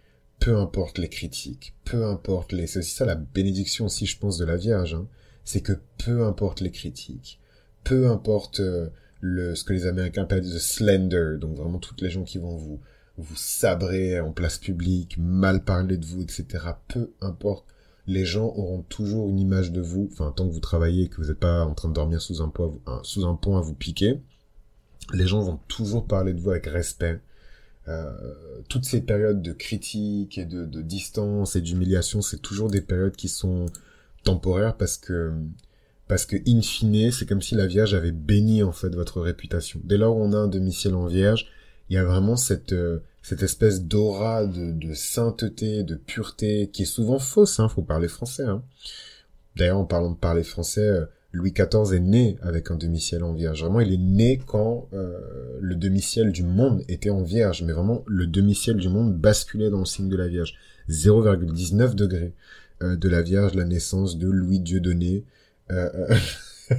peu 0.43 0.57
importe 0.57 0.99
les 0.99 1.09
critiques, 1.09 1.73
peu 1.85 2.05
importe 2.05 2.51
les, 2.51 2.67
c'est 2.67 2.81
aussi 2.81 2.97
ça 2.97 3.05
la 3.05 3.15
bénédiction 3.15 3.85
aussi, 3.85 4.07
je 4.07 4.19
pense, 4.19 4.39
de 4.39 4.45
la 4.45 4.57
Vierge, 4.57 4.95
hein. 4.95 5.07
c'est 5.45 5.61
que 5.61 5.75
peu 6.05 6.25
importe 6.25 6.61
les 6.61 6.73
critiques, 6.73 7.39
peu 7.85 8.09
importe 8.09 8.59
euh, 8.59 8.89
le, 9.21 9.55
ce 9.55 9.63
que 9.63 9.73
les 9.73 9.87
Américains 9.87 10.25
appellent 10.25 10.43
the 10.43 10.59
slender, 10.59 11.37
donc 11.39 11.57
vraiment 11.57 11.79
toutes 11.79 12.01
les 12.01 12.11
gens 12.11 12.25
qui 12.25 12.39
vont 12.39 12.57
vous, 12.57 12.81
vous 13.19 13.37
sabrer 13.37 14.19
en 14.19 14.33
place 14.33 14.59
publique, 14.59 15.17
mal 15.17 15.63
parler 15.63 15.97
de 15.97 16.05
vous, 16.05 16.23
etc. 16.23 16.47
Peu 16.89 17.13
importe, 17.21 17.65
les 18.09 18.25
gens 18.25 18.47
auront 18.47 18.83
toujours 18.83 19.29
une 19.29 19.39
image 19.39 19.71
de 19.71 19.81
vous, 19.81 20.09
enfin, 20.11 20.33
tant 20.35 20.49
que 20.49 20.53
vous 20.53 20.59
travaillez 20.59 21.05
et 21.05 21.09
que 21.09 21.19
vous 21.19 21.29
n'êtes 21.29 21.39
pas 21.39 21.65
en 21.65 21.75
train 21.75 21.89
de 21.89 21.95
dormir 21.95 22.21
sous 22.21 22.43
un, 22.43 22.49
pont, 22.49 22.81
sous 23.05 23.27
un 23.27 23.37
pont 23.37 23.59
à 23.59 23.61
vous 23.61 23.75
piquer, 23.75 24.21
les 25.15 25.29
gens 25.29 25.41
vont 25.41 25.61
toujours 25.69 26.05
parler 26.09 26.33
de 26.33 26.41
vous 26.41 26.51
avec 26.51 26.67
respect. 26.67 27.21
Euh, 27.89 28.13
toutes 28.69 28.85
ces 28.85 29.01
périodes 29.01 29.43
de 29.43 29.53
critique 29.53 30.39
et 30.39 30.45
de, 30.45 30.65
de 30.67 30.83
distance 30.83 31.57
et 31.57 31.61
d'humiliation, 31.61 32.23
c'est 32.23 32.41
toujours 32.41 32.71
des 32.71 32.81
périodes 32.81 33.17
qui 33.17 33.29
sont 33.29 33.67
temporaires 34.25 34.77
parce 34.77 34.97
que 34.97 35.33
parce 36.09 36.27
que 36.27 36.37
in 36.47 36.61
fine, 36.61 37.11
c'est 37.11 37.27
comme 37.27 37.43
si 37.43 37.55
la 37.55 37.67
Vierge 37.67 37.95
avait 37.95 38.13
béni 38.13 38.63
en 38.63 38.73
fait 38.73 38.95
votre 38.95 39.21
réputation. 39.21 39.81
Dès 39.85 39.97
lors 39.97 40.17
on 40.17 40.33
a 40.33 40.37
un 40.37 40.49
demi-ciel 40.49 40.95
en 40.95 41.07
Vierge, 41.07 41.47
il 41.89 41.95
y 41.95 41.99
a 41.99 42.05
vraiment 42.05 42.37
cette 42.37 42.73
euh, 42.73 43.01
cette 43.23 43.43
espèce 43.43 43.85
d'aura 43.85 44.47
de, 44.47 44.73
de, 44.73 44.95
sainteté, 44.95 45.85
de 45.85 45.95
pureté 45.95 46.71
qui 46.73 46.83
est 46.83 46.87
souvent 46.87 47.19
fausse. 47.19 47.61
Hein, 47.61 47.69
faut 47.69 47.83
parler 47.83 48.09
français. 48.09 48.43
Hein. 48.43 48.63
D'ailleurs, 49.57 49.79
en 49.79 49.85
parlant 49.85 50.11
de 50.11 50.17
parler 50.17 50.43
français, 50.43 50.87
euh, 50.87 51.07
Louis 51.33 51.53
XIV 51.53 51.95
est 51.95 52.01
né 52.01 52.37
avec 52.43 52.71
un 52.71 52.77
demi-ciel 52.77 53.25
en 53.25 53.33
vierge. 53.33 53.63
Vraiment, 53.63 53.81
il 53.81 53.93
est 53.93 53.99
né 53.99 54.39
quand 54.45 54.89
euh, 54.93 55.19
le 55.61 55.75
demi-ciel 55.77 56.31
du 56.31 56.43
monde 56.43 56.83
était 56.89 57.11
en 57.11 57.23
vierge. 57.23 57.63
Mais 57.63 57.73
vraiment, 57.73 58.05
le 58.07 58.27
demi-ciel 58.27 58.77
du 58.77 58.91
monde 58.91 59.17
basculait 59.17 59.71
dans 59.71 59.79
le 59.79 59.87
signe 59.87 60.11
de 60.11 60.17
la 60.17 60.29
vierge. 60.29 60.55
0,19 60.91 61.95
degrés 61.95 62.35
euh, 62.83 62.97
de 62.97 63.09
la 63.09 63.23
vierge, 63.23 63.55
la 63.55 63.65
naissance 63.65 64.19
de 64.19 64.29
Louis 64.29 64.61
Dieudonné. 64.61 65.25
Euh, 65.71 66.15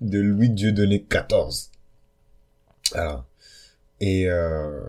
de 0.00 0.18
Louis 0.18 0.50
Dieudonné 0.50 1.06
XIV. 1.08 1.70
Alors, 2.94 3.24
et, 4.00 4.28
euh, 4.28 4.80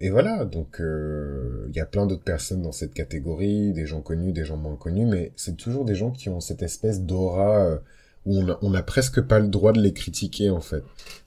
et 0.00 0.10
voilà, 0.10 0.44
donc 0.44 0.80
il 0.80 1.74
y 1.74 1.80
a 1.80 1.86
plein 1.86 2.06
d'autres 2.06 2.24
personnes 2.24 2.62
dans 2.62 2.72
cette 2.72 2.94
catégorie, 2.94 3.72
des 3.72 3.86
gens 3.86 4.00
connus, 4.00 4.32
des 4.32 4.44
gens 4.44 4.56
moins 4.56 4.76
connus, 4.76 5.06
mais 5.06 5.32
c'est 5.36 5.56
toujours 5.56 5.84
des 5.84 5.94
gens 5.94 6.10
qui 6.10 6.28
ont 6.28 6.40
cette 6.40 6.62
espèce 6.62 7.02
d'aura 7.02 7.80
où 8.24 8.38
on 8.38 8.48
a, 8.48 8.58
on 8.62 8.74
a 8.74 8.82
presque 8.82 9.20
pas 9.20 9.38
le 9.38 9.48
droit 9.48 9.72
de 9.72 9.80
les 9.80 9.92
critiquer 9.92 10.50
en 10.50 10.60
fait. 10.60 10.82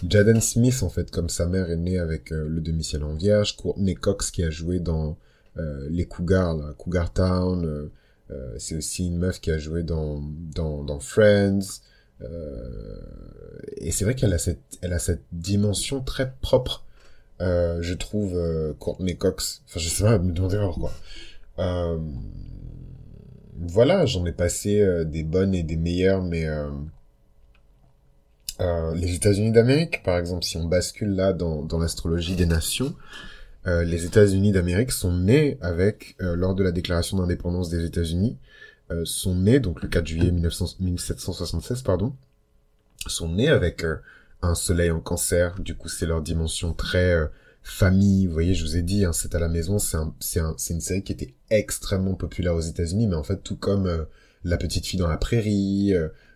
Jaden 0.07 0.41
Smith 0.41 0.83
en 0.83 0.89
fait, 0.89 1.11
comme 1.11 1.29
sa 1.29 1.47
mère 1.47 1.69
est 1.71 1.77
née 1.77 1.97
avec 1.97 2.31
le 2.31 2.59
demi-ciel 2.61 3.03
en 3.03 3.13
vierge, 3.13 3.55
Courtney 3.55 3.95
Cox 3.95 4.31
qui 4.31 4.43
a 4.43 4.49
joué 4.49 4.79
dans 4.79 5.17
les 5.89 6.05
Cougars, 6.05 6.55
là, 6.55 6.73
Cougar 6.77 7.11
Town, 7.11 7.89
euh, 8.31 8.55
c'est 8.57 8.75
aussi 8.75 9.07
une 9.07 9.17
meuf 9.17 9.39
qui 9.41 9.51
a 9.51 9.57
joué 9.57 9.83
dans, 9.83 10.21
dans, 10.53 10.83
dans 10.83 10.99
Friends. 10.99 11.81
Euh, 12.21 12.99
et 13.77 13.91
c'est 13.91 14.05
vrai 14.05 14.15
qu'elle 14.15 14.33
a 14.33 14.37
cette, 14.37 14.61
elle 14.81 14.93
a 14.93 14.99
cette 14.99 15.23
dimension 15.31 16.01
très 16.01 16.33
propre, 16.41 16.85
euh, 17.41 17.81
je 17.81 17.93
trouve, 17.93 18.35
euh, 18.35 18.73
Courtney 18.79 19.15
Cox. 19.15 19.63
Enfin, 19.67 19.79
je 19.79 19.89
sais 19.89 20.03
pas, 20.03 20.19
me 20.19 20.31
demander 20.31 20.57
pourquoi. 20.57 20.91
Euh, 21.59 21.97
voilà, 23.57 24.05
j'en 24.05 24.25
ai 24.25 24.31
passé 24.31 24.81
euh, 24.81 25.03
des 25.03 25.23
bonnes 25.23 25.53
et 25.53 25.63
des 25.63 25.77
meilleures, 25.77 26.23
mais 26.23 26.47
les 28.95 29.15
États-Unis 29.15 29.51
d'Amérique, 29.51 30.03
par 30.03 30.17
exemple, 30.17 30.43
si 30.43 30.57
on 30.57 30.65
bascule 30.65 31.15
là 31.15 31.31
dans, 31.31 31.63
dans 31.63 31.79
l'astrologie 31.79 32.35
des 32.35 32.45
nations, 32.45 32.93
euh, 33.67 33.83
les 33.83 34.05
États-Unis 34.05 34.51
d'Amérique 34.51 34.91
sont 34.91 35.15
nés 35.15 35.57
avec, 35.61 36.15
euh, 36.21 36.35
lors 36.35 36.55
de 36.55 36.63
la 36.63 36.71
déclaration 36.71 37.17
d'indépendance 37.17 37.69
des 37.69 37.85
États-Unis, 37.85 38.37
euh, 38.91 39.03
sont 39.05 39.35
nés, 39.35 39.59
donc 39.59 39.81
le 39.81 39.89
4 39.89 40.07
juillet 40.07 40.31
1776, 40.31 41.81
pardon, 41.81 42.15
sont 43.05 43.29
nés 43.29 43.49
avec 43.49 43.85
un 44.41 44.55
soleil 44.55 44.91
en 44.91 44.99
cancer. 44.99 45.59
Du 45.59 45.75
coup, 45.75 45.89
c'est 45.89 46.05
leur 46.05 46.21
dimension 46.21 46.73
très 46.73 47.15
famille. 47.63 48.27
Vous 48.27 48.33
voyez, 48.33 48.53
je 48.53 48.63
vous 48.63 48.77
ai 48.77 48.81
dit, 48.81 49.05
hein, 49.05 49.13
c'est 49.13 49.35
à 49.35 49.39
la 49.39 49.49
maison, 49.49 49.79
c'est 49.79 49.97
un, 49.97 50.13
un, 50.37 50.55
une 50.69 50.81
série 50.81 51.03
qui 51.03 51.11
était 51.11 51.33
extrêmement 51.49 52.15
populaire 52.15 52.55
aux 52.55 52.61
États-Unis, 52.61 53.07
mais 53.07 53.15
en 53.15 53.23
fait, 53.23 53.43
tout 53.43 53.57
comme 53.57 54.05
La 54.43 54.57
petite 54.57 54.85
fille 54.85 54.99
dans 54.99 55.07
la 55.07 55.17
prairie, 55.17 55.93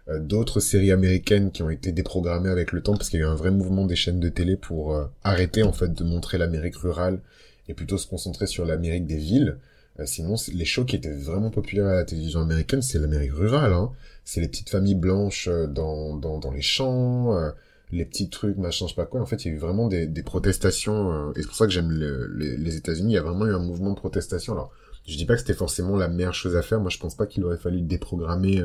euh, 0.10 0.20
d'autres 0.20 0.60
séries 0.60 0.92
américaines 0.92 1.52
qui 1.52 1.64
ont 1.64 1.70
été 1.70 1.94
déprogrammées 1.94 2.50
avec 2.50 2.74
le 2.74 2.84
temps 2.84 2.94
parce 2.98 3.10
qu'il 3.10 3.22
y 3.22 3.24
a 3.24 3.26
eu 3.26 3.30
un 3.30 3.36
vrai 3.36 3.52
mouvement 3.52 3.86
des 3.86 3.96
chaînes 3.96 4.20
de 4.20 4.28
télé 4.28 4.58
pour 4.58 4.94
euh, 4.94 5.06
arrêter 5.24 5.64
en 5.64 5.72
fait 5.72 5.94
de 5.94 6.04
montrer 6.04 6.38
l'Amérique 6.38 6.76
rurale 6.76 7.22
et 7.70 7.74
plutôt 7.74 7.98
se 7.98 8.06
concentrer 8.08 8.46
sur 8.46 8.66
l'Amérique 8.66 9.06
des 9.06 9.18
villes. 9.18 9.60
Euh, 10.00 10.06
sinon, 10.06 10.36
les 10.54 10.66
shows 10.66 10.84
qui 10.84 10.98
étaient 10.98 11.14
vraiment 11.14 11.52
populaires 11.52 11.88
à 11.88 11.96
la 11.96 12.04
télévision 12.04 12.42
américaine, 12.42 12.82
c'est 12.82 13.00
l'Amérique 13.00 13.32
rurale. 13.32 13.72
Hein. 13.72 13.92
C'est 14.26 14.42
les 14.42 14.50
petites 14.50 14.70
familles 14.70 14.96
blanches 14.96 15.48
dans, 15.70 16.18
dans, 16.18 16.38
dans 16.38 16.52
les 16.52 16.62
champs, 16.62 17.38
les 17.94 18.06
petits 18.06 18.30
trucs, 18.30 18.58
machin, 18.58 18.86
je 18.86 18.92
sais 18.92 18.96
pas 18.96 19.06
quoi. 19.06 19.22
En 19.22 19.26
fait, 19.26 19.46
il 19.46 19.50
y 19.50 19.52
a 19.52 19.56
eu 19.56 19.60
vraiment 19.60 19.88
des, 19.88 20.08
protestations. 20.24 21.32
et 21.34 21.42
c'est 21.42 21.48
pour 21.48 21.56
ça 21.56 21.66
que 21.66 21.72
j'aime 21.72 21.92
les, 21.92 22.76
États-Unis. 22.76 23.14
Il 23.14 23.16
y 23.16 23.18
a 23.18 23.24
vraiment 23.24 23.46
eu 23.46 23.54
un 23.54 23.60
mouvement 23.60 23.92
de 23.92 23.96
protestation. 23.96 24.54
Alors, 24.54 24.72
je 25.08 25.18
dis 25.18 25.26
pas 25.26 25.34
que 25.34 25.42
c'était 25.42 25.54
forcément 25.54 25.98
la 25.98 26.08
meilleure 26.08 26.34
chose 26.34 26.56
à 26.56 26.62
faire. 26.62 26.80
Moi, 26.80 26.90
je 26.90 26.98
pense 26.98 27.16
pas 27.16 27.26
qu'il 27.26 27.44
aurait 27.44 27.58
fallu 27.58 27.82
déprogrammer 27.82 28.64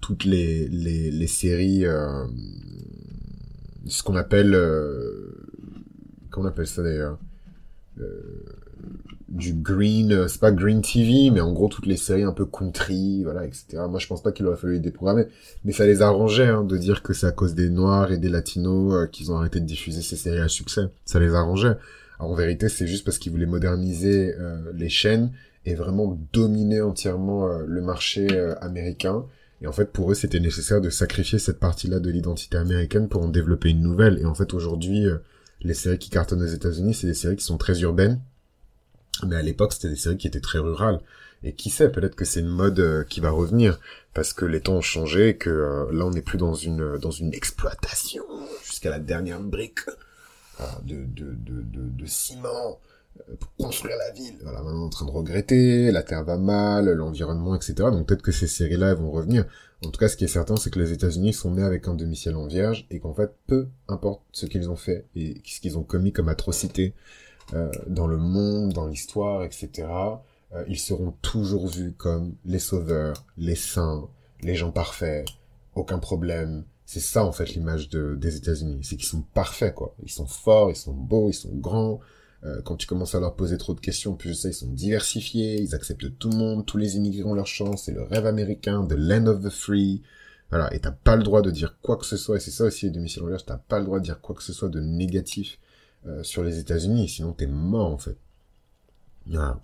toutes 0.00 0.24
les, 0.24 0.66
les, 0.68 1.26
séries, 1.26 1.84
euh, 1.84 2.26
ce 3.86 4.02
qu'on 4.02 4.16
appelle, 4.16 4.54
euh, 4.54 5.32
comment 6.30 6.46
on 6.46 6.50
appelle 6.50 6.66
ça 6.66 6.82
d'ailleurs, 6.82 7.18
euh, 8.00 8.42
du 9.28 9.54
green, 9.54 10.12
euh, 10.12 10.28
c'est 10.28 10.40
pas 10.40 10.52
green 10.52 10.82
TV, 10.82 11.30
mais 11.30 11.40
en 11.40 11.52
gros 11.52 11.68
toutes 11.68 11.86
les 11.86 11.96
séries 11.96 12.24
un 12.24 12.32
peu 12.32 12.44
country, 12.44 13.22
voilà, 13.22 13.44
etc. 13.44 13.82
Moi 13.88 13.98
je 13.98 14.06
pense 14.06 14.22
pas 14.22 14.32
qu'il 14.32 14.46
aurait 14.46 14.56
fallu 14.56 14.74
les 14.74 14.80
déprogrammer, 14.80 15.26
mais 15.64 15.72
ça 15.72 15.86
les 15.86 16.02
arrangeait 16.02 16.48
hein, 16.48 16.64
de 16.64 16.76
dire 16.76 17.02
que 17.02 17.12
c'est 17.12 17.26
à 17.26 17.32
cause 17.32 17.54
des 17.54 17.70
noirs 17.70 18.12
et 18.12 18.18
des 18.18 18.28
latinos 18.28 18.94
euh, 18.94 19.06
qu'ils 19.06 19.30
ont 19.32 19.36
arrêté 19.36 19.60
de 19.60 19.66
diffuser 19.66 20.02
ces 20.02 20.16
séries 20.16 20.40
à 20.40 20.48
succès. 20.48 20.88
Ça 21.04 21.20
les 21.20 21.34
arrangeait. 21.34 21.76
Alors, 22.18 22.32
en 22.32 22.34
vérité, 22.34 22.68
c'est 22.68 22.86
juste 22.86 23.04
parce 23.04 23.18
qu'ils 23.18 23.32
voulaient 23.32 23.46
moderniser 23.46 24.34
les 24.74 24.90
chaînes 24.90 25.30
et 25.64 25.74
vraiment 25.74 26.18
dominer 26.34 26.82
entièrement 26.82 27.48
le 27.48 27.80
marché 27.80 28.28
américain 28.60 29.24
et 29.62 29.66
en 29.66 29.72
fait, 29.72 29.92
pour 29.92 30.10
eux, 30.10 30.14
c'était 30.14 30.40
nécessaire 30.40 30.80
de 30.80 30.90
sacrifier 30.90 31.38
cette 31.38 31.58
partie-là 31.58 32.00
de 32.00 32.10
l'identité 32.10 32.56
américaine 32.56 33.08
pour 33.08 33.22
en 33.22 33.28
développer 33.28 33.70
une 33.70 33.82
nouvelle. 33.82 34.18
Et 34.18 34.24
en 34.24 34.34
fait, 34.34 34.54
aujourd'hui, 34.54 35.06
euh, 35.06 35.18
les 35.60 35.74
séries 35.74 35.98
qui 35.98 36.08
cartonnent 36.08 36.42
aux 36.42 36.46
États-Unis, 36.46 36.94
c'est 36.94 37.06
des 37.06 37.14
séries 37.14 37.36
qui 37.36 37.44
sont 37.44 37.58
très 37.58 37.80
urbaines. 37.80 38.20
Mais 39.26 39.36
à 39.36 39.42
l'époque, 39.42 39.72
c'était 39.72 39.88
des 39.88 39.96
séries 39.96 40.16
qui 40.16 40.26
étaient 40.26 40.40
très 40.40 40.58
rurales. 40.58 41.00
Et 41.42 41.54
qui 41.54 41.70
sait, 41.70 41.90
peut-être 41.90 42.16
que 42.16 42.26
c'est 42.26 42.40
une 42.40 42.48
mode 42.48 42.80
euh, 42.80 43.04
qui 43.04 43.20
va 43.20 43.30
revenir 43.30 43.80
parce 44.12 44.34
que 44.34 44.44
les 44.44 44.60
temps 44.60 44.74
ont 44.74 44.80
changé 44.82 45.30
et 45.30 45.36
que 45.36 45.48
euh, 45.48 45.86
là, 45.90 46.04
on 46.04 46.10
n'est 46.10 46.20
plus 46.20 46.36
dans 46.36 46.54
une 46.54 46.98
dans 46.98 47.10
une 47.10 47.32
exploitation 47.32 48.24
jusqu'à 48.62 48.90
la 48.90 48.98
dernière 48.98 49.40
brique 49.40 49.80
de, 50.84 50.96
de, 50.96 51.32
de, 51.32 51.62
de, 51.62 51.88
de 51.88 52.06
ciment 52.06 52.78
pour 53.38 53.54
construire 53.56 53.96
la 53.96 54.12
ville. 54.12 54.36
Voilà, 54.42 54.62
maintenant 54.62 54.80
on 54.80 54.82
est 54.82 54.86
en 54.86 54.90
train 54.90 55.06
de 55.06 55.10
regretter, 55.10 55.90
la 55.90 56.02
terre 56.02 56.24
va 56.24 56.36
mal, 56.36 56.90
l'environnement, 56.92 57.54
etc. 57.54 57.74
Donc 57.90 58.06
peut-être 58.06 58.22
que 58.22 58.32
ces 58.32 58.46
séries-là 58.46 58.94
vont 58.94 59.10
revenir. 59.10 59.44
En 59.84 59.90
tout 59.90 59.98
cas, 59.98 60.08
ce 60.08 60.16
qui 60.16 60.24
est 60.24 60.28
certain, 60.28 60.56
c'est 60.56 60.70
que 60.70 60.78
les 60.78 60.92
États-Unis 60.92 61.32
sont 61.32 61.52
nés 61.52 61.62
avec 61.62 61.88
un 61.88 61.94
demi-ciel 61.94 62.36
en 62.36 62.46
vierge 62.46 62.86
et 62.90 63.00
qu'en 63.00 63.14
fait, 63.14 63.30
peu 63.46 63.68
importe 63.88 64.22
ce 64.32 64.46
qu'ils 64.46 64.68
ont 64.68 64.76
fait 64.76 65.06
et 65.16 65.40
ce 65.46 65.60
qu'ils 65.60 65.78
ont 65.78 65.82
commis 65.82 66.12
comme 66.12 66.28
atrocité 66.28 66.94
euh, 67.54 67.70
dans 67.86 68.06
le 68.06 68.16
monde, 68.16 68.72
dans 68.72 68.86
l'histoire, 68.86 69.42
etc., 69.44 69.88
euh, 70.52 70.64
ils 70.68 70.78
seront 70.78 71.12
toujours 71.22 71.68
vus 71.68 71.92
comme 71.92 72.34
les 72.44 72.58
sauveurs, 72.58 73.24
les 73.36 73.54
saints, 73.54 74.08
les 74.42 74.54
gens 74.54 74.72
parfaits, 74.72 75.26
aucun 75.74 75.98
problème. 75.98 76.64
C'est 76.86 77.00
ça 77.00 77.24
en 77.24 77.32
fait 77.32 77.54
l'image 77.54 77.88
de, 77.88 78.16
des 78.16 78.36
États-Unis, 78.36 78.80
c'est 78.82 78.96
qu'ils 78.96 79.06
sont 79.06 79.22
parfaits 79.34 79.74
quoi. 79.74 79.94
Ils 80.02 80.10
sont 80.10 80.26
forts, 80.26 80.70
ils 80.70 80.76
sont 80.76 80.92
beaux, 80.92 81.28
ils 81.30 81.34
sont 81.34 81.54
grands, 81.54 82.00
euh, 82.44 82.62
quand 82.62 82.76
tu 82.76 82.86
commences 82.86 83.14
à 83.14 83.20
leur 83.20 83.36
poser 83.36 83.58
trop 83.58 83.74
de 83.74 83.80
questions, 83.80 84.14
plus 84.14 84.34
ça, 84.34 84.48
ils 84.48 84.54
sont 84.54 84.70
diversifiés, 84.70 85.60
ils 85.60 85.74
acceptent 85.74 86.18
tout 86.18 86.30
le 86.30 86.36
monde, 86.36 86.64
tous 86.64 86.78
les 86.78 86.96
immigrés 86.96 87.24
ont 87.24 87.34
leur 87.34 87.46
chance, 87.46 87.84
c'est 87.84 87.92
le 87.92 88.02
rêve 88.02 88.26
américain, 88.26 88.86
the 88.86 88.94
land 88.96 89.26
of 89.26 89.42
the 89.42 89.50
free. 89.50 90.02
Voilà, 90.48 90.72
et 90.74 90.80
t'as 90.80 90.90
pas 90.90 91.16
le 91.16 91.22
droit 91.22 91.42
de 91.42 91.50
dire 91.50 91.78
quoi 91.82 91.96
que 91.96 92.06
ce 92.06 92.16
soit, 92.16 92.36
et 92.36 92.40
c'est 92.40 92.50
ça 92.50 92.64
aussi 92.64 92.90
tu 92.90 93.20
t'as 93.46 93.56
pas 93.56 93.78
le 93.78 93.84
droit 93.84 93.98
de 93.98 94.04
dire 94.04 94.20
quoi 94.20 94.34
que 94.34 94.42
ce 94.42 94.52
soit 94.52 94.68
de 94.68 94.80
négatif 94.80 95.58
euh, 96.06 96.22
sur 96.22 96.42
les 96.42 96.58
États-Unis, 96.58 97.08
sinon 97.08 97.32
t'es 97.32 97.46
mort 97.46 97.92
en 97.92 97.98
fait. 97.98 98.16
Voilà. 99.26 99.60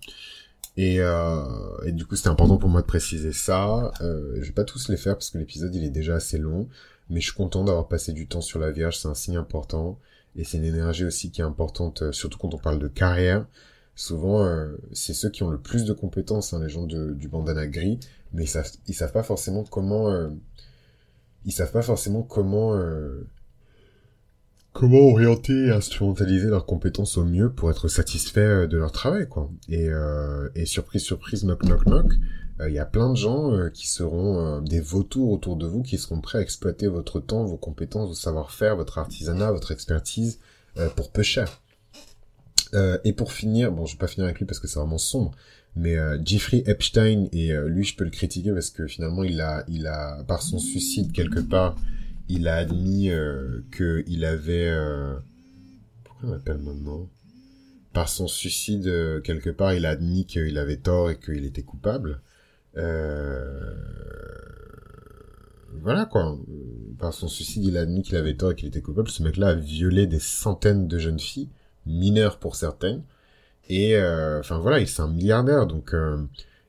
Et, 0.77 1.01
euh, 1.01 1.43
et 1.85 1.91
du 1.91 2.05
coup, 2.05 2.15
c'était 2.15 2.29
important 2.29 2.57
pour 2.57 2.69
moi 2.69 2.81
de 2.81 2.85
préciser 2.85 3.33
ça. 3.33 3.91
Euh, 4.01 4.35
je 4.39 4.45
vais 4.45 4.51
pas 4.51 4.63
tous 4.63 4.89
les 4.89 4.97
faire 4.97 5.15
parce 5.15 5.31
que 5.31 5.39
l'épisode 5.39 5.73
il 5.73 5.83
est 5.83 5.89
déjà 5.89 6.15
assez 6.15 6.37
long, 6.37 6.69
mais 7.09 7.19
je 7.19 7.25
suis 7.25 7.35
content 7.35 7.63
d'avoir 7.63 7.87
passé 7.87 8.13
du 8.13 8.27
temps 8.27 8.41
sur 8.41 8.59
la 8.59 8.71
Vierge, 8.71 8.97
c'est 8.99 9.07
un 9.07 9.15
signe 9.15 9.37
important. 9.37 9.99
Et 10.35 10.43
c'est 10.43 10.57
une 10.57 10.65
énergie 10.65 11.03
aussi 11.05 11.31
qui 11.31 11.41
est 11.41 11.43
importante, 11.43 12.03
euh, 12.03 12.11
surtout 12.11 12.37
quand 12.37 12.53
on 12.53 12.59
parle 12.59 12.77
de 12.77 12.87
carrière. 12.87 13.47
Souvent, 13.95 14.43
euh, 14.43 14.77
c'est 14.93 15.15
ceux 15.15 15.31
qui 15.31 15.41
ont 15.41 15.49
le 15.49 15.57
plus 15.57 15.85
de 15.85 15.93
compétences, 15.93 16.53
hein, 16.53 16.61
les 16.61 16.69
gens 16.69 16.85
du 16.85 17.27
bandana 17.27 17.65
gris, 17.65 17.99
mais 18.33 18.43
ils 18.43 18.47
savent, 18.47 18.69
ils 18.87 18.93
savent 18.93 19.11
pas 19.11 19.23
forcément 19.23 19.63
comment, 19.63 20.29
ils 21.45 21.51
savent 21.51 21.71
pas 21.71 21.81
forcément 21.81 22.21
comment, 22.21 22.79
comment 24.77 25.09
orienter 25.09 25.65
et 25.65 25.71
instrumentaliser 25.71 26.49
leurs 26.49 26.67
compétences 26.67 27.17
au 27.17 27.25
mieux 27.25 27.51
pour 27.51 27.71
être 27.71 27.87
satisfaits 27.87 28.67
de 28.67 28.77
leur 28.77 28.91
travail, 28.91 29.27
quoi. 29.27 29.49
Et, 29.69 29.89
et 30.53 30.65
surprise, 30.67 31.01
surprise, 31.01 31.43
knock, 31.45 31.63
knock, 31.63 31.83
knock, 31.85 32.13
il 32.67 32.73
y 32.73 32.77
a 32.77 32.85
plein 32.85 33.09
de 33.09 33.17
gens 33.17 33.69
qui 33.73 33.87
seront 33.87 34.61
des 34.61 34.79
vautours 34.79 35.31
autour 35.31 35.55
de 35.55 35.65
vous, 35.65 35.81
qui 35.81 35.97
seront 35.97 36.21
prêts 36.21 36.37
à 36.37 36.41
exploiter 36.41 36.85
votre 36.85 37.19
temps, 37.19 37.43
vos 37.43 37.57
compétences, 37.57 38.09
vos 38.09 38.13
savoir-faire, 38.13 38.75
votre 38.75 38.99
artisanat, 38.99 39.51
votre 39.51 39.71
expertise 39.71 40.39
pour 40.95 41.11
peu 41.11 41.23
cher. 41.23 41.59
et 43.03 43.13
pour 43.13 43.31
finir, 43.31 43.71
bon, 43.71 43.87
je 43.87 43.93
vais 43.93 43.99
pas 43.99 44.07
finir 44.07 44.25
avec 44.25 44.37
lui 44.37 44.45
parce 44.45 44.59
que 44.59 44.67
c'est 44.67 44.77
vraiment 44.77 44.99
sombre, 44.99 45.31
mais 45.75 45.95
Jeffrey 46.23 46.63
Epstein 46.67 47.29
et 47.31 47.51
lui, 47.65 47.83
je 47.83 47.95
peux 47.95 48.03
le 48.03 48.11
critiquer 48.11 48.51
parce 48.51 48.69
que 48.69 48.85
finalement, 48.85 49.23
il 49.23 49.41
a, 49.41 49.63
il 49.67 49.87
a, 49.87 50.23
par 50.27 50.43
son 50.43 50.59
suicide 50.59 51.11
quelque 51.13 51.39
part, 51.39 51.75
il 52.29 52.47
a 52.47 52.55
admis 52.55 53.09
que 53.71 54.03
il 54.07 54.25
avait, 54.25 54.71
pourquoi 56.03 56.29
on 56.29 56.31
m'appelle 56.31 56.59
maintenant? 56.59 57.09
Par 57.93 58.09
son 58.09 58.27
suicide 58.27 59.21
quelque 59.23 59.49
part, 59.49 59.73
il 59.73 59.85
a 59.85 59.91
admis 59.91 60.25
qu'il 60.25 60.57
avait 60.57 60.77
tort 60.77 61.09
et 61.09 61.17
qu'il 61.17 61.45
était 61.45 61.63
coupable. 61.63 62.21
Euh, 62.77 63.73
voilà 65.81 66.05
quoi. 66.05 66.37
Par 66.99 67.13
son 67.13 67.27
suicide, 67.27 67.63
il 67.65 67.77
a 67.77 67.81
admis 67.81 68.01
qu'il 68.03 68.15
avait 68.15 68.35
tort 68.35 68.51
et 68.51 68.55
qu'il 68.55 68.67
était 68.67 68.81
coupable. 68.81 69.09
Ce 69.09 69.23
mec-là 69.23 69.49
a 69.49 69.55
violé 69.55 70.07
des 70.07 70.19
centaines 70.19 70.87
de 70.87 70.97
jeunes 70.97 71.19
filles, 71.19 71.49
mineures 71.85 72.39
pour 72.39 72.55
certaines. 72.55 73.03
Et 73.69 73.95
euh, 73.95 74.39
enfin 74.39 74.59
voilà, 74.59 74.79
il 74.79 74.87
c'est 74.87 75.01
un 75.01 75.07
milliardaire, 75.07 75.67
donc 75.67 75.93
euh, 75.93 76.23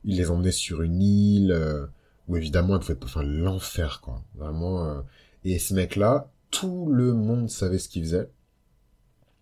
il 0.05 0.17
les 0.17 0.31
emmenait 0.31 0.51
sur 0.51 0.83
une 0.83 1.01
île 1.03 1.89
où 2.27 2.37
évidemment 2.37 2.75
elle 2.75 2.81
pouvait 2.81 2.99
enfin 3.05 3.23
l'enfer 3.23 4.01
quoi 4.03 4.23
vraiment 4.35 4.85
euh. 4.85 5.01
Et 5.53 5.59
ce 5.59 5.75
mec 5.75 5.97
là 5.97 6.31
tout 6.51 6.89
le 6.91 7.13
monde 7.13 7.51
savait 7.51 7.79
ce 7.79 7.89
qu'il 7.89 8.03
faisait 8.05 8.31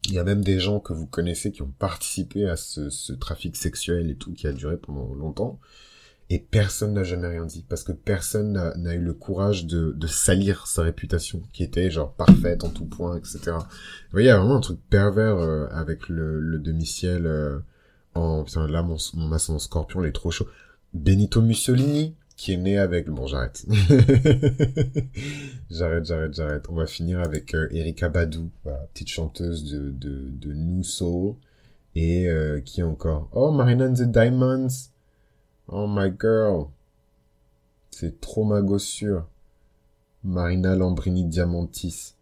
il 0.09 0.15
y 0.15 0.19
a 0.19 0.25
même 0.25 0.43
des 0.43 0.61
gens 0.61 0.81
que 0.81 0.93
vous 0.93 1.07
connaissez 1.07 1.53
qui 1.53 1.63
ont 1.63 1.73
participé 1.79 2.49
à 2.49 2.57
ce, 2.57 2.91
ce 2.91 3.13
trafic 3.13 3.57
sexuel 3.57 4.11
et 4.11 4.15
tout 4.15 4.33
qui 4.33 4.47
a 4.47 4.53
duré 4.53 4.77
pendant 4.77 5.13
longtemps. 5.15 5.59
Et 6.29 6.41
personne 6.41 6.93
n'a 6.95 7.05
jamais 7.05 7.29
rien 7.29 7.47
dit 7.47 7.65
parce 7.69 7.85
que 7.85 7.93
personne 7.93 8.53
n'a 8.77 8.95
eu 8.95 9.01
le 9.01 9.15
courage 9.15 9.67
de, 9.67 9.93
de, 9.93 10.07
salir 10.09 10.67
sa 10.67 10.83
réputation 10.83 11.41
qui 11.53 11.63
était 11.63 11.89
genre 11.89 12.13
parfaite 12.13 12.65
en 12.65 12.69
tout 12.69 12.85
point 12.85 13.17
etc 13.17 13.39
vous 13.47 14.11
voyez 14.11 14.27
il 14.27 14.31
y 14.31 14.33
a 14.33 14.39
vraiment 14.39 14.57
un 14.57 14.61
truc 14.61 14.81
pervers 14.91 15.37
euh, 15.37 15.69
avec 15.71 16.09
le, 16.09 16.41
le 16.41 16.59
demi-ciel 16.59 17.27
euh, 17.27 17.61
en 18.15 18.43
putain 18.43 18.67
là 18.67 18.83
mon, 18.83 18.97
mon 19.15 19.29
maçon 19.29 19.57
scorpion 19.61 20.03
il 20.03 20.09
est 20.09 20.13
trop 20.13 20.33
chaud. 20.33 20.49
Benito 20.95 21.43
Mussolini 21.43 22.17
qui 22.37 22.55
est 22.55 22.57
né 22.57 22.77
avec 22.77 23.09
bon 23.09 23.29
j'arrête 23.29 23.65
j'arrête 25.71 26.05
j'arrête 26.05 26.35
j'arrête 26.35 26.69
on 26.69 26.75
va 26.75 26.87
finir 26.87 27.21
avec 27.21 27.55
euh, 27.55 27.69
Erika 27.71 28.09
Badou 28.09 28.51
petite 28.93 29.09
chanteuse 29.09 29.65
de 29.65 29.91
de, 29.91 30.31
de 30.31 30.53
New 30.53 30.83
Soul 30.83 31.35
et 31.95 32.29
euh, 32.29 32.61
qui 32.61 32.83
encore? 32.83 33.29
Oh 33.33 33.51
Marina 33.51 33.87
and 33.87 33.95
the 33.95 34.03
Diamonds 34.03 34.91
Oh 35.69 35.87
my 35.89 36.11
girl. 36.11 36.69
C'est 37.91 38.21
trop 38.21 38.45
ma 38.45 38.63
gossure. 38.63 39.27
Marina 40.23 40.77
Lambrini 40.77 41.25
Diamantis. 41.25 42.15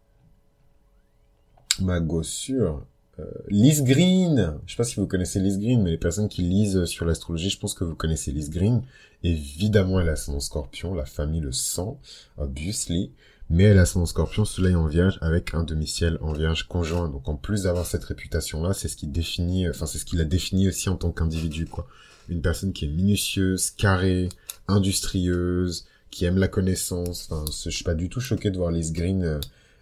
Ma 1.79 1.99
gossure. 1.99 2.85
Euh, 3.19 3.25
Liz 3.49 3.83
Green. 3.83 4.57
Je 4.65 4.71
sais 4.71 4.77
pas 4.77 4.83
si 4.83 4.95
vous 4.95 5.05
connaissez 5.05 5.39
Liz 5.39 5.59
Green, 5.59 5.83
mais 5.83 5.91
les 5.91 5.97
personnes 5.97 6.27
qui 6.27 6.41
lisent 6.41 6.85
sur 6.85 7.05
l'astrologie, 7.05 7.49
je 7.49 7.59
pense 7.59 7.75
que 7.75 7.83
vous 7.83 7.95
connaissez 7.95 8.31
Liz 8.31 8.49
Green. 8.49 8.81
Évidemment, 9.21 9.99
elle 9.99 10.09
a 10.09 10.15
son 10.15 10.39
scorpion, 10.39 10.95
la 10.95 11.05
famille 11.05 11.41
le 11.41 11.51
sang, 11.51 11.99
obviously. 12.37 13.11
Mais 13.49 13.63
elle 13.65 13.79
a 13.79 13.85
son 13.85 14.05
scorpion, 14.05 14.43
soleil 14.43 14.75
en 14.75 14.87
vierge, 14.87 15.19
avec 15.21 15.53
un 15.53 15.63
demi-ciel 15.63 16.17
en 16.21 16.33
vierge 16.33 16.67
conjoint. 16.67 17.09
Donc 17.09 17.27
en 17.27 17.35
plus 17.35 17.63
d'avoir 17.63 17.85
cette 17.85 18.03
réputation-là, 18.03 18.73
c'est 18.73 18.87
ce 18.87 18.95
qui 18.95 19.07
définit, 19.07 19.69
enfin 19.69 19.85
c'est 19.85 19.99
ce 19.99 20.05
qui 20.05 20.15
la 20.15 20.25
définit 20.25 20.67
aussi 20.67 20.89
en 20.89 20.95
tant 20.95 21.11
qu'individu, 21.11 21.65
quoi 21.65 21.87
une 22.29 22.41
personne 22.41 22.73
qui 22.73 22.85
est 22.85 22.89
minutieuse, 22.89 23.71
carrée, 23.71 24.29
industrieuse, 24.67 25.85
qui 26.11 26.25
aime 26.25 26.37
la 26.37 26.47
connaissance. 26.47 27.29
Enfin, 27.29 27.45
je 27.51 27.69
suis 27.69 27.83
pas 27.83 27.93
du 27.93 28.09
tout 28.09 28.19
choqué 28.19 28.51
de 28.51 28.57
voir 28.57 28.71
Liz 28.71 28.93
Green 28.93 29.23
euh, 29.23 29.39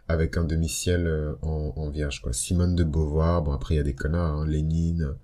avec 0.07 0.38
un 0.38 0.43
demi-ciel 0.43 1.07
euh, 1.07 1.34
en, 1.41 1.89
vierge. 1.89 2.22
Quoi. 2.22 2.34
Simone 2.34 2.76
de 2.76 2.84
Beauvoir, 2.84 3.41
bon 3.43 3.51
après 3.51 3.76
il 3.76 3.78
y 3.78 3.82
a 3.82 3.84
des 3.84 3.95
connards, 3.95 4.39
hein, 4.39 4.47
Lénine, 4.47 5.16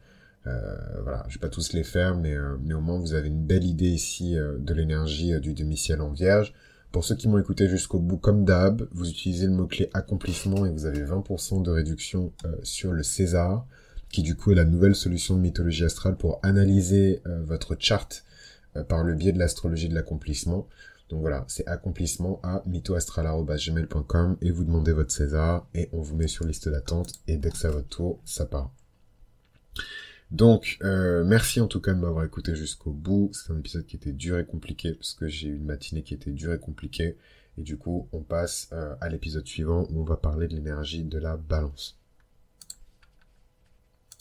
euh, 0.47 0.77
voilà, 1.03 1.25
je 1.27 1.35
vais 1.35 1.41
pas 1.41 1.49
tous 1.49 1.73
les 1.73 1.83
faire, 1.83 2.15
mais, 2.15 2.35
euh, 2.35 2.55
mais 2.63 2.73
au 2.73 2.81
moins 2.81 2.97
vous 2.97 3.13
avez 3.13 3.27
une 3.27 3.45
belle 3.45 3.65
idée 3.65 3.89
ici 3.89 4.35
de 4.35 4.73
l'énergie 4.73 5.39
du 5.39 5.53
demi-ciel 5.53 6.01
en 6.01 6.11
vierge. 6.11 6.53
Pour 6.91 7.03
ceux 7.03 7.15
qui 7.15 7.27
m'ont 7.27 7.37
écouté 7.37 7.67
jusqu'au 7.69 7.99
bout, 7.99 8.17
comme 8.17 8.45
d'hab, 8.45 8.87
vous 8.91 9.09
utilisez 9.09 9.45
le 9.45 9.53
mot-clé 9.53 9.89
accomplissement 9.93 10.65
et 10.65 10.71
vous 10.71 10.85
avez 10.85 11.03
20% 11.03 11.61
de 11.61 11.69
réduction 11.69 12.31
sur 12.63 12.91
le 12.91 13.03
César 13.03 13.65
qui 14.09 14.23
du 14.23 14.35
coup 14.35 14.51
est 14.51 14.55
la 14.55 14.65
nouvelle 14.65 14.95
solution 14.95 15.35
de 15.35 15.41
mythologie 15.41 15.85
astrale 15.85 16.17
pour 16.17 16.39
analyser 16.43 17.21
euh, 17.27 17.43
votre 17.43 17.75
charte 17.79 18.25
euh, 18.75 18.83
par 18.83 19.03
le 19.03 19.13
biais 19.13 19.31
de 19.31 19.39
l'astrologie 19.39 19.87
de 19.87 19.95
l'accomplissement. 19.95 20.67
Donc 21.09 21.21
voilà, 21.21 21.45
c'est 21.47 21.67
accomplissement 21.67 22.39
à 22.43 22.61
mythoastral.gmail.com 22.67 24.37
et 24.41 24.51
vous 24.51 24.63
demandez 24.63 24.91
votre 24.91 25.11
César 25.11 25.65
et 25.73 25.89
on 25.91 26.01
vous 26.01 26.15
met 26.15 26.27
sur 26.27 26.45
liste 26.45 26.69
d'attente 26.69 27.13
et 27.27 27.37
dès 27.37 27.49
que 27.49 27.57
c'est 27.57 27.67
à 27.67 27.71
votre 27.71 27.87
tour, 27.87 28.19
ça 28.25 28.45
part. 28.45 28.71
Donc, 30.31 30.77
euh, 30.83 31.23
merci 31.23 31.59
en 31.59 31.67
tout 31.67 31.81
cas 31.81 31.93
de 31.93 31.99
m'avoir 31.99 32.23
écouté 32.23 32.55
jusqu'au 32.55 32.91
bout. 32.91 33.31
C'est 33.33 33.51
un 33.51 33.57
épisode 33.57 33.85
qui 33.85 33.95
était 33.95 34.11
dur 34.11 34.37
et 34.37 34.45
compliqué 34.45 34.93
parce 34.93 35.13
que 35.13 35.27
j'ai 35.27 35.47
eu 35.47 35.55
une 35.55 35.65
matinée 35.65 36.03
qui 36.03 36.13
était 36.13 36.31
dure 36.31 36.53
et 36.53 36.59
compliquée. 36.59 37.17
Et 37.57 37.63
du 37.63 37.77
coup, 37.77 38.07
on 38.13 38.21
passe 38.21 38.69
à 39.01 39.09
l'épisode 39.09 39.45
suivant 39.45 39.85
où 39.89 40.01
on 40.01 40.05
va 40.05 40.17
parler 40.17 40.47
de 40.47 40.55
l'énergie 40.55 41.03
de 41.03 41.17
la 41.17 41.35
balance. 41.35 41.98